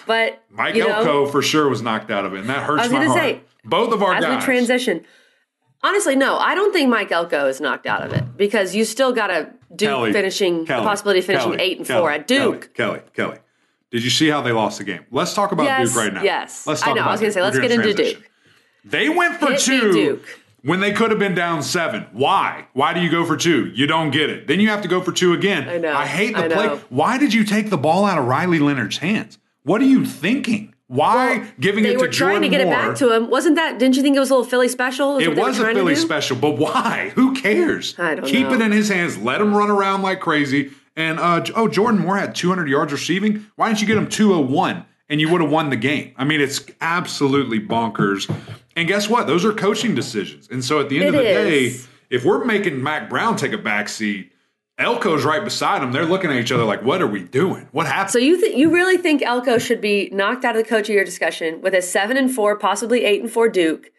but 0.06 0.42
Mike 0.50 0.74
you 0.74 0.86
know, 0.86 0.94
Elko 0.96 1.26
for 1.26 1.40
sure 1.42 1.68
was 1.68 1.80
knocked 1.82 2.10
out 2.10 2.24
of 2.24 2.34
it, 2.34 2.40
and 2.40 2.48
that 2.48 2.62
hurts 2.64 2.80
I 2.82 2.86
was 2.86 2.92
gonna 2.92 3.06
heart. 3.08 3.18
say, 3.20 3.40
Both 3.64 3.92
of 3.92 4.02
our 4.02 4.14
as 4.14 4.24
guys. 4.24 4.40
we 4.40 4.44
transition. 4.44 5.04
Honestly, 5.84 6.14
no, 6.16 6.36
I 6.38 6.54
don't 6.54 6.72
think 6.72 6.88
Mike 6.90 7.10
Elko 7.12 7.46
is 7.48 7.60
knocked 7.60 7.86
out 7.86 8.02
of 8.04 8.12
it 8.12 8.36
because 8.36 8.74
you 8.74 8.84
still 8.84 9.12
got 9.12 9.28
to 9.28 9.50
Duke 9.74 9.88
Kelly, 9.88 10.12
finishing 10.12 10.64
Kelly, 10.66 10.80
the 10.82 10.88
possibility 10.88 11.20
of 11.20 11.24
finishing 11.26 11.52
Kelly, 11.52 11.62
eight 11.62 11.78
and 11.78 11.86
four 11.86 12.10
at 12.10 12.26
Duke. 12.26 12.72
Kelly, 12.74 13.00
Kelly. 13.14 13.38
Did 13.90 14.04
you 14.04 14.10
see 14.10 14.28
how 14.28 14.40
they 14.42 14.52
lost 14.52 14.78
the 14.78 14.84
game? 14.84 15.04
Let's 15.10 15.34
talk 15.34 15.52
about 15.52 15.64
Yes, 15.64 15.88
Duke 15.92 15.96
right 16.04 16.14
now. 16.14 16.22
yes. 16.22 16.66
Let's 16.66 16.82
I 16.82 16.86
talk 16.86 16.96
know, 16.96 17.02
I 17.02 17.12
was 17.12 17.20
gonna 17.20 17.32
say, 17.32 17.42
let's 17.42 17.58
get 17.58 17.70
into 17.70 17.82
transition. 17.94 18.20
Duke. 18.20 18.30
They 18.84 19.08
went 19.08 19.38
for 19.38 19.52
Hit 19.52 19.60
two 19.60 20.20
when 20.62 20.80
they 20.80 20.92
could 20.92 21.10
have 21.10 21.18
been 21.18 21.34
down 21.34 21.62
seven. 21.62 22.06
Why? 22.12 22.66
Why 22.72 22.92
do 22.94 23.00
you 23.00 23.10
go 23.10 23.24
for 23.24 23.36
two? 23.36 23.66
You 23.74 23.86
don't 23.86 24.10
get 24.10 24.30
it. 24.30 24.46
Then 24.46 24.60
you 24.60 24.68
have 24.70 24.82
to 24.82 24.88
go 24.88 25.00
for 25.00 25.12
two 25.12 25.32
again. 25.32 25.68
I 25.68 25.78
know, 25.78 25.92
I 25.94 26.06
hate 26.06 26.34
the 26.36 26.44
I 26.44 26.48
play. 26.48 26.66
know. 26.66 26.76
Why 26.88 27.18
did 27.18 27.32
you 27.34 27.44
take 27.44 27.70
the 27.70 27.78
ball 27.78 28.04
out 28.04 28.18
of 28.18 28.26
Riley 28.26 28.58
Leonard's 28.58 28.98
hands? 28.98 29.38
What 29.64 29.80
are 29.80 29.86
you 29.86 30.04
thinking? 30.04 30.74
Why 30.88 31.38
Well, 31.38 31.46
giving 31.58 31.84
it 31.86 31.92
to 31.92 31.98
were 31.98 32.08
trying 32.08 32.34
Jordan 32.34 32.42
to 32.42 32.48
get 32.58 32.64
Moore? 32.66 32.74
it 32.74 32.76
back 32.88 32.96
to 32.98 33.12
him. 33.14 33.30
Wasn't 33.30 33.56
that? 33.56 33.78
Didn't 33.78 33.96
you 33.96 34.02
think 34.02 34.14
it 34.16 34.20
was 34.20 34.28
a 34.30 34.34
little 34.34 34.48
Philly 34.48 34.68
special? 34.68 35.16
Is 35.18 35.26
It 35.26 35.34
they 35.34 35.40
was 35.40 35.58
a 35.58 35.64
Philly 35.72 35.94
special, 35.94 36.36
but 36.36 36.58
why? 36.58 37.12
Who 37.14 37.32
cares? 37.34 37.98
I 37.98 38.16
don't 38.16 38.26
Keep 38.26 38.48
know. 38.48 38.54
it 38.54 38.60
in 38.60 38.72
his 38.72 38.88
hands. 38.90 39.16
Let 39.16 39.40
him 39.40 39.54
run 39.54 39.70
around 39.70 40.02
like 40.02 40.20
crazy. 40.20 40.70
And 40.94 41.18
uh, 41.18 41.44
oh, 41.56 41.66
Jordan 41.68 42.00
Moore 42.02 42.18
had 42.18 42.34
200 42.34 42.68
yards 42.68 42.92
receiving. 42.92 43.46
Why 43.56 43.68
didn't 43.68 43.80
you 43.80 43.86
get 43.86 43.96
him 43.96 44.06
201 44.08 44.84
and 45.08 45.18
you 45.18 45.30
would 45.30 45.40
have 45.40 45.50
won 45.50 45.70
the 45.70 45.76
game? 45.76 46.12
I 46.18 46.24
mean, 46.24 46.42
it's 46.42 46.62
absolutely 46.82 47.58
bonkers. 47.58 48.28
And 48.76 48.88
guess 48.88 49.08
what? 49.08 49.26
Those 49.26 49.44
are 49.44 49.52
coaching 49.52 49.94
decisions. 49.94 50.48
And 50.50 50.64
so 50.64 50.80
at 50.80 50.88
the 50.88 50.98
end 50.98 51.08
of 51.08 51.14
the 51.14 51.28
is. 51.28 51.82
day, 51.82 51.88
if 52.10 52.24
we're 52.24 52.44
making 52.44 52.82
Mack 52.82 53.08
Brown 53.08 53.36
take 53.36 53.52
a 53.52 53.58
back 53.58 53.88
seat, 53.88 54.32
Elko's 54.78 55.24
right 55.24 55.44
beside 55.44 55.82
him. 55.82 55.92
They're 55.92 56.06
looking 56.06 56.30
at 56.30 56.36
each 56.36 56.50
other 56.50 56.64
like, 56.64 56.82
"What 56.82 57.02
are 57.02 57.06
we 57.06 57.22
doing? 57.22 57.68
What 57.72 57.86
happened?" 57.86 58.10
So 58.10 58.18
you 58.18 58.40
th- 58.40 58.56
you 58.56 58.70
really 58.72 58.96
think 58.96 59.22
Elko 59.22 59.58
should 59.58 59.80
be 59.80 60.08
knocked 60.12 60.44
out 60.44 60.56
of 60.56 60.62
the 60.62 60.68
coach 60.68 60.88
of 60.88 60.94
year 60.94 61.04
discussion 61.04 61.60
with 61.60 61.74
a 61.74 61.82
seven 61.82 62.16
and 62.16 62.34
four, 62.34 62.56
possibly 62.56 63.04
eight 63.04 63.20
and 63.20 63.30
four 63.30 63.48
Duke 63.48 63.90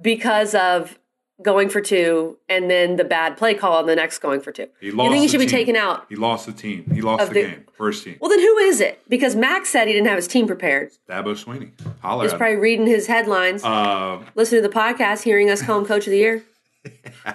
because 0.00 0.54
of 0.54 0.98
going 1.42 1.68
for 1.68 1.80
two 1.80 2.36
and 2.48 2.70
then 2.70 2.96
the 2.96 3.04
bad 3.04 3.36
play 3.36 3.54
call 3.54 3.74
on 3.78 3.86
the 3.86 3.96
next 3.96 4.18
going 4.18 4.40
for 4.40 4.52
two? 4.52 4.66
he 4.80 4.90
lost 4.90 5.06
you 5.06 5.10
think 5.12 5.22
he 5.22 5.28
should 5.28 5.40
be 5.40 5.46
taken 5.46 5.76
out? 5.76 6.06
He 6.08 6.16
lost 6.16 6.46
the 6.46 6.52
team. 6.52 6.90
He 6.92 7.00
lost 7.00 7.28
the, 7.28 7.34
the- 7.34 7.42
game. 7.42 7.64
First 7.76 8.04
team. 8.04 8.18
Well, 8.20 8.28
then 8.28 8.40
who 8.40 8.58
is 8.58 8.80
it? 8.80 9.00
Because 9.08 9.34
Max 9.34 9.70
said 9.70 9.86
he 9.86 9.94
didn't 9.94 10.08
have 10.08 10.16
his 10.16 10.28
team 10.28 10.46
prepared. 10.46 10.90
Dabo 11.08 11.36
Sweeney. 11.36 11.70
Holler 12.02 12.24
He's 12.24 12.32
at 12.32 12.34
him. 12.34 12.38
probably 12.38 12.56
reading 12.56 12.86
his 12.86 13.06
headlines, 13.06 13.64
Uh, 13.64 14.22
listening 14.34 14.62
to 14.62 14.68
the 14.68 14.74
podcast, 14.74 15.22
hearing 15.22 15.48
us 15.50 15.62
call 15.62 15.78
him 15.78 15.86
coach 15.86 16.06
of 16.06 16.10
the 16.10 16.18
year. 16.18 16.44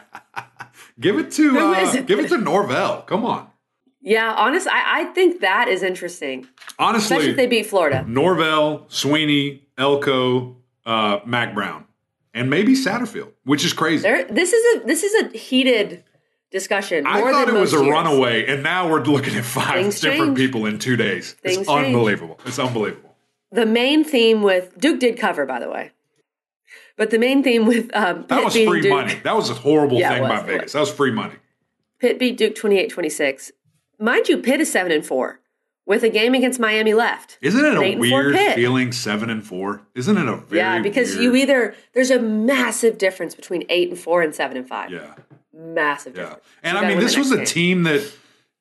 Give 1.00 1.18
it 1.20 1.32
to 1.32 1.50
Who 1.50 1.74
uh, 1.74 1.80
is 1.80 1.96
it? 1.96 2.06
give 2.08 2.20
it 2.20 2.30
to 2.30 2.38
Norvell. 2.38 3.02
Come 3.02 3.26
on. 3.26 3.50
Yeah, 4.02 4.34
honest, 4.34 4.68
I, 4.68 5.02
I 5.02 5.06
think 5.14 5.42
that 5.42 5.68
is 5.68 5.82
interesting, 5.84 6.48
Honestly, 6.78 7.04
especially 7.18 7.32
if 7.32 7.38
they 7.38 7.48
beat 7.48 7.66
Florida. 7.66 8.06
Norvell, 8.08 8.86
Sweeney, 8.88 9.64
Elko, 9.80 10.58
uh, 10.86 11.20
Mack 11.26 11.56
Brown, 11.56 11.85
and 12.36 12.50
maybe 12.50 12.74
Satterfield, 12.74 13.32
which 13.46 13.66
is 13.66 13.74
crazy. 13.74 14.04
There, 14.04 14.26
this 14.26 14.54
is 14.54 14.64
a 14.84 14.86
this 14.86 15.02
is 15.04 15.24
a 15.24 15.36
heated 15.38 16.04
discussion. 16.52 17.08
I 17.08 17.22
thought 17.22 17.48
it 17.48 17.54
was 17.54 17.74
a 17.74 17.78
years. 17.78 17.90
runaway, 17.90 18.46
and 18.46 18.62
now 18.62 18.88
we're 18.90 19.02
looking 19.04 19.36
at 19.36 19.44
five 19.46 19.74
Things 19.74 20.00
different 20.00 20.38
change. 20.38 20.38
people 20.38 20.66
in 20.68 20.78
two 20.78 20.96
days. 20.96 21.32
Things 21.34 21.58
it's 21.60 21.68
change. 21.68 21.88
unbelievable. 21.88 22.40
It's 22.46 22.60
unbelievable. 22.60 23.16
The 23.52 23.66
main 23.66 24.04
theme 24.04 24.44
with 24.44 24.78
Duke 24.80 25.00
did 25.00 25.18
cover, 25.18 25.46
by 25.46 25.60
the 25.60 25.70
way, 25.70 25.92
but 26.98 27.10
the 27.10 27.18
main 27.18 27.42
theme 27.42 27.66
with 27.66 27.90
um, 27.96 28.26
That 28.28 28.44
was 28.44 28.54
free 28.54 28.82
Duke, 28.82 28.92
money. 28.92 29.16
That 29.24 29.36
was 29.36 29.50
a 29.50 29.54
horrible 29.54 29.98
Yeah, 29.98 30.10
thing 30.10 30.22
was, 30.24 30.30
by 30.30 30.42
Vegas. 30.46 30.64
was. 30.64 30.74
That 30.74 30.80
was 30.82 30.92
free 30.94 31.12
money. 31.12 31.36
Pitt 32.00 32.20
beat 32.20 32.38
Duke 32.38 32.56
28-26. 32.56 33.52
Mind 33.98 34.28
you, 34.28 34.38
Pitt 34.38 34.60
is 34.60 34.70
seven 34.70 34.92
and 34.92 35.06
four 35.06 35.40
with 35.86 36.04
a 36.04 36.10
game 36.10 36.34
against 36.34 36.60
Miami 36.60 36.94
left. 36.94 37.38
Isn't 37.42 37.64
it 37.64 37.74
a 37.78 37.82
eight 37.82 37.98
and 37.98 38.08
four 38.10 38.24
weird 38.32 38.54
feeling? 38.56 38.92
Seven 38.92 39.30
and 39.30 39.46
four. 39.46 39.82
Isn't 39.96 40.18
it 40.18 40.28
a 40.28 40.38
very 40.38 40.60
yeah, 40.60 40.82
because 40.82 41.12
weird, 41.16 41.24
you 41.24 41.36
either 41.36 41.76
there's 41.94 42.12
a 42.12 42.20
massive 42.20 42.98
difference 42.98 43.36
between 43.36 43.64
eight 43.70 43.90
and 43.90 43.98
four 44.00 44.22
and 44.22 44.34
seven 44.34 44.58
and 44.58 44.68
five. 44.68 44.92
yeah. 44.92 45.14
Massive 45.54 46.16
Yeah. 46.16 46.24
difference. 46.24 46.44
And 46.64 46.78
You 46.78 46.84
I 46.84 46.88
mean, 46.90 47.00
this 47.00 47.18
was 47.18 47.32
a 47.32 47.46
team 47.46 47.84
that 47.84 48.02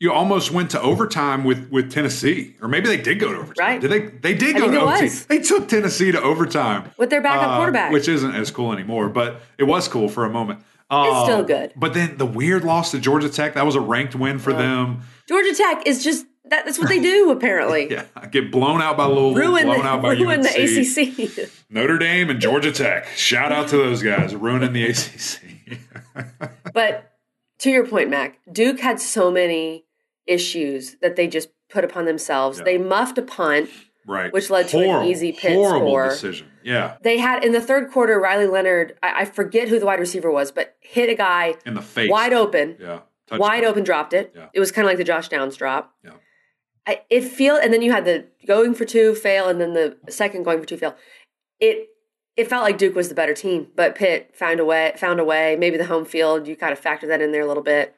you 0.00 0.12
almost 0.12 0.50
went 0.50 0.70
to 0.72 0.80
overtime 0.82 1.44
with 1.44 1.70
with 1.70 1.90
Tennessee, 1.90 2.56
or 2.60 2.68
maybe 2.68 2.88
they 2.88 2.96
did 2.98 3.18
go 3.18 3.32
to 3.32 3.38
overtime. 3.38 3.66
Right. 3.66 3.80
Did 3.80 3.90
they? 3.90 4.00
They 4.00 4.34
did 4.34 4.56
I 4.56 4.58
go 4.58 4.70
to 4.70 4.80
overtime. 4.80 5.02
was. 5.04 5.26
They 5.26 5.38
took 5.38 5.68
Tennessee 5.68 6.12
to 6.12 6.20
overtime 6.20 6.90
with 6.98 7.10
their 7.10 7.22
backup 7.22 7.48
uh, 7.48 7.56
quarterback. 7.56 7.92
which 7.92 8.06
isn't 8.08 8.34
as 8.34 8.50
cool 8.50 8.72
anymore, 8.72 9.08
but 9.08 9.40
it 9.58 9.64
was 9.64 9.88
cool 9.88 10.08
for 10.08 10.24
a 10.24 10.30
moment. 10.30 10.60
Um, 10.90 11.24
still 11.24 11.42
good. 11.42 11.72
But 11.76 11.94
then 11.94 12.18
the 12.18 12.26
weird 12.26 12.62
loss 12.64 12.90
to 12.90 12.98
Georgia 13.00 13.28
Tech. 13.30 13.54
That 13.54 13.64
was 13.66 13.74
a 13.74 13.80
ranked 13.80 14.14
win 14.14 14.38
for 14.38 14.52
them. 14.52 15.00
Georgia 15.26 15.54
Tech 15.54 15.86
is 15.86 16.04
just 16.04 16.26
that, 16.46 16.64
that's 16.64 16.78
what 16.78 16.88
they 16.88 17.00
do 17.00 17.30
apparently. 17.36 17.90
Yeah, 17.90 18.04
get 18.30 18.50
blown 18.50 18.80
out 18.82 18.96
by 18.96 19.06
Louisville, 19.06 19.34
Ruin 19.34 19.64
blown 19.66 19.78
the, 19.80 19.84
out 19.86 20.02
by 20.02 20.12
ruin 20.12 20.40
UNC. 20.40 20.54
the 20.54 21.42
ACC. 21.46 21.50
Notre 21.70 21.98
Dame 21.98 22.30
and 22.30 22.40
Georgia 22.40 22.72
Tech. 22.72 23.06
Shout 23.16 23.52
out 23.52 23.68
to 23.68 23.76
those 23.76 24.02
guys 24.02 24.34
ruining 24.34 24.72
the 24.72 24.84
ACC. 24.84 25.78
But 26.72 27.12
to 27.60 27.70
your 27.70 27.86
point, 27.86 28.10
Mac, 28.10 28.38
Duke 28.50 28.80
had 28.80 29.00
so 29.00 29.30
many 29.30 29.84
issues 30.26 30.96
that 31.02 31.16
they 31.16 31.28
just 31.28 31.48
put 31.70 31.84
upon 31.84 32.04
themselves. 32.04 32.60
They 32.62 32.78
muffed 32.78 33.18
a 33.18 33.22
punt. 33.22 33.70
right, 34.06 34.32
Which 34.32 34.50
led 34.50 34.68
to 34.68 34.78
an 34.78 35.06
easy 35.06 35.32
Pitt 35.32 35.52
horrible 35.54 35.86
score. 35.88 36.08
decision. 36.08 36.48
Yeah, 36.64 36.96
They 37.02 37.18
had 37.18 37.44
in 37.44 37.52
the 37.52 37.60
third 37.60 37.90
quarter, 37.90 38.18
Riley 38.18 38.46
Leonard, 38.46 38.96
I, 39.02 39.22
I 39.22 39.24
forget 39.24 39.68
who 39.68 39.78
the 39.78 39.86
wide 39.86 40.00
receiver 40.00 40.30
was, 40.30 40.50
but 40.50 40.76
hit 40.80 41.10
a 41.10 41.14
guy 41.14 41.54
in 41.66 41.74
the 41.74 41.82
face, 41.82 42.10
wide 42.10 42.32
open, 42.32 42.76
Yeah, 42.80 43.00
wide 43.32 43.64
open, 43.64 43.84
dropped 43.84 44.14
it. 44.14 44.32
Yeah. 44.34 44.46
It 44.54 44.60
was 44.60 44.72
kind 44.72 44.86
of 44.86 44.90
like 44.90 44.96
the 44.98 45.04
Josh 45.04 45.28
Downs 45.28 45.56
drop. 45.56 45.94
Yeah. 46.04 46.12
I, 46.86 47.00
it 47.08 47.22
feel, 47.22 47.56
and 47.56 47.72
then 47.72 47.80
you 47.82 47.92
had 47.92 48.04
the 48.04 48.26
going 48.46 48.74
for 48.74 48.84
two 48.84 49.14
fail, 49.14 49.48
and 49.48 49.60
then 49.60 49.72
the 49.72 49.96
second 50.10 50.42
going 50.42 50.60
for 50.60 50.66
two 50.66 50.76
fail. 50.76 50.94
It 51.60 51.88
it 52.36 52.48
felt 52.48 52.64
like 52.64 52.78
Duke 52.78 52.94
was 52.96 53.08
the 53.08 53.14
better 53.14 53.34
team, 53.34 53.68
but 53.76 53.94
Pitt 53.94 54.34
found 54.34 54.60
a 54.60 54.64
way. 54.64 54.92
Found 54.96 55.20
a 55.20 55.24
way. 55.24 55.56
Maybe 55.56 55.76
the 55.76 55.86
home 55.86 56.04
field. 56.04 56.46
You 56.46 56.56
kind 56.56 56.72
of 56.72 56.78
factor 56.78 57.06
that 57.06 57.22
in 57.22 57.32
there 57.32 57.42
a 57.42 57.46
little 57.46 57.62
bit. 57.62 57.94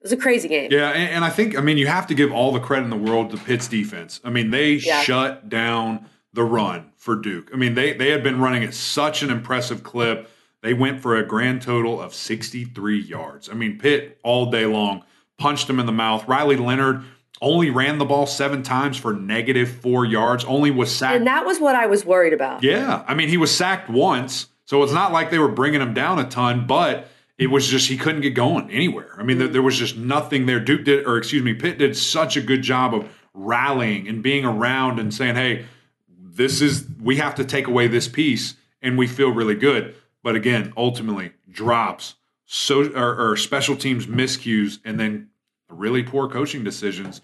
It 0.00 0.04
was 0.04 0.12
a 0.12 0.16
crazy 0.16 0.48
game. 0.48 0.70
Yeah, 0.72 0.90
and, 0.90 1.10
and 1.16 1.24
I 1.24 1.30
think 1.30 1.56
I 1.56 1.60
mean 1.60 1.78
you 1.78 1.86
have 1.86 2.06
to 2.08 2.14
give 2.14 2.32
all 2.32 2.52
the 2.52 2.60
credit 2.60 2.84
in 2.84 2.90
the 2.90 2.96
world 3.10 3.30
to 3.30 3.36
Pitt's 3.36 3.68
defense. 3.68 4.20
I 4.24 4.30
mean 4.30 4.50
they 4.50 4.72
Yeah. 4.72 5.00
shut 5.02 5.48
down 5.48 6.08
the 6.32 6.42
run 6.42 6.90
for 6.96 7.14
Duke. 7.14 7.50
I 7.54 7.56
mean, 7.56 7.74
they 7.74 7.92
they 7.92 8.10
had 8.10 8.22
been 8.24 8.40
running 8.40 8.64
at 8.64 8.74
such 8.74 9.22
an 9.22 9.30
impressive 9.30 9.84
clip. 9.84 10.28
They 10.62 10.74
went 10.74 11.00
for 11.00 11.16
a 11.16 11.24
grand 11.24 11.62
total 11.62 12.00
of 12.00 12.12
63 12.14 12.98
yards. 13.00 13.48
I 13.48 13.52
mean, 13.54 13.78
Pitt 13.78 14.18
all 14.24 14.50
day 14.50 14.66
long 14.66 15.04
punched 15.38 15.70
him 15.70 15.78
in 15.78 15.86
the 15.86 15.92
mouth. 15.92 16.26
Riley 16.26 16.56
Leonard 16.56 17.04
only 17.44 17.68
ran 17.68 17.98
the 17.98 18.04
ball 18.06 18.26
seven 18.26 18.62
times 18.62 18.96
for 18.96 19.12
negative 19.12 19.68
four 19.68 20.06
yards. 20.06 20.44
Only 20.44 20.70
was 20.70 20.94
sacked. 20.94 21.16
And 21.16 21.26
that 21.26 21.44
was 21.44 21.60
what 21.60 21.76
I 21.76 21.86
was 21.86 22.04
worried 22.04 22.32
about. 22.32 22.62
Yeah, 22.62 23.04
I 23.06 23.14
mean, 23.14 23.28
he 23.28 23.36
was 23.36 23.54
sacked 23.54 23.90
once, 23.90 24.48
so 24.64 24.82
it's 24.82 24.94
not 24.94 25.12
like 25.12 25.30
they 25.30 25.38
were 25.38 25.48
bringing 25.48 25.82
him 25.82 25.92
down 25.92 26.18
a 26.18 26.24
ton, 26.24 26.66
but 26.66 27.08
it 27.36 27.48
was 27.48 27.68
just 27.68 27.88
he 27.88 27.98
couldn't 27.98 28.22
get 28.22 28.30
going 28.30 28.70
anywhere. 28.70 29.14
I 29.18 29.24
mean, 29.24 29.38
there, 29.38 29.48
there 29.48 29.62
was 29.62 29.78
just 29.78 29.96
nothing 29.96 30.46
there. 30.46 30.58
Duke 30.58 30.84
did, 30.84 31.06
or 31.06 31.18
excuse 31.18 31.42
me, 31.42 31.52
Pitt 31.52 31.78
did 31.78 31.96
such 31.96 32.36
a 32.36 32.40
good 32.40 32.62
job 32.62 32.94
of 32.94 33.08
rallying 33.34 34.08
and 34.08 34.22
being 34.22 34.46
around 34.46 34.98
and 34.98 35.12
saying, 35.12 35.34
"Hey, 35.34 35.66
this 36.08 36.62
is 36.62 36.86
we 37.02 37.16
have 37.16 37.34
to 37.34 37.44
take 37.44 37.66
away 37.66 37.88
this 37.88 38.08
piece," 38.08 38.54
and 38.80 38.96
we 38.96 39.06
feel 39.06 39.30
really 39.30 39.54
good. 39.54 39.94
But 40.22 40.34
again, 40.34 40.72
ultimately, 40.78 41.32
drops, 41.50 42.14
so 42.46 42.90
or, 42.92 43.32
or 43.32 43.36
special 43.36 43.76
teams 43.76 44.06
miscues, 44.06 44.78
and 44.82 44.98
then 44.98 45.28
really 45.68 46.02
poor 46.02 46.28
coaching 46.28 46.64
decisions 46.64 47.20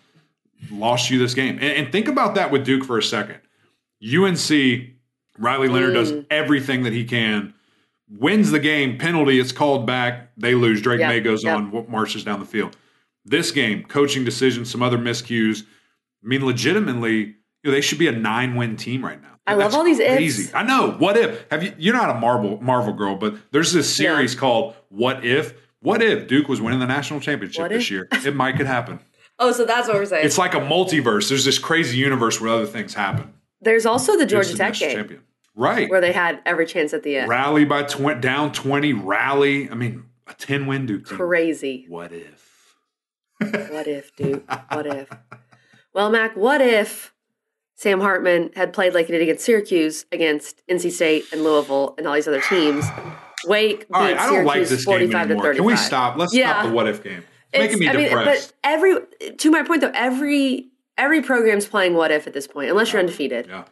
lost 0.70 1.10
you 1.10 1.18
this 1.18 1.34
game. 1.34 1.56
And, 1.56 1.64
and 1.64 1.92
think 1.92 2.08
about 2.08 2.34
that 2.34 2.50
with 2.50 2.64
Duke 2.64 2.84
for 2.84 2.98
a 2.98 3.02
second. 3.02 3.40
UNC, 4.02 4.90
Riley 5.38 5.68
Leonard 5.68 5.94
does 5.94 6.12
mm. 6.12 6.26
everything 6.30 6.82
that 6.84 6.92
he 6.92 7.04
can, 7.04 7.54
wins 8.10 8.50
the 8.50 8.60
game, 8.60 8.98
penalty, 8.98 9.38
it's 9.38 9.52
called 9.52 9.86
back, 9.86 10.30
they 10.36 10.54
lose. 10.54 10.82
Drake 10.82 11.00
Yeah, 11.00 11.08
Maye 11.08 11.20
goes 11.20 11.44
yeah. 11.44 11.56
on, 11.56 11.86
marches 11.88 12.24
down 12.24 12.40
the 12.40 12.46
field. 12.46 12.76
This 13.24 13.50
game, 13.50 13.84
coaching 13.84 14.24
decisions, 14.24 14.70
some 14.70 14.82
other 14.82 14.98
miscues. 14.98 15.62
I 16.24 16.28
mean, 16.28 16.44
legitimately, 16.44 17.16
you 17.18 17.34
know, 17.64 17.70
they 17.70 17.80
should 17.80 17.98
be 17.98 18.08
a 18.08 18.12
nine-win 18.12 18.76
team 18.76 19.04
right 19.04 19.20
now. 19.20 19.28
I 19.46 19.54
love 19.54 19.74
all 19.74 19.84
these 19.84 19.98
ifs. 19.98 20.16
crazy. 20.16 20.54
I 20.54 20.62
know. 20.62 20.92
What 20.92 21.16
if? 21.16 21.50
Have 21.50 21.62
you? 21.64 21.74
You're 21.76 21.94
not 21.94 22.10
a 22.10 22.14
Marvel 22.14 22.60
Marvel 22.62 22.92
girl, 22.92 23.16
but 23.16 23.34
there's 23.50 23.72
this 23.72 23.98
Yeah. 23.98 24.14
series 24.14 24.34
called 24.34 24.76
What 24.90 25.24
If. 25.24 25.54
What 25.80 26.02
if 26.02 26.28
Duke 26.28 26.46
was 26.48 26.60
winning 26.60 26.78
the 26.78 26.86
national 26.86 27.20
championship 27.20 27.62
What 27.62 27.70
this 27.70 27.84
if? 27.84 27.90
year? 27.90 28.08
It 28.12 28.36
might 28.36 28.56
could 28.56 28.66
happen. 28.66 29.00
Oh, 29.40 29.52
so 29.52 29.64
that's 29.64 29.88
what 29.88 29.96
we're 29.96 30.04
saying. 30.06 30.24
It's 30.26 30.38
like 30.38 30.54
a 30.54 30.60
multiverse. 30.60 31.28
There's 31.30 31.44
this 31.44 31.58
crazy 31.58 31.96
universe 31.96 32.40
where 32.40 32.50
other 32.50 32.66
things 32.66 32.94
happen. 32.94 33.32
There's 33.62 33.86
also 33.86 34.16
the 34.16 34.26
Georgia 34.26 34.54
Tech 34.56 34.74
game 34.74 34.92
champion. 34.94 35.22
Right. 35.56 35.90
where 35.90 36.00
they 36.00 36.12
had 36.12 36.40
every 36.46 36.64
chance 36.66 36.92
at 36.94 37.02
the 37.02 37.16
end. 37.16 37.28
Rally 37.28 37.64
by 37.64 37.82
tw- 37.82 38.20
down 38.20 38.52
20, 38.52 38.92
rally. 38.92 39.68
I 39.68 39.74
mean, 39.74 40.04
a 40.26 40.34
10 40.34 40.66
win 40.66 40.86
Duke 40.86 41.08
team. 41.08 41.18
Crazy. 41.18 41.86
What 41.88 42.12
if? 42.12 42.76
What 43.40 43.86
if, 43.86 44.14
Duke? 44.16 44.44
What 44.70 44.86
if? 44.86 45.08
Well, 45.94 46.10
Mac, 46.10 46.36
what 46.36 46.60
if 46.60 47.12
Sam 47.74 48.00
Hartman 48.00 48.50
had 48.54 48.72
played 48.72 48.94
like 48.94 49.06
he 49.06 49.12
did 49.12 49.22
against 49.22 49.44
Syracuse, 49.44 50.04
against 50.12 50.62
NC 50.68 50.90
State 50.92 51.24
and 51.32 51.42
Louisville 51.42 51.94
and 51.98 52.06
all 52.06 52.14
these 52.14 52.28
other 52.28 52.42
teams? 52.42 52.84
Wake 53.46 53.86
All 53.92 54.00
right, 54.02 54.16
I 54.16 54.26
don't 54.26 54.44
Syracuse 54.44 54.46
like 54.46 54.68
this 54.68 54.84
game 54.84 54.92
45 55.10 55.12
to 55.28 55.32
anymore. 55.34 55.54
Can 55.54 55.64
we 55.64 55.76
stop? 55.76 56.16
Let's 56.18 56.34
Yeah. 56.34 56.50
stop 56.50 56.66
the 56.66 56.72
what 56.72 56.86
if 56.88 57.02
game. 57.02 57.24
Making 57.52 57.78
me 57.78 57.88
I 57.88 57.96
mean, 57.96 58.10
but 58.12 58.52
every 58.62 58.96
to 59.38 59.50
my 59.50 59.62
point 59.62 59.80
though, 59.80 59.92
every 59.94 60.68
every 60.96 61.22
program's 61.22 61.66
playing 61.66 61.94
what 61.94 62.10
if 62.10 62.26
at 62.26 62.32
this 62.32 62.46
point, 62.46 62.70
unless 62.70 62.92
you're 62.92 63.00
undefeated, 63.00 63.46
yeah. 63.48 63.64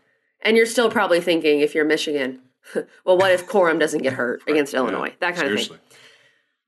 and 0.42 0.56
you're 0.56 0.66
still 0.66 0.90
probably 0.90 1.20
thinking 1.20 1.60
if 1.60 1.74
you're 1.74 1.84
Michigan, 1.84 2.40
well, 3.04 3.16
what 3.16 3.30
if 3.30 3.46
Corum 3.46 3.78
doesn't 3.78 4.02
get 4.02 4.14
hurt 4.14 4.42
against 4.48 4.74
Illinois? 4.74 5.08
Yeah. 5.08 5.14
That 5.20 5.36
kind 5.36 5.52
of 5.52 5.60
thing. 5.60 5.78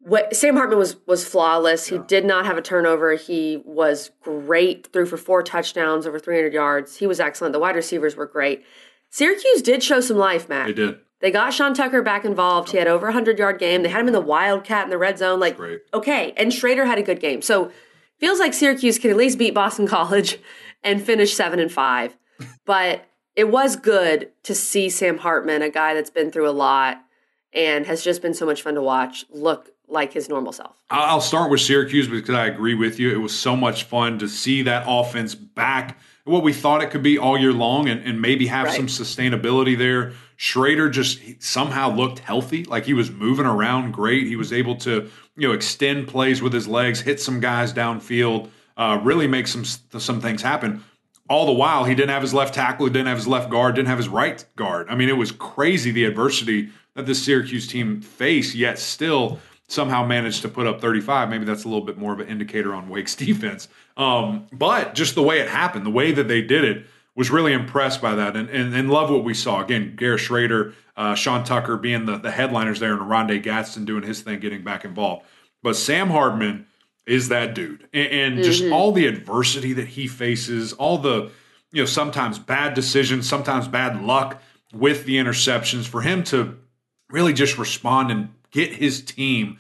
What, 0.03 0.35
Sam 0.35 0.57
Hartman 0.57 0.79
was 0.79 0.97
was 1.07 1.27
flawless. 1.27 1.87
He 1.87 1.99
did 1.99 2.25
not 2.25 2.47
have 2.47 2.57
a 2.57 2.63
turnover. 2.63 3.15
He 3.17 3.61
was 3.67 4.11
great. 4.23 4.91
Threw 4.93 5.05
for 5.05 5.19
four 5.19 5.43
touchdowns, 5.43 6.07
over 6.07 6.19
300 6.19 6.55
yards. 6.55 6.97
He 6.97 7.07
was 7.07 7.21
excellent. 7.21 7.53
The 7.53 7.59
wide 7.59 7.77
receivers 7.77 8.17
were 8.17 8.27
great. 8.27 8.65
Syracuse 9.11 9.61
did 9.61 9.83
show 9.83 10.01
some 10.01 10.17
life, 10.17 10.49
Matt. 10.49 10.69
They 10.69 10.73
did. 10.73 11.01
They 11.21 11.31
got 11.31 11.53
Sean 11.53 11.75
Tucker 11.75 12.03
back 12.03 12.25
involved. 12.25 12.71
He 12.71 12.79
had 12.79 12.87
over 12.89 13.07
a 13.07 13.11
100 13.11 13.39
yard 13.39 13.59
game. 13.59 13.83
They 13.83 13.89
had 13.91 14.01
him 14.01 14.07
in 14.07 14.13
the 14.15 14.21
Wildcat 14.21 14.85
in 14.85 14.91
the 14.91 14.99
red 14.99 15.19
zone. 15.19 15.39
Like, 15.41 15.57
Great. 15.57 15.81
okay. 15.93 16.33
And 16.37 16.51
Shrader 16.51 16.87
had 16.87 16.99
a 16.99 17.03
good 17.03 17.21
game. 17.21 17.43
So 17.43 17.71
feels 18.19 18.39
like 18.39 18.55
Syracuse 18.55 18.99
can 18.99 19.11
at 19.11 19.17
least 19.17 19.39
beat 19.39 19.53
Boston 19.55 19.87
College 19.89 20.39
and 20.83 21.03
finish 21.03 21.35
seven 21.35 21.59
and 21.59 21.71
five. 21.71 22.17
But 22.65 23.05
it 23.37 23.51
was 23.51 23.77
good 23.77 24.31
to 24.45 24.55
see 24.55 24.89
Sam 24.89 25.19
Hartman, 25.19 25.63
a 25.63 25.69
guy 25.71 25.95
that's 25.95 26.11
been 26.11 26.31
through 26.31 26.49
a 26.49 26.53
lot 26.53 27.03
and 27.53 27.87
has 27.87 28.03
just 28.03 28.23
been 28.23 28.33
so 28.35 28.47
much 28.47 28.63
fun 28.63 28.75
to 28.77 28.83
watch, 28.83 29.25
look 29.31 29.71
like 29.89 30.13
his 30.13 30.29
normal 30.29 30.53
self. 30.53 30.77
I'll 30.89 31.21
start 31.21 31.51
with 31.51 31.61
Syracuse 31.61 32.07
because 32.09 32.35
I 32.35 32.47
agree 32.47 32.75
with 32.75 32.99
you. 33.01 33.11
It 33.11 33.17
was 33.19 33.37
so 33.37 33.57
much 33.57 33.85
fun 33.85 34.19
to 34.21 34.29
see 34.29 34.63
that 34.63 34.85
offense 34.87 35.35
back 35.35 35.99
what 36.25 36.45
we 36.45 36.53
thought 36.53 36.81
it 36.81 36.91
could 36.91 37.03
be 37.03 37.19
all 37.19 37.37
year 37.37 37.53
long 37.53 37.89
and, 37.89 38.01
and 38.05 38.21
maybe 38.23 38.47
have 38.47 38.67
Right. 38.67 38.77
some 38.77 38.87
sustainability 38.87 39.77
there. 39.77 40.13
Shrader 40.41 40.91
just 40.91 41.21
somehow 41.43 41.95
looked 41.95 42.21
healthy, 42.21 42.65
like 42.65 42.87
he 42.87 42.95
was 42.95 43.11
moving 43.11 43.45
around 43.45 43.93
great. 43.93 44.27
He 44.27 44.37
was 44.37 44.55
able 44.55 44.75
to, 44.77 45.11
you 45.37 45.49
know, 45.49 45.53
extend 45.53 46.09
plays 46.09 46.41
with 46.41 46.55
his 46.55 46.67
legs, 46.67 46.99
hit 46.99 47.21
some 47.21 47.41
guys 47.41 47.75
downfield, 47.75 48.49
uh, 48.79 48.99
really 49.03 49.27
make 49.27 49.47
some 49.47 49.67
some 49.67 50.23
things 50.23 50.41
happen. 50.41 50.83
All 51.29 51.45
the 51.45 51.53
while, 51.53 51.85
he 51.85 51.95
didn't 51.95 52.09
have 52.09 52.23
his 52.23 52.33
left 52.33 52.55
tackle, 52.55 52.87
he 52.87 52.93
didn't 52.93 53.09
have 53.09 53.19
his 53.19 53.29
left 53.29 53.51
guard, 53.51 53.75
didn't 53.75 53.89
have 53.89 53.99
his 53.99 54.09
right 54.09 54.43
guard. 54.57 54.89
I 54.89 54.95
mean, 54.95 55.11
it 55.11 55.17
was 55.17 55.31
crazy 55.31 55.91
the 55.91 56.07
adversity 56.07 56.71
that 56.95 57.05
this 57.05 57.23
Syracuse 57.23 57.69
team 57.69 58.01
faced, 58.01 58.55
yet 58.55 58.79
still 58.79 59.39
somehow 59.69 60.07
managed 60.07 60.41
to 60.43 60.49
put 60.49 60.67
up 60.67 60.81
35. 60.81 61.29
Maybe 61.29 61.45
that's 61.45 61.65
a 61.65 61.69
little 61.69 61.85
bit 61.85 61.99
more 61.99 62.15
of 62.15 62.19
an 62.19 62.29
indicator 62.29 62.75
on 62.75 62.89
Wake's 62.89 63.15
defense. 63.27 63.69
Um, 63.99 64.47
but 64.55 64.95
just 64.95 65.15
the 65.15 65.23
way 65.23 65.41
it 65.41 65.51
happened, 65.51 65.85
the 65.85 65.91
way 65.91 66.13
that 66.13 66.29
they 66.29 66.41
did 66.41 66.65
it, 66.65 66.87
was 67.17 67.31
really 67.31 67.53
impressed 67.53 68.01
by 68.01 68.15
that 68.15 68.37
and, 68.37 68.49
and, 68.49 68.75
and 68.75 68.91
love 68.91 69.11
what 69.11 69.25
we 69.25 69.35
saw. 69.35 69.63
Again, 69.63 69.95
Garrett 69.97 70.21
Shrader, 70.21 70.75
uh, 70.97 71.15
Sean 71.15 71.45
Tucker 71.45 71.77
being 71.77 72.07
the, 72.07 72.19
the 72.19 72.31
headliners 72.31 72.81
there, 72.81 72.93
and 72.93 73.03
Rondé 73.03 73.43
Gadsden 73.43 73.85
doing 73.85 74.03
his 74.03 74.23
thing, 74.23 74.39
getting 74.41 74.63
back 74.63 74.85
involved. 74.85 75.25
But 75.63 75.77
Sam 75.77 76.09
Hartman 76.09 76.67
is 77.07 77.29
that 77.29 77.55
dude. 77.55 77.89
And, 77.93 78.37
and 78.37 78.45
just 78.45 78.65
all 78.71 78.93
the 78.93 79.07
adversity 79.07 79.73
that 79.75 79.89
he 79.89 80.07
faces, 80.07 80.73
all 80.73 80.99
the, 80.99 81.31
you 81.73 81.83
know, 81.83 81.87
sometimes 81.87 82.39
bad 82.39 82.75
decisions, 82.75 83.29
sometimes 83.29 83.67
bad 83.69 84.03
luck 84.03 84.41
with 84.73 85.05
the 85.05 85.17
interceptions, 85.17 85.87
for 85.87 86.01
him 86.01 86.23
to 86.25 86.57
really 87.11 87.33
just 87.33 87.59
respond 87.59 88.11
and 88.11 88.29
get 88.51 88.73
his 88.73 89.03
team 89.03 89.59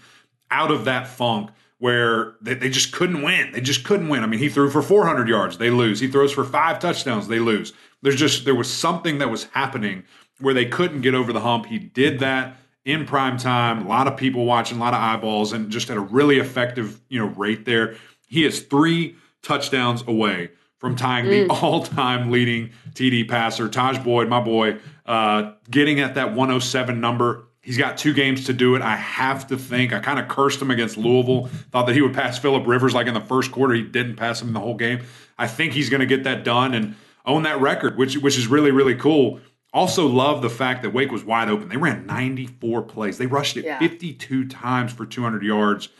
out 0.50 0.70
of 0.70 0.84
that 0.84 1.08
funk 1.08 1.50
where 1.80 2.34
they, 2.42 2.54
they 2.54 2.68
just 2.68 2.92
couldn't 2.92 3.22
win. 3.22 3.50
They 3.52 3.60
just 3.60 3.84
couldn't 3.84 4.08
win. 4.08 4.22
I 4.22 4.26
mean, 4.26 4.38
he 4.38 4.48
threw 4.48 4.70
for 4.70 4.82
400 4.82 5.28
yards, 5.28 5.58
they 5.58 5.70
lose. 5.70 5.98
He 5.98 6.06
throws 6.06 6.30
for 6.30 6.44
five 6.44 6.78
touchdowns, 6.78 7.26
they 7.26 7.40
lose. 7.40 7.72
There's 8.02 8.16
just 8.16 8.44
there 8.44 8.54
was 8.54 8.72
something 8.72 9.18
that 9.18 9.30
was 9.30 9.44
happening 9.44 10.04
where 10.38 10.54
they 10.54 10.66
couldn't 10.66 11.00
get 11.00 11.14
over 11.14 11.32
the 11.32 11.40
hump. 11.40 11.66
He 11.66 11.78
did 11.78 12.20
that 12.20 12.58
in 12.84 13.06
prime 13.06 13.38
time. 13.38 13.86
A 13.86 13.88
lot 13.88 14.06
of 14.06 14.16
people 14.16 14.44
watching, 14.44 14.78
a 14.78 14.80
lot 14.80 14.94
of 14.94 15.00
eyeballs, 15.00 15.52
and 15.52 15.70
just 15.70 15.90
at 15.90 15.96
a 15.96 16.00
really 16.00 16.38
effective 16.38 17.00
you 17.08 17.18
know 17.18 17.26
rate 17.26 17.64
there. 17.64 17.96
He 18.28 18.44
is 18.44 18.60
three 18.60 19.16
touchdowns 19.42 20.04
away 20.06 20.50
from 20.76 20.96
tying 20.96 21.26
the 21.26 21.48
all-time 21.50 22.30
leading 22.30 22.70
TD 22.92 23.28
passer. 23.28 23.68
Tajh 23.68 24.02
Boyd, 24.04 24.28
my 24.28 24.40
boy, 24.40 24.78
uh, 25.06 25.52
getting 25.70 26.00
at 26.00 26.14
that 26.14 26.28
107 26.28 27.00
number. 27.00 27.46
He's 27.62 27.76
got 27.76 27.98
two 27.98 28.14
games 28.14 28.46
to 28.46 28.52
do 28.54 28.74
it. 28.74 28.82
I 28.82 28.96
have 28.96 29.46
to 29.48 29.56
think. 29.58 29.92
I 29.92 30.00
kind 30.00 30.18
of 30.18 30.28
cursed 30.28 30.62
him 30.62 30.70
against 30.70 30.96
Louisville. 30.96 31.46
Thought 31.70 31.86
that 31.86 31.94
he 31.94 32.00
would 32.00 32.14
pass 32.14 32.38
Philip 32.38 32.66
Rivers 32.66 32.94
like 32.94 33.06
in 33.06 33.14
the 33.14 33.20
first 33.20 33.52
quarter. 33.52 33.74
He 33.74 33.82
didn't 33.82 34.16
pass 34.16 34.40
him 34.40 34.52
the 34.54 34.60
whole 34.60 34.76
game. 34.76 35.02
I 35.38 35.46
think 35.46 35.74
he's 35.74 35.90
going 35.90 36.00
to 36.00 36.06
get 36.06 36.24
that 36.24 36.42
done 36.42 36.72
and 36.74 36.94
own 37.26 37.42
that 37.42 37.60
record, 37.60 37.98
which 37.98 38.16
which 38.16 38.38
is 38.38 38.46
really 38.46 38.70
really 38.70 38.94
cool. 38.94 39.40
Also 39.72 40.06
love 40.06 40.42
the 40.42 40.50
fact 40.50 40.82
that 40.82 40.90
Wake 40.90 41.12
was 41.12 41.22
wide 41.22 41.48
open. 41.48 41.68
They 41.68 41.76
ran 41.76 42.04
94 42.06 42.82
plays. 42.82 43.18
They 43.18 43.26
rushed 43.26 43.56
it 43.56 43.64
Yeah. 43.64 43.78
52 43.78 44.48
times 44.48 44.92
for 44.92 45.06
200 45.06 45.42
yards. 45.44 45.90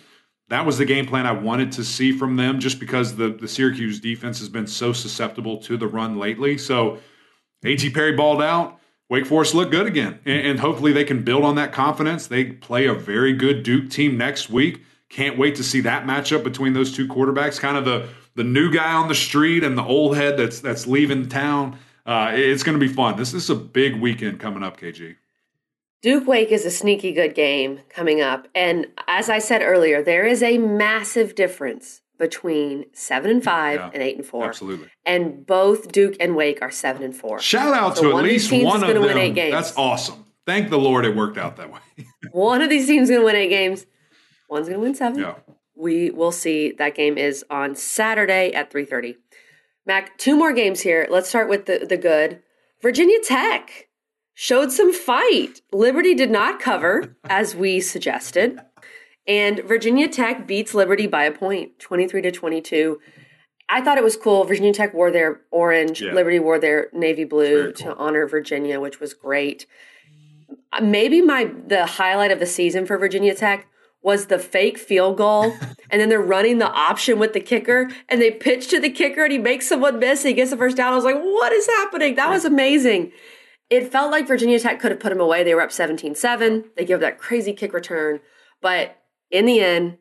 That 0.49 0.67
was 0.67 0.79
the 0.79 0.85
game 0.85 1.07
plan 1.07 1.27
I 1.27 1.33
wanted 1.33 1.71
to 1.73 1.85
see 1.85 2.11
from 2.11 2.35
them 2.35 2.59
just 2.59 2.81
because 2.81 3.15
the, 3.15 3.29
the 3.29 3.47
Syracuse 3.47 4.01
defense 4.01 4.41
has 4.41 4.49
been 4.49 4.67
so 4.67 4.93
susceptible 4.93 5.59
to 5.59 5.77
the 5.77 5.87
run 5.87 6.19
lately. 6.19 6.59
So 6.59 6.99
A.T. 7.65 7.91
Perry 7.91 8.17
balled 8.17 8.43
out. 8.43 8.80
Wake 9.11 9.27
Forest 9.27 9.55
look 9.55 9.71
good 9.71 9.87
again. 9.87 10.21
And, 10.25 10.47
and 10.47 10.61
hopefully 10.61 10.93
they 10.93 11.05
can 11.05 11.23
build 11.23 11.45
on 11.45 11.57
that 11.57 11.73
confidence. 11.73 12.29
They 12.29 12.45
play 12.45 12.87
a 12.87 12.95
very 12.95 13.35
good 13.35 13.63
Duke 13.63 13.91
team 13.91 14.17
next 14.17 14.49
week. 14.49 14.83
Can't 15.11 15.37
wait 15.37 15.57
to 15.57 15.65
see 15.65 15.81
that 15.81 16.07
matchup 16.07 16.45
between 16.45 16.73
those 16.73 16.95
two 16.95 17.07
quarterbacks. 17.07 17.59
Kind 17.61 17.77
of 17.77 17.85
the 17.85 18.09
the 18.37 18.45
new 18.45 18.73
guy 18.73 18.93
on 18.93 19.09
the 19.09 19.15
street 19.15 19.65
and 19.65 19.77
the 19.77 19.83
old 19.83 20.17
head 20.17 20.39
that's 20.39 20.61
that's 20.61 20.87
leaving 20.87 21.29
town. 21.29 21.77
Uh, 22.07 22.31
it's 22.33 22.63
going 22.63 22.79
to 22.79 22.87
be 22.87 22.93
fun. 22.93 23.17
This, 23.17 23.33
this 23.33 23.45
is 23.45 23.51
a 23.51 23.57
big 23.57 24.01
weekend 24.01 24.41
coming 24.41 24.63
up, 24.63 24.81
KG. 24.81 25.17
Duke 26.01 26.27
Wake 26.27 26.51
is 26.51 26.65
a 26.65 26.71
sneaky 26.71 27.13
good 27.13 27.35
game 27.35 27.81
coming 27.91 28.23
up. 28.23 28.49
And 28.55 28.87
as 29.07 29.29
I 29.29 29.39
said 29.39 29.61
earlier, 29.61 30.03
there 30.03 30.25
is 30.25 30.43
a 30.43 30.57
massive 30.57 31.35
difference 31.35 32.01
between 32.21 32.85
seven 32.93 33.31
and 33.33 33.43
five 33.43 33.81
Yeah, 33.81 33.91
and 33.93 34.01
eight 34.03 34.17
and 34.17 34.25
four. 34.25 34.45
Absolutely. 34.47 34.89
And 35.05 35.45
both 35.45 35.91
Duke 35.91 36.15
and 36.21 36.37
Wake 36.37 36.63
are 36.63 36.71
seven 36.71 37.03
and 37.03 37.17
four. 37.17 37.41
Shout 37.41 37.75
out 37.75 37.97
So 37.97 38.05
to 38.05 38.09
one 38.13 38.19
at 38.25 38.25
of 38.27 38.31
these 38.31 38.43
least 38.43 38.51
teams 38.51 38.65
one 38.67 38.77
is 38.77 38.83
of 38.83 38.95
them. 38.95 39.03
win 39.03 39.19
eight 39.19 39.35
games. 39.35 39.53
That's 39.53 39.77
awesome. 39.77 40.27
Thank 40.47 40.71
the 40.71 40.79
Lord 40.79 41.05
it 41.05 41.17
worked 41.17 41.39
out 41.39 41.57
that 41.57 41.73
way. 41.73 41.81
One 42.33 42.61
of 42.63 42.71
these 42.71 42.87
teams 42.87 43.05
is 43.05 43.11
going 43.11 43.21
to 43.21 43.25
win 43.27 43.37
eight 43.37 43.49
games. 43.51 43.87
One's 44.49 44.69
going 44.69 44.81
to 44.81 44.85
win 44.85 44.95
seven. 44.95 45.21
yeah. 45.21 45.35
We 45.77 46.11
will 46.11 46.33
see. 46.33 46.73
That 46.73 46.95
game 46.95 47.17
is 47.19 47.45
on 47.51 47.75
Saturday 47.77 48.53
at 48.53 48.71
three 48.71 48.85
thirty. 48.85 49.17
Mac, 49.87 50.17
two 50.19 50.37
more 50.37 50.53
games 50.53 50.81
here. 50.81 51.07
Let's 51.11 51.29
start 51.29 51.49
with 51.49 51.67
the 51.67 51.87
the 51.89 51.97
good. 51.97 52.43
Virginia 52.83 53.19
Tech 53.23 53.89
showed 54.35 54.73
some 54.73 54.93
fight. 54.93 55.61
Liberty 55.73 56.15
did 56.15 56.31
not 56.31 56.61
cover, 56.61 57.17
as 57.31 57.55
we 57.55 57.81
suggested. 57.81 58.59
And 59.31 59.61
Virginia 59.61 60.09
Tech 60.09 60.49
beats 60.49 60.75
Liberty 60.75 61.07
by 61.07 61.23
a 61.23 61.31
point, 61.31 61.79
23 61.79 62.21
to 62.23 62.33
22. 62.33 62.99
I 63.69 63.81
thought 63.81 63.97
it 63.97 64.03
was 64.03 64.17
cool. 64.17 64.43
Virginia 64.43 64.73
Tech 64.73 64.93
wore 64.93 65.13
their 65.13 65.43
orange, 65.53 66.03
Yeah. 66.03 66.13
Liberty 66.15 66.41
wore 66.41 66.59
their 66.59 66.89
navy 66.93 67.23
blue 67.23 67.63
Very 67.63 67.73
to 67.75 67.95
honor 67.95 68.27
Virginia, 68.27 68.81
which 68.81 68.99
was 68.99 69.15
great. 69.15 69.67
Maybe 70.83 71.23
my 71.23 71.49
the 71.65 71.87
highlight 71.87 72.33
of 72.33 72.41
the 72.41 72.47
season 72.47 72.87
for 72.87 72.99
Virginia 72.99 73.33
Tech 73.33 73.69
was 74.03 74.27
the 74.27 74.39
fake 74.41 74.79
field 74.79 75.17
goal, 75.19 75.55
and 75.91 76.01
then 76.01 76.09
they're 76.09 76.21
running 76.21 76.59
the 76.59 76.71
option 76.71 77.21
with 77.21 77.33
the 77.33 77.41
kicker, 77.41 77.89
and 78.09 78.21
they 78.21 78.33
pitch 78.33 78.67
to 78.71 78.81
the 78.81 78.91
kicker, 78.91 79.23
and 79.23 79.31
he 79.33 79.39
makes 79.39 79.69
someone 79.69 80.01
miss, 80.01 80.23
and 80.25 80.31
he 80.31 80.35
gets 80.35 80.51
the 80.51 80.57
first 80.57 80.77
down. 80.77 80.93
I 80.93 80.97
was 80.97 81.05
like, 81.05 81.21
"What 81.21 81.53
is 81.53 81.69
happening?" 81.69 82.17
That 82.17 82.31
was 82.31 82.45
amazing. 82.45 83.13
It 83.69 83.93
felt 83.93 84.11
like 84.11 84.27
Virginia 84.27 84.59
Tech 84.59 84.81
could 84.81 84.91
have 84.91 84.99
put 84.99 85.11
them 85.11 85.21
away. 85.21 85.45
They 85.45 85.55
were 85.55 85.63
up 85.63 85.71
17-7. 85.71 86.65
They 86.77 86.85
give 86.85 86.99
that 86.99 87.19
crazy 87.19 87.53
kick 87.53 87.73
return, 87.73 88.19
but 88.61 88.97
in 89.31 89.47
the 89.47 89.61
end, 89.61 89.99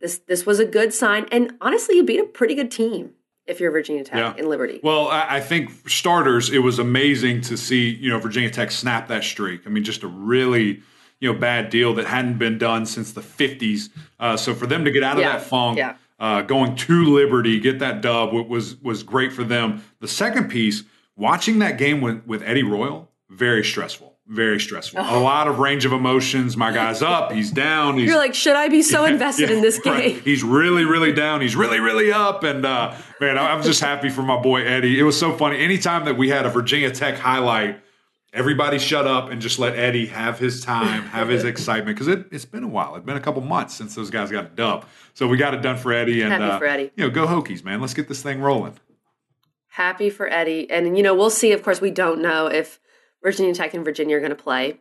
this 0.00 0.18
this 0.18 0.44
was 0.46 0.58
a 0.60 0.64
good 0.64 0.92
sign. 0.92 1.26
And 1.32 1.52
honestly, 1.60 1.96
you 1.96 2.04
beat 2.04 2.20
a 2.20 2.24
pretty 2.24 2.54
good 2.54 2.70
team 2.70 3.12
if 3.46 3.60
you're 3.60 3.70
Virginia 3.70 4.04
Tech 4.04 4.18
Yeah. 4.18 4.34
in 4.36 4.48
Liberty. 4.48 4.80
Well, 4.82 5.08
I, 5.08 5.36
I 5.36 5.40
think 5.40 5.88
starters, 5.88 6.50
it 6.50 6.58
was 6.60 6.78
amazing 6.78 7.40
to 7.42 7.56
see 7.56 7.90
you 7.90 8.10
know 8.10 8.18
Virginia 8.18 8.50
Tech 8.50 8.70
snap 8.70 9.08
that 9.08 9.24
streak. 9.24 9.62
I 9.66 9.70
mean, 9.70 9.84
just 9.84 10.02
a 10.02 10.08
really 10.08 10.80
you 11.20 11.32
know 11.32 11.38
bad 11.38 11.70
deal 11.70 11.94
that 11.94 12.06
hadn't 12.06 12.38
been 12.38 12.58
done 12.58 12.86
since 12.86 13.12
the 13.12 13.20
'50s. 13.20 13.88
Uh, 14.18 14.36
so 14.36 14.54
for 14.54 14.66
them 14.66 14.84
to 14.84 14.90
get 14.90 15.02
out 15.02 15.16
of 15.16 15.20
Yeah, 15.22 15.32
that 15.38 15.42
funk, 15.42 15.78
yeah. 15.78 15.96
uh, 16.18 16.42
going 16.42 16.74
to 16.76 17.04
Liberty, 17.14 17.60
get 17.60 17.78
that 17.80 18.00
dub 18.00 18.32
was 18.32 18.76
was 18.82 19.02
great 19.02 19.32
for 19.32 19.44
them. 19.44 19.82
The 20.00 20.08
second 20.08 20.48
piece, 20.50 20.82
watching 21.16 21.58
that 21.60 21.78
game 21.78 22.00
with 22.00 22.24
with 22.26 22.42
Eddie 22.42 22.62
Royal, 22.64 23.08
very 23.30 23.64
stressful. 23.64 24.11
Very 24.26 24.60
stressful. 24.60 25.00
A 25.00 25.18
lot 25.18 25.48
of 25.48 25.58
range 25.58 25.84
of 25.84 25.92
emotions. 25.92 26.56
My 26.56 26.72
guy's 26.72 27.02
up. 27.02 27.32
He's 27.32 27.50
down. 27.50 27.98
He's 27.98 28.06
You're 28.08 28.16
like, 28.16 28.34
should 28.34 28.54
I 28.54 28.68
be 28.68 28.80
so 28.82 29.04
invested 29.06 29.50
in 29.50 29.62
this 29.62 29.80
game? 29.80 29.94
Right. 29.94 30.22
He's 30.22 30.44
really, 30.44 30.84
really 30.84 31.12
down. 31.12 31.40
He's 31.40 31.56
really, 31.56 31.80
really 31.80 32.12
up. 32.12 32.44
And 32.44 32.64
uh, 32.64 32.94
man, 33.20 33.36
I'm 33.36 33.62
just 33.62 33.80
happy 33.80 34.08
for 34.10 34.22
my 34.22 34.40
boy 34.40 34.64
Eddie. 34.64 34.98
It 34.98 35.02
was 35.02 35.18
so 35.18 35.36
funny. 35.36 35.58
Anytime 35.58 36.04
that 36.04 36.16
we 36.16 36.28
had 36.28 36.46
a 36.46 36.50
Virginia 36.50 36.90
Tech 36.92 37.18
highlight, 37.18 37.80
everybody 38.32 38.78
shut 38.78 39.08
up 39.08 39.30
and 39.30 39.42
just 39.42 39.58
let 39.58 39.76
Eddie 39.76 40.06
have 40.06 40.38
his 40.38 40.64
time, 40.64 41.02
have 41.02 41.28
his 41.28 41.44
excitement. 41.44 41.96
Because 41.98 42.08
it, 42.08 42.26
it's 42.30 42.44
been 42.44 42.62
a 42.62 42.68
while. 42.68 42.94
It's 42.94 43.04
been 43.04 43.16
a 43.16 43.20
couple 43.20 43.42
months 43.42 43.74
since 43.74 43.96
those 43.96 44.08
guys 44.08 44.30
got 44.30 44.44
a 44.44 44.48
dub. 44.50 44.84
So 45.14 45.26
we 45.26 45.36
got 45.36 45.52
it 45.52 45.62
done 45.62 45.76
for 45.76 45.92
Eddie. 45.92 46.22
And 46.22 46.32
Happy 46.32 46.44
uh, 46.44 46.58
for 46.58 46.66
Eddie. 46.66 46.92
You 46.94 47.04
know, 47.04 47.10
go 47.10 47.26
Hokies, 47.26 47.64
man. 47.64 47.80
Let's 47.80 47.94
get 47.94 48.06
this 48.06 48.22
thing 48.22 48.40
rolling. 48.40 48.74
Happy 49.66 50.10
for 50.10 50.28
Eddie. 50.28 50.70
And, 50.70 50.96
you 50.96 51.02
know, 51.02 51.14
we'll 51.14 51.28
see. 51.28 51.50
Of 51.50 51.64
course, 51.64 51.80
we 51.80 51.90
don't 51.90 52.22
know 52.22 52.46
if 52.46 52.78
Virginia 53.22 53.54
Tech 53.54 53.74
and 53.74 53.84
Virginia 53.84 54.16
are 54.16 54.20
going 54.20 54.30
to 54.30 54.36
play. 54.36 54.80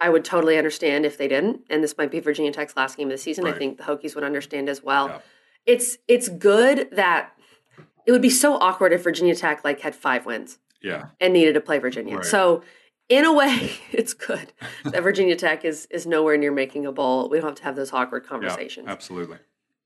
I 0.00 0.08
would 0.08 0.24
totally 0.24 0.56
understand 0.56 1.04
if 1.04 1.18
they 1.18 1.28
didn't. 1.28 1.62
And 1.68 1.82
this 1.84 1.96
might 1.98 2.10
be 2.10 2.20
Virginia 2.20 2.52
Tech's 2.52 2.76
last 2.76 2.96
game 2.96 3.08
of 3.08 3.12
the 3.12 3.18
season. 3.18 3.46
I 3.46 3.52
think 3.52 3.76
the 3.76 3.84
Hokies 3.84 4.14
would 4.14 4.24
understand 4.24 4.68
as 4.68 4.82
well. 4.82 5.08
Yeah. 5.08 5.18
It's 5.66 5.98
it's 6.08 6.28
good 6.28 6.88
that 6.92 7.32
it 8.06 8.12
would 8.12 8.22
be 8.22 8.30
so 8.30 8.54
awkward 8.54 8.92
if 8.94 9.02
Virginia 9.04 9.34
Tech 9.34 9.62
like 9.62 9.80
had 9.80 9.94
five 9.94 10.24
wins 10.24 10.58
Yeah. 10.82 11.08
and 11.20 11.32
needed 11.34 11.52
to 11.54 11.60
play 11.60 11.78
Virginia. 11.78 12.16
Right. 12.16 12.24
So 12.24 12.62
in 13.10 13.24
a 13.26 13.32
way, 13.32 13.72
it's 13.92 14.14
good 14.14 14.52
that 14.84 15.02
Virginia 15.02 15.36
Tech 15.36 15.64
is 15.66 15.86
is 15.90 16.06
nowhere 16.06 16.38
near 16.38 16.50
making 16.52 16.86
a 16.86 16.92
bowl. 16.92 17.28
We 17.28 17.38
don't 17.38 17.50
have 17.50 17.56
to 17.56 17.62
have 17.64 17.76
those 17.76 17.92
awkward 17.92 18.22
Yeah. 18.24 18.28
conversations. 18.30 18.88
Absolutely. 18.88 19.36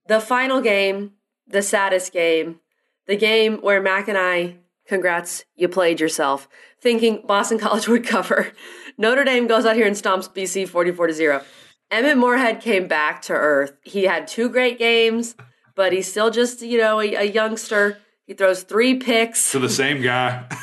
the 0.06 0.20
final 0.20 0.60
game, 0.60 1.12
the 1.48 1.62
saddest 1.62 2.12
game, 2.12 2.60
the 3.06 3.16
game 3.16 3.56
where 3.58 3.80
Mac 3.82 4.06
and 4.06 4.16
I, 4.18 4.58
congrats, 4.86 5.44
you 5.56 5.68
played 5.68 6.00
yourself, 6.00 6.48
thinking 6.80 7.22
Boston 7.26 7.58
College 7.64 7.88
would 7.88 8.06
cover. 8.06 8.52
Notre 8.98 9.24
Dame 9.24 9.46
goes 9.46 9.66
out 9.66 9.76
here 9.76 9.86
and 9.86 9.96
stomps 9.96 10.32
BC 10.32 10.68
44 10.68 11.08
to 11.08 11.12
0. 11.12 11.42
Emmett 11.90 12.16
Morehead 12.16 12.60
came 12.60 12.86
back 12.88 13.22
to 13.22 13.32
earth. 13.32 13.76
He 13.82 14.04
had 14.04 14.26
two 14.26 14.48
great 14.48 14.78
games, 14.78 15.34
but 15.74 15.92
he's 15.92 16.10
still 16.10 16.30
just, 16.30 16.62
you 16.62 16.78
know, 16.78 17.00
a, 17.00 17.14
a 17.14 17.24
youngster. 17.24 17.98
He 18.26 18.34
throws 18.34 18.62
three 18.62 18.94
picks. 18.96 19.52
To 19.52 19.58
the 19.58 19.68
same 19.68 20.02
guy. 20.02 20.46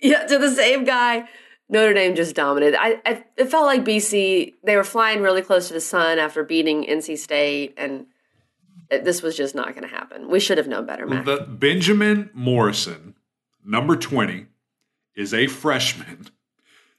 Yeah, 0.00 0.26
to 0.26 0.38
the 0.38 0.50
same 0.50 0.84
guy. 0.84 1.26
Notre 1.70 1.94
Dame 1.94 2.14
just 2.14 2.36
dominated. 2.36 2.76
I, 2.78 3.00
I 3.06 3.24
it 3.38 3.46
felt 3.46 3.64
like 3.64 3.84
BC 3.86 4.52
they 4.62 4.76
were 4.76 4.84
flying 4.84 5.22
really 5.22 5.40
close 5.40 5.68
to 5.68 5.74
the 5.74 5.80
sun 5.80 6.18
after 6.18 6.44
beating 6.44 6.84
NC 6.84 7.16
State, 7.16 7.72
and 7.78 8.04
this 8.90 9.22
was 9.22 9.34
just 9.34 9.54
not 9.54 9.68
going 9.74 9.88
to 9.88 9.94
happen. 9.94 10.28
We 10.28 10.40
should 10.40 10.58
have 10.58 10.68
known 10.68 10.84
better, 10.84 11.06
Mac. 11.06 11.24
the 11.24 11.38
Benjamin 11.48 12.28
Morrison, 12.34 13.13
number 13.64 13.96
20, 13.96 14.46
is 15.16 15.32
a 15.34 15.46
freshman. 15.46 16.28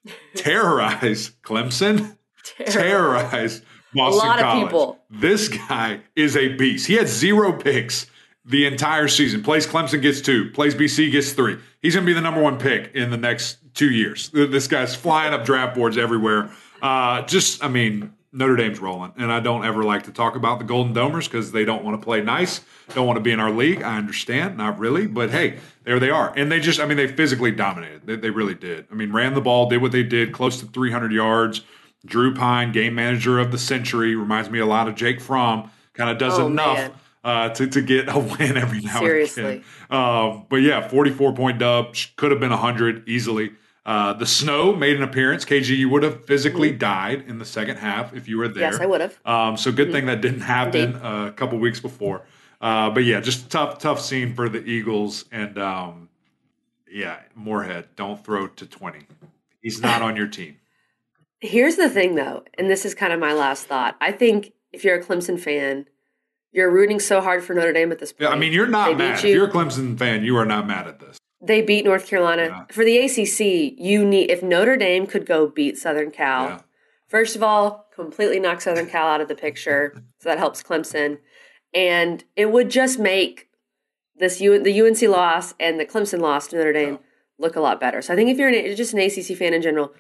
Terrorized 0.36 1.42
Clemson, 1.42 2.18
terrorized 2.66 3.64
Boston 3.94 4.28
lot 4.28 4.40
of 4.40 4.46
College. 4.46 4.68
people. 4.68 5.00
This 5.10 5.50
guy 5.50 6.02
is 6.16 6.38
a 6.38 6.50
beast. 6.56 6.86
He 6.86 6.94
had 6.94 7.08
zero 7.08 7.54
picks 7.54 8.06
the 8.46 8.68
entire 8.68 9.08
season. 9.08 9.42
Plays 9.42 9.66
Clemson 9.66 10.02
gets 10.02 10.22
two. 10.22 10.52
Plays 10.52 10.76
BC 10.76 11.12
gets 11.12 11.32
three. 11.34 11.58
He's 11.82 11.96
going 11.96 12.06
to 12.06 12.10
be 12.10 12.14
the 12.14 12.22
number 12.22 12.42
one 12.42 12.60
pick 12.60 12.94
in 12.94 13.10
the 13.10 13.18
next 13.18 13.58
two 13.74 13.90
years. 13.90 14.30
This 14.30 14.68
guy's 14.68 14.96
flying 14.96 15.34
up 15.34 15.44
draft 15.44 15.76
boards 15.76 15.98
everywhere. 15.98 16.52
Uh, 16.82 17.24
just, 17.24 17.64
I 17.64 17.68
mean, 17.68 18.14
Notre 18.36 18.56
Dame's 18.58 18.80
rolling, 18.80 19.14
and 19.18 19.32
I 19.32 19.40
don't 19.40 19.64
ever 19.66 19.84
like 19.84 20.04
to 20.04 20.12
talk 20.12 20.36
about 20.36 20.60
the 20.60 20.66
Golden 20.66 20.94
Domers 20.94 21.24
because 21.26 21.52
they 21.54 21.64
don't 21.64 21.84
want 21.86 22.00
to 22.00 22.04
play 22.04 22.22
nice, 22.22 22.62
don't 22.94 23.08
want 23.08 23.16
to 23.18 23.22
be 23.22 23.32
in 23.32 23.40
our 23.40 23.50
league. 23.50 23.82
I 23.82 23.98
understand, 23.98 24.58
not 24.58 24.78
really, 24.78 25.08
but 25.08 25.30
hey, 25.32 25.58
there 25.86 26.00
they 26.00 26.10
are, 26.10 26.34
and 26.36 26.52
they 26.52 26.60
just, 26.60 26.80
I 26.80 26.86
mean, 26.86 26.98
they 26.98 27.08
physically 27.08 27.52
dominated. 27.52 28.06
They, 28.06 28.18
they 28.18 28.30
really 28.30 28.54
did. 28.56 28.88
I 28.92 28.96
mean, 28.96 29.14
ran 29.14 29.34
the 29.36 29.42
ball, 29.42 29.70
did 29.70 29.82
what 29.82 29.94
they 29.94 30.04
did, 30.04 30.34
close 30.34 30.60
to 30.60 30.66
300 30.66 31.14
yards. 31.14 31.62
Drew 32.06 32.34
Pyne, 32.36 32.72
game 32.72 32.94
manager 32.94 33.40
of 33.40 33.52
the 33.52 33.58
century, 33.58 34.16
reminds 34.16 34.50
me 34.50 34.60
a 34.60 34.66
lot 34.66 34.88
of 34.88 34.96
Jake 34.96 35.22
Fromm. 35.22 35.72
Kind 35.94 36.10
of 36.10 36.18
does 36.18 36.38
Oh, 36.38 36.48
enough 36.48 36.92
uh, 37.24 37.50
to 37.50 37.68
to 37.68 37.82
get 37.82 38.10
a 38.10 38.20
win 38.40 38.58
every 38.58 38.82
now 38.82 39.00
Seriously. 39.00 39.44
and 39.44 39.54
again. 39.54 39.64
Um, 39.90 40.46
but 40.50 40.58
yeah, 40.58 40.88
44 40.88 41.34
point 41.34 41.58
dub 41.58 41.96
could 42.18 42.32
have 42.32 42.40
been 42.40 42.52
100 42.52 43.08
easily. 43.08 43.54
Uh, 43.86 44.14
the 44.14 44.26
snow 44.26 44.74
made 44.76 44.96
an 44.96 45.04
appearance. 45.04 45.46
KG, 45.46 45.78
you 45.78 45.90
would 45.90 46.02
have 46.02 46.26
physically 46.26 46.72
died 46.72 47.26
in 47.28 47.38
the 47.38 47.46
second 47.46 47.78
half 47.78 48.16
if 48.16 48.28
you 48.28 48.38
were 48.38 48.48
there. 48.48 48.72
Mm-hmm. 48.72 48.74
Yes, 48.74 48.82
I 48.82 48.86
would 48.88 49.02
have. 49.02 49.20
Um, 49.26 49.58
so 49.58 49.72
good 49.72 49.92
thing 49.92 50.08
that 50.08 50.22
didn't 50.22 50.42
happen 50.42 50.96
uh, 50.96 51.28
a 51.28 51.32
couple 51.32 51.60
weeks 51.60 51.80
before. 51.80 52.24
Uh, 52.60 52.90
but 52.90 53.04
yeah, 53.04 53.20
just 53.20 53.52
tough, 53.52 53.78
tough 53.78 54.02
scene 54.02 54.34
for 54.34 54.50
the 54.50 54.64
Eagles. 54.64 55.26
And 55.32 55.60
um, 55.60 56.10
yeah, 56.92 57.20
Morehead, 57.36 57.90
don't 57.96 58.24
throw 58.24 58.48
to 58.48 58.66
20. 58.66 59.06
He's 59.62 59.82
not 59.82 60.02
on 60.02 60.16
your 60.16 60.28
team. 60.28 60.58
Here's 61.42 61.76
the 61.76 61.90
thing, 61.90 62.16
though, 62.16 62.44
and 62.58 62.70
this 62.70 62.86
is 62.86 62.96
kind 62.96 63.14
of 63.14 63.20
my 63.20 63.34
last 63.34 63.68
thought. 63.68 63.96
I 64.02 64.12
think 64.12 64.54
if 64.72 64.84
you're 64.84 64.96
a 64.96 65.04
Clemson 65.04 65.40
fan, 65.40 65.86
you're 66.52 66.72
rooting 66.72 67.00
so 67.00 67.22
hard 67.22 67.44
for 67.44 67.54
Notre 67.54 67.74
Dame 67.74 67.92
at 67.92 68.00
this 68.00 68.14
point. 68.14 68.30
Yeah, 68.30 68.36
I 68.36 68.40
mean, 68.40 68.52
you're 68.52 68.66
not 68.66 68.88
They 68.88 68.96
mad. 68.96 69.20
If 69.20 69.26
you're 69.26 69.48
a 69.48 69.52
Clemson 69.52 70.00
fan, 70.00 70.24
you 70.24 70.38
are 70.38 70.46
not 70.46 70.66
mad 70.66 70.88
at 70.88 71.00
this. 71.00 71.18
They 71.42 71.62
beat 71.62 71.86
North 71.86 72.08
Carolina 72.08 72.44
Yeah. 72.44 72.64
for 72.72 72.84
the 72.84 72.98
ACC. 72.98 73.76
You 73.78 74.06
need 74.06 74.32
if 74.32 74.42
Notre 74.42 74.78
Dame 74.78 75.06
could 75.08 75.26
go 75.26 75.48
beat 75.48 75.78
Southern 75.78 76.12
Cal. 76.12 76.46
Yeah. 76.46 76.60
First 77.08 77.36
of 77.36 77.44
all, 77.44 77.88
completely 77.94 78.40
knock 78.40 78.62
Southern 78.62 78.88
Cal 78.88 79.08
out 79.08 79.22
of 79.22 79.28
the 79.28 79.36
picture, 79.36 79.94
so 80.20 80.30
that 80.30 80.38
helps 80.38 80.64
Clemson, 80.64 81.20
and 81.74 82.24
it 82.36 82.52
would 82.52 82.70
just 82.70 82.98
make 83.00 83.50
this 84.18 84.40
U, 84.42 84.58
the 84.62 84.82
UNC 84.82 85.02
loss 85.04 85.54
and 85.60 85.80
the 85.80 85.86
Clemson 85.86 86.20
loss 86.22 86.48
to 86.48 86.56
Notre 86.56 86.72
Dame 86.74 87.00
look 87.38 87.56
a 87.58 87.60
lot 87.62 87.80
better. 87.82 88.02
So 88.02 88.14
I 88.14 88.16
think 88.16 88.30
if 88.30 88.38
you're 88.38 88.48
an, 88.48 88.76
just 88.76 88.94
an 88.94 89.00
ACC 89.00 89.38
fan 89.38 89.54
in 89.54 89.62
general, 89.62 89.94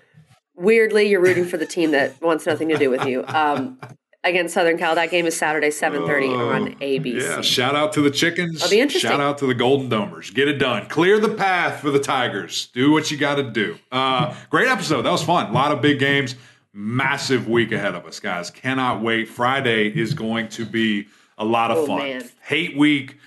weirdly 0.56 1.10
you're 1.10 1.20
rooting 1.22 1.44
for 1.46 1.58
the 1.58 1.66
team 1.66 1.92
that 1.92 2.22
wants 2.22 2.46
nothing 2.46 2.70
to 2.70 2.78
do 2.78 2.90
with 2.90 3.06
you. 3.06 3.26
Um, 3.28 3.78
against 4.26 4.54
Southern 4.54 4.78
Cal, 4.78 4.96
that 4.96 5.10
game 5.12 5.26
is 5.26 5.38
Saturday, 5.38 5.72
seven 5.72 6.06
thirty 6.06 6.28
on 6.28 6.76
ABC. 6.76 7.22
Yeah, 7.22 7.42
shout 7.42 7.76
out 7.76 7.94
to 7.94 8.02
the 8.02 8.12
chickens. 8.12 8.56
That'll 8.60 8.70
be 8.72 8.80
interesting. 8.82 9.10
Shout 9.12 9.22
out 9.22 9.38
to 9.38 9.46
the 9.48 9.54
Golden 9.54 9.90
Domers. 9.90 10.34
Get 10.34 10.48
it 10.48 10.58
done. 10.58 10.88
Clear 10.88 11.20
the 11.20 11.30
path 11.30 11.80
for 11.82 11.92
the 11.92 12.00
Tigers. 12.00 12.68
Do 12.74 12.92
what 12.92 13.10
you 13.12 13.18
got 13.18 13.36
to 13.36 13.44
do. 13.44 13.78
Uh, 13.92 14.36
great 14.50 14.68
episode. 14.68 15.04
That 15.04 15.12
was 15.12 15.24
fun. 15.24 15.50
A 15.50 15.54
lot 15.54 15.72
of 15.72 15.82
big 15.82 16.00
games. 16.00 16.36
Massive 16.74 17.48
week 17.48 17.72
ahead 17.72 17.96
of 17.96 18.06
us, 18.06 18.20
guys. 18.20 18.52
Cannot 18.52 19.02
wait. 19.02 19.30
Friday 19.30 19.88
is 19.88 20.14
going 20.14 20.50
to 20.50 20.66
be 20.66 21.08
a 21.38 21.46
lot 21.46 21.72
of 21.72 21.78
Oh, 21.78 21.86
fun. 21.88 22.00
man. 22.00 22.30
Hate 22.42 22.76
week. 22.76 23.18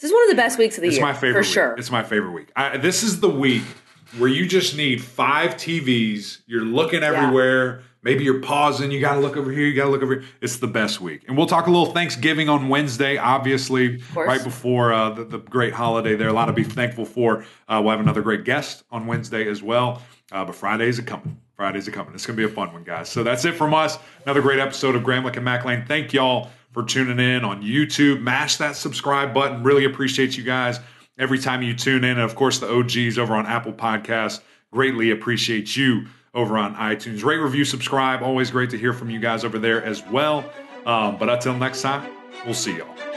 This 0.00 0.10
is 0.10 0.14
one 0.14 0.22
of 0.24 0.30
the 0.30 0.36
best 0.40 0.58
weeks 0.58 0.76
of 0.78 0.82
the 0.82 0.88
It's 0.88 0.96
year, 0.96 1.04
It's 1.08 1.14
my 1.14 1.20
favorite 1.20 1.32
for 1.42 1.48
week. 1.48 1.52
sure. 1.54 1.74
It's 1.76 1.90
my 1.90 2.04
favorite 2.04 2.30
week. 2.30 2.52
I, 2.54 2.76
this 2.76 3.02
is 3.02 3.18
the 3.18 3.28
week 3.28 3.64
where 4.16 4.28
you 4.28 4.46
just 4.46 4.76
need 4.76 5.02
five 5.02 5.56
TVs. 5.56 6.38
You're 6.46 6.62
looking 6.64 7.02
everywhere. 7.02 7.82
Maybe 8.02 8.22
you're 8.22 8.40
pausing. 8.40 8.90
You 8.90 9.00
got 9.00 9.14
to 9.14 9.20
look 9.20 9.36
over 9.36 9.50
here. 9.50 9.66
You 9.66 9.74
got 9.74 9.84
to 9.84 9.90
look 9.90 10.02
over 10.02 10.20
here. 10.20 10.24
It's 10.40 10.58
the 10.58 10.68
best 10.68 11.00
week. 11.00 11.24
And 11.26 11.36
we'll 11.36 11.46
talk 11.46 11.66
a 11.66 11.70
little 11.70 11.92
Thanksgiving 11.92 12.48
on 12.48 12.68
Wednesday, 12.68 13.16
obviously, 13.16 14.02
right 14.14 14.42
before 14.42 14.92
uh, 14.92 15.10
the, 15.10 15.24
the 15.24 15.38
great 15.38 15.72
holiday 15.72 16.14
there. 16.14 16.28
A 16.28 16.32
lot 16.32 16.46
to 16.46 16.52
be 16.52 16.64
thankful 16.64 17.04
for. 17.04 17.44
Uh, 17.68 17.80
we'll 17.82 17.90
have 17.90 18.00
another 18.00 18.22
great 18.22 18.44
guest 18.44 18.84
on 18.90 19.06
Wednesday 19.06 19.48
as 19.48 19.62
well. 19.62 20.02
Uh, 20.30 20.44
but 20.44 20.54
Fridays 20.54 20.98
are 20.98 21.02
coming. 21.02 21.40
Fridays 21.54 21.88
are 21.88 21.92
coming. 21.92 22.14
It's 22.14 22.24
going 22.24 22.36
to 22.36 22.46
be 22.46 22.50
a 22.50 22.54
fun 22.54 22.72
one, 22.72 22.84
guys. 22.84 23.08
So 23.08 23.24
that's 23.24 23.44
it 23.44 23.56
from 23.56 23.74
us. 23.74 23.98
Another 24.24 24.42
great 24.42 24.60
episode 24.60 24.94
of 24.94 25.02
Gramlich 25.02 25.34
and 25.34 25.44
Mac 25.44 25.64
Lain. 25.64 25.84
Thank 25.84 26.12
y'all 26.12 26.50
for 26.72 26.84
tuning 26.84 27.18
in 27.18 27.44
on 27.44 27.62
YouTube. 27.62 28.20
Mash 28.20 28.58
that 28.58 28.76
subscribe 28.76 29.34
button. 29.34 29.64
Really 29.64 29.84
appreciate 29.84 30.36
you 30.36 30.44
guys 30.44 30.78
every 31.18 31.38
time 31.38 31.62
you 31.62 31.74
tune 31.74 32.04
in. 32.04 32.12
And 32.12 32.20
of 32.20 32.36
course, 32.36 32.60
the 32.60 32.72
OGs 32.72 33.18
over 33.18 33.34
on 33.34 33.46
Apple 33.46 33.72
Podcasts. 33.72 34.40
Greatly 34.70 35.10
appreciate 35.10 35.76
you 35.76 36.06
over 36.38 36.56
on 36.56 36.74
iTunes. 36.76 37.24
Rate, 37.24 37.38
review, 37.38 37.64
subscribe. 37.64 38.22
Always 38.22 38.50
great 38.50 38.70
to 38.70 38.78
hear 38.78 38.92
from 38.92 39.10
you 39.10 39.18
guys 39.18 39.44
over 39.44 39.58
there 39.58 39.84
as 39.84 40.06
well. 40.06 40.50
Um, 40.86 41.18
but 41.18 41.28
until 41.28 41.54
next 41.54 41.82
time, 41.82 42.10
we'll 42.44 42.54
see 42.54 42.76
y'all. 42.76 43.07